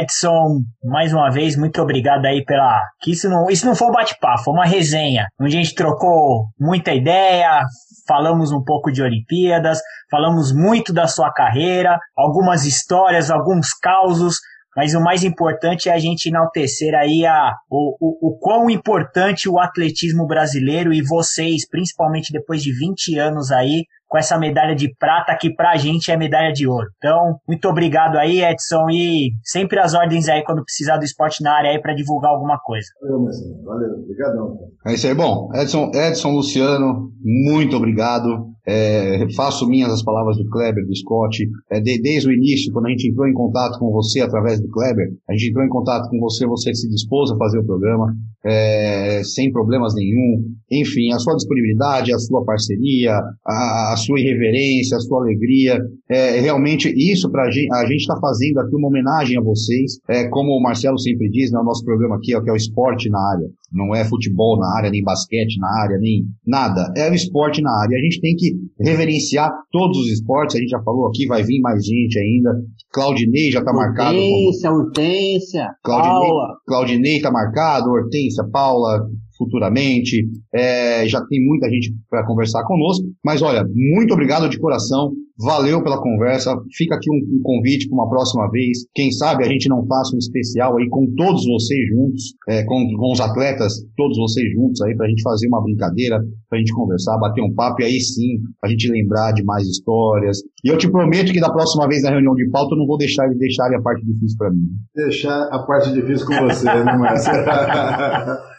Edson, 0.00 0.58
mais 0.84 1.12
uma 1.12 1.30
vez, 1.30 1.56
muito 1.56 1.80
obrigado 1.80 2.24
aí 2.26 2.44
pela. 2.44 2.80
Que 3.00 3.12
isso 3.12 3.28
não, 3.28 3.48
isso 3.48 3.64
não 3.64 3.76
foi 3.76 3.86
um 3.86 3.92
bate-papo, 3.92 4.42
foi 4.42 4.52
uma 4.52 4.66
resenha, 4.66 5.28
onde 5.40 5.56
a 5.56 5.62
gente 5.62 5.72
trocou 5.72 6.46
muita 6.58 6.92
ideia, 6.92 7.62
falamos 8.06 8.52
um 8.52 8.62
pouco 8.62 8.90
de 8.90 9.02
Olimpíadas, 9.02 9.80
falamos 10.10 10.52
muito 10.52 10.92
da 10.92 11.06
sua 11.06 11.32
carreira, 11.32 11.98
algumas 12.16 12.64
histórias, 12.64 13.30
alguns 13.30 13.72
causos, 13.72 14.36
mas 14.76 14.94
o 14.94 15.00
mais 15.00 15.24
importante 15.24 15.88
é 15.88 15.92
a 15.94 15.98
gente 15.98 16.28
enaltecer 16.28 16.94
aí 16.94 17.24
a, 17.24 17.54
o, 17.70 17.96
o, 17.98 18.28
o 18.28 18.38
quão 18.38 18.68
importante 18.68 19.48
o 19.48 19.58
atletismo 19.58 20.26
brasileiro 20.26 20.92
e 20.92 21.02
vocês, 21.02 21.66
principalmente 21.66 22.30
depois 22.30 22.62
de 22.62 22.72
20 22.72 23.18
anos 23.18 23.50
aí, 23.50 23.84
com 24.06 24.18
essa 24.18 24.38
medalha 24.38 24.74
de 24.74 24.94
prata 24.96 25.36
que 25.38 25.54
pra 25.54 25.76
gente 25.76 26.10
é 26.10 26.16
medalha 26.16 26.52
de 26.52 26.66
ouro. 26.66 26.86
Então, 26.96 27.38
muito 27.46 27.68
obrigado 27.68 28.16
aí, 28.16 28.42
Edson, 28.42 28.88
e 28.90 29.30
sempre 29.42 29.78
as 29.78 29.94
ordens 29.94 30.28
aí 30.28 30.44
quando 30.44 30.64
precisar 30.64 30.96
do 30.96 31.04
esporte 31.04 31.42
na 31.42 31.52
área 31.52 31.70
aí 31.70 31.80
pra 31.80 31.94
divulgar 31.94 32.30
alguma 32.30 32.58
coisa. 32.58 32.86
Valeu, 33.00 33.22
Marcelo. 33.22 33.64
Valeu, 33.64 33.90
obrigadão. 34.02 34.58
É 34.86 34.94
isso 34.94 35.06
aí, 35.06 35.14
bom, 35.14 35.48
Edson, 35.54 35.90
Edson 35.94 36.30
Luciano, 36.30 37.10
muito 37.22 37.76
obrigado. 37.76 38.55
É, 38.66 39.26
faço 39.34 39.68
minhas 39.68 39.92
as 39.92 40.02
palavras 40.02 40.36
do 40.36 40.48
Kleber, 40.48 40.84
do 40.84 40.96
Scott, 40.96 41.46
é, 41.70 41.80
de, 41.80 42.00
desde 42.00 42.28
o 42.28 42.32
início, 42.32 42.72
quando 42.72 42.86
a 42.86 42.90
gente 42.90 43.08
entrou 43.08 43.28
em 43.28 43.32
contato 43.32 43.78
com 43.78 43.90
você 43.92 44.20
através 44.20 44.60
do 44.60 44.68
Kleber, 44.68 45.08
a 45.28 45.32
gente 45.32 45.50
entrou 45.50 45.64
em 45.64 45.68
contato 45.68 46.08
com 46.10 46.18
você, 46.18 46.46
você 46.46 46.74
se 46.74 46.88
dispôs 46.88 47.30
a 47.30 47.36
fazer 47.36 47.58
o 47.58 47.64
programa, 47.64 48.12
é, 48.44 49.22
sem 49.24 49.50
problemas 49.50 49.94
nenhum, 49.94 50.44
enfim, 50.70 51.12
a 51.12 51.18
sua 51.18 51.34
disponibilidade, 51.34 52.12
a 52.12 52.18
sua 52.18 52.44
parceria, 52.44 53.18
a, 53.44 53.92
a 53.92 53.96
sua 53.96 54.20
irreverência, 54.20 54.96
a 54.96 55.00
sua 55.00 55.20
alegria, 55.20 55.78
é, 56.08 56.40
realmente 56.40 56.92
isso 56.96 57.30
para 57.30 57.44
a 57.44 57.50
gente 57.50 58.00
está 58.00 58.18
fazendo 58.20 58.58
aqui 58.60 58.74
uma 58.76 58.88
homenagem 58.88 59.38
a 59.38 59.42
vocês, 59.42 59.98
é, 60.08 60.28
como 60.28 60.52
o 60.52 60.62
Marcelo 60.62 60.98
sempre 60.98 61.28
diz, 61.28 61.50
né, 61.50 61.58
o 61.58 61.64
nosso 61.64 61.84
programa 61.84 62.16
aqui 62.16 62.34
é, 62.34 62.40
que 62.40 62.50
é 62.50 62.52
o 62.52 62.56
esporte 62.56 63.08
na 63.10 63.18
área, 63.18 63.48
não 63.72 63.94
é 63.94 64.04
futebol 64.04 64.58
na 64.58 64.76
área, 64.76 64.90
nem 64.90 65.02
basquete 65.02 65.58
na 65.58 65.82
área, 65.82 65.98
nem 65.98 66.24
nada, 66.46 66.92
é 66.96 67.10
o 67.10 67.14
esporte 67.14 67.60
na 67.60 67.70
área, 67.82 67.96
a 67.96 68.00
gente 68.00 68.20
tem 68.20 68.34
que 68.36 68.52
reverenciar 68.80 69.50
todos 69.70 69.98
os 69.98 70.10
esportes, 70.10 70.56
a 70.56 70.58
gente 70.58 70.70
já 70.70 70.82
falou 70.82 71.06
aqui, 71.06 71.26
vai 71.26 71.42
vir 71.42 71.60
mais 71.60 71.84
gente 71.84 72.18
ainda, 72.18 72.54
Claudinei 72.92 73.50
já 73.50 73.60
está 73.60 73.72
marcado. 73.72 74.16
Hortência, 74.16 74.70
Hortência, 74.70 75.66
Claudinei, 75.82 76.18
Paula. 76.18 76.56
Claudinei 76.66 77.16
está 77.16 77.30
marcado, 77.30 77.90
Hortência, 77.90 78.44
Paula, 78.50 79.06
futuramente. 79.36 80.26
É, 80.54 81.06
já 81.06 81.24
tem 81.26 81.44
muita 81.44 81.68
gente 81.68 81.94
para 82.08 82.26
conversar 82.26 82.64
conosco. 82.64 83.06
Mas 83.24 83.42
olha, 83.42 83.64
muito 83.74 84.12
obrigado 84.12 84.48
de 84.48 84.58
coração. 84.58 85.12
Valeu 85.38 85.82
pela 85.82 86.00
conversa. 86.00 86.56
Fica 86.74 86.94
aqui 86.94 87.10
um, 87.10 87.38
um 87.38 87.42
convite 87.42 87.88
para 87.88 87.96
uma 87.96 88.08
próxima 88.08 88.50
vez. 88.50 88.86
Quem 88.94 89.12
sabe 89.12 89.44
a 89.44 89.48
gente 89.48 89.68
não 89.68 89.86
faça 89.86 90.14
um 90.14 90.18
especial 90.18 90.78
aí 90.78 90.88
com 90.88 91.06
todos 91.14 91.44
vocês 91.44 91.88
juntos, 91.90 92.34
é, 92.48 92.64
com, 92.64 92.86
com, 92.96 93.12
os 93.12 93.20
atletas, 93.20 93.74
todos 93.96 94.16
vocês 94.16 94.50
juntos 94.52 94.80
aí, 94.80 94.96
para 94.96 95.06
a 95.06 95.08
gente 95.10 95.22
fazer 95.22 95.46
uma 95.48 95.62
brincadeira, 95.62 96.18
para 96.48 96.56
a 96.56 96.58
gente 96.58 96.72
conversar, 96.72 97.18
bater 97.18 97.42
um 97.42 97.52
papo 97.52 97.82
e 97.82 97.84
aí 97.84 98.00
sim 98.00 98.38
a 98.64 98.68
gente 98.68 98.90
lembrar 98.90 99.32
de 99.32 99.44
mais 99.44 99.66
histórias. 99.68 100.38
E 100.64 100.68
eu 100.68 100.78
te 100.78 100.90
prometo 100.90 101.32
que 101.32 101.40
da 101.40 101.52
próxima 101.52 101.86
vez 101.86 102.02
na 102.02 102.10
reunião 102.10 102.34
de 102.34 102.48
pauta 102.48 102.74
eu 102.74 102.78
não 102.78 102.86
vou 102.86 102.96
deixar 102.96 103.26
eles 103.26 103.38
deixarem 103.38 103.76
a 103.76 103.82
parte 103.82 104.06
difícil 104.06 104.38
para 104.38 104.50
mim. 104.50 104.68
Deixar 104.94 105.48
a 105.52 105.58
parte 105.66 105.92
difícil 105.92 106.26
com 106.26 106.34
você, 106.46 106.64
né, 106.64 106.82
Márcio? 106.82 107.32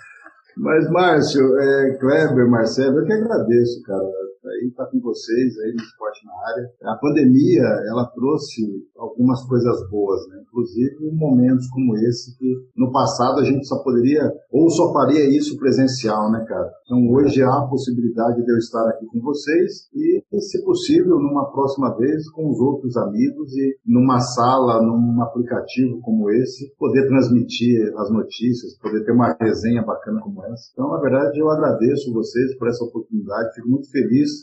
Mas, 0.57 0.89
Márcio, 0.89 1.57
é, 1.57 1.97
Kleber, 1.97 2.49
Marcelo, 2.49 2.99
eu 2.99 3.05
que 3.05 3.13
agradeço, 3.13 3.81
cara 3.84 4.26
aí 4.49 4.68
estar 4.68 4.86
tá 4.86 4.91
com 4.91 4.99
vocês 4.99 5.57
aí 5.60 5.72
no 5.74 5.84
esporte 5.84 6.26
na 6.26 6.34
área. 6.49 6.69
A 6.84 6.95
pandemia, 6.95 7.64
ela 7.88 8.06
trouxe 8.14 8.61
algumas 8.98 9.44
coisas 9.45 9.90
boas, 9.90 10.28
né? 10.30 10.44
Inclusive 10.48 11.11
momentos 11.14 11.68
como 11.69 11.98
esse 11.98 12.38
que 12.38 12.53
no 12.76 12.91
passado 12.91 13.40
a 13.40 13.44
gente 13.44 13.68
só 13.68 13.82
poderia 13.84 14.32
ou 14.52 14.69
só 14.69 14.91
faria 14.94 15.26
isso 15.30 15.57
presencial, 15.57 16.32
né, 16.32 16.44
cara? 16.48 16.69
Então 16.86 17.07
hoje 17.10 17.41
há 17.44 17.57
a 17.60 17.68
possibilidade 17.68 18.44
de 18.44 18.52
eu 18.52 18.57
estar 18.57 18.88
aqui 18.90 19.06
com 19.07 19.19
vocês 19.22 19.88
e, 19.94 20.24
se 20.40 20.64
possível, 20.64 21.19
numa 21.19 21.52
próxima 21.52 21.95
vez 21.98 22.30
com 22.32 22.49
os 22.49 22.60
outros 22.60 22.95
amigos 22.98 23.53
e 23.56 23.76
numa 23.86 24.19
sala, 24.19 24.82
num 24.82 25.22
aplicativo 25.22 25.99
como 26.02 26.30
esse, 26.32 26.74
poder 26.78 27.07
transmitir 27.07 27.94
as 27.98 28.11
notícias, 28.11 28.78
poder 28.78 29.03
ter 29.03 29.11
uma 29.11 29.36
resenha 29.40 29.84
bacana 29.84 30.22
como 30.22 30.44
essa. 30.45 30.69
Então, 30.74 30.90
na 30.90 30.99
verdade, 30.99 31.40
eu 31.40 31.49
agradeço 31.49 32.14
vocês 32.14 32.57
por 32.57 32.68
essa 32.68 32.84
oportunidade, 32.84 33.56
fico 33.56 33.69
muito 33.69 33.90
feliz 33.91 34.36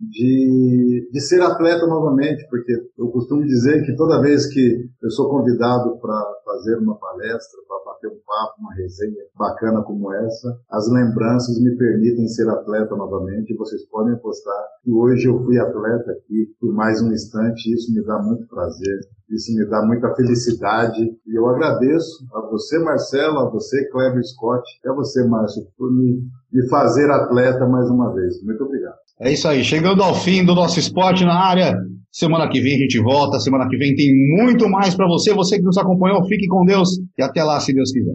de, 0.00 1.08
de 1.12 1.20
ser 1.20 1.40
atleta 1.42 1.86
novamente, 1.86 2.46
porque 2.48 2.72
eu 2.98 3.08
costumo 3.08 3.44
dizer 3.44 3.84
que 3.84 3.94
toda 3.96 4.20
vez 4.20 4.46
que 4.46 4.88
eu 5.02 5.10
sou 5.10 5.28
convidado 5.28 5.98
para 5.98 6.34
fazer 6.44 6.76
uma 6.76 6.96
palestra, 6.98 7.60
para 7.68 7.92
bater 7.92 8.08
um 8.08 8.20
papo, 8.26 8.60
uma 8.60 8.74
resenha 8.74 9.24
bacana 9.36 9.82
como 9.82 10.12
essa, 10.12 10.58
as 10.70 10.90
lembranças 10.90 11.60
me 11.60 11.76
permitem 11.76 12.26
ser 12.28 12.48
atleta 12.48 12.96
novamente. 12.96 13.52
E 13.52 13.56
vocês 13.56 13.84
podem 13.88 14.14
apostar 14.14 14.64
que 14.82 14.90
hoje 14.90 15.26
eu 15.26 15.42
fui 15.44 15.58
atleta 15.58 16.12
aqui 16.12 16.54
por 16.60 16.72
mais 16.72 17.00
um 17.02 17.12
instante, 17.12 17.68
e 17.68 17.74
isso 17.74 17.92
me 17.92 18.02
dá 18.04 18.18
muito 18.22 18.46
prazer. 18.48 19.00
Isso 19.30 19.54
me 19.54 19.64
dá 19.66 19.80
muita 19.86 20.12
felicidade 20.16 21.00
e 21.24 21.38
eu 21.38 21.46
agradeço 21.46 22.26
a 22.34 22.40
você, 22.50 22.80
Marcelo, 22.80 23.38
a 23.38 23.48
você, 23.48 23.88
Cleber 23.88 24.24
Scott, 24.24 24.64
e 24.84 24.88
a 24.88 24.92
você, 24.92 25.22
Márcio, 25.24 25.62
por 25.78 25.92
me, 25.92 26.20
me 26.52 26.68
fazer 26.68 27.08
atleta 27.08 27.64
mais 27.66 27.88
uma 27.88 28.12
vez. 28.12 28.42
Muito 28.42 28.64
obrigado. 28.64 28.98
É 29.22 29.30
isso 29.30 29.46
aí, 29.46 29.62
chegando 29.62 30.02
ao 30.02 30.14
fim 30.14 30.42
do 30.42 30.54
nosso 30.54 30.78
esporte 30.78 31.26
na 31.26 31.34
área. 31.34 31.76
Semana 32.10 32.48
que 32.48 32.58
vem 32.58 32.74
a 32.74 32.78
gente 32.78 32.98
volta, 32.98 33.38
semana 33.38 33.68
que 33.68 33.76
vem 33.76 33.94
tem 33.94 34.08
muito 34.38 34.66
mais 34.66 34.94
para 34.94 35.06
você. 35.06 35.34
Você 35.34 35.58
que 35.58 35.62
nos 35.62 35.76
acompanhou, 35.76 36.24
fique 36.24 36.46
com 36.48 36.64
Deus 36.64 36.88
e 37.18 37.22
até 37.22 37.44
lá, 37.44 37.60
se 37.60 37.74
Deus 37.74 37.92
quiser. 37.92 38.14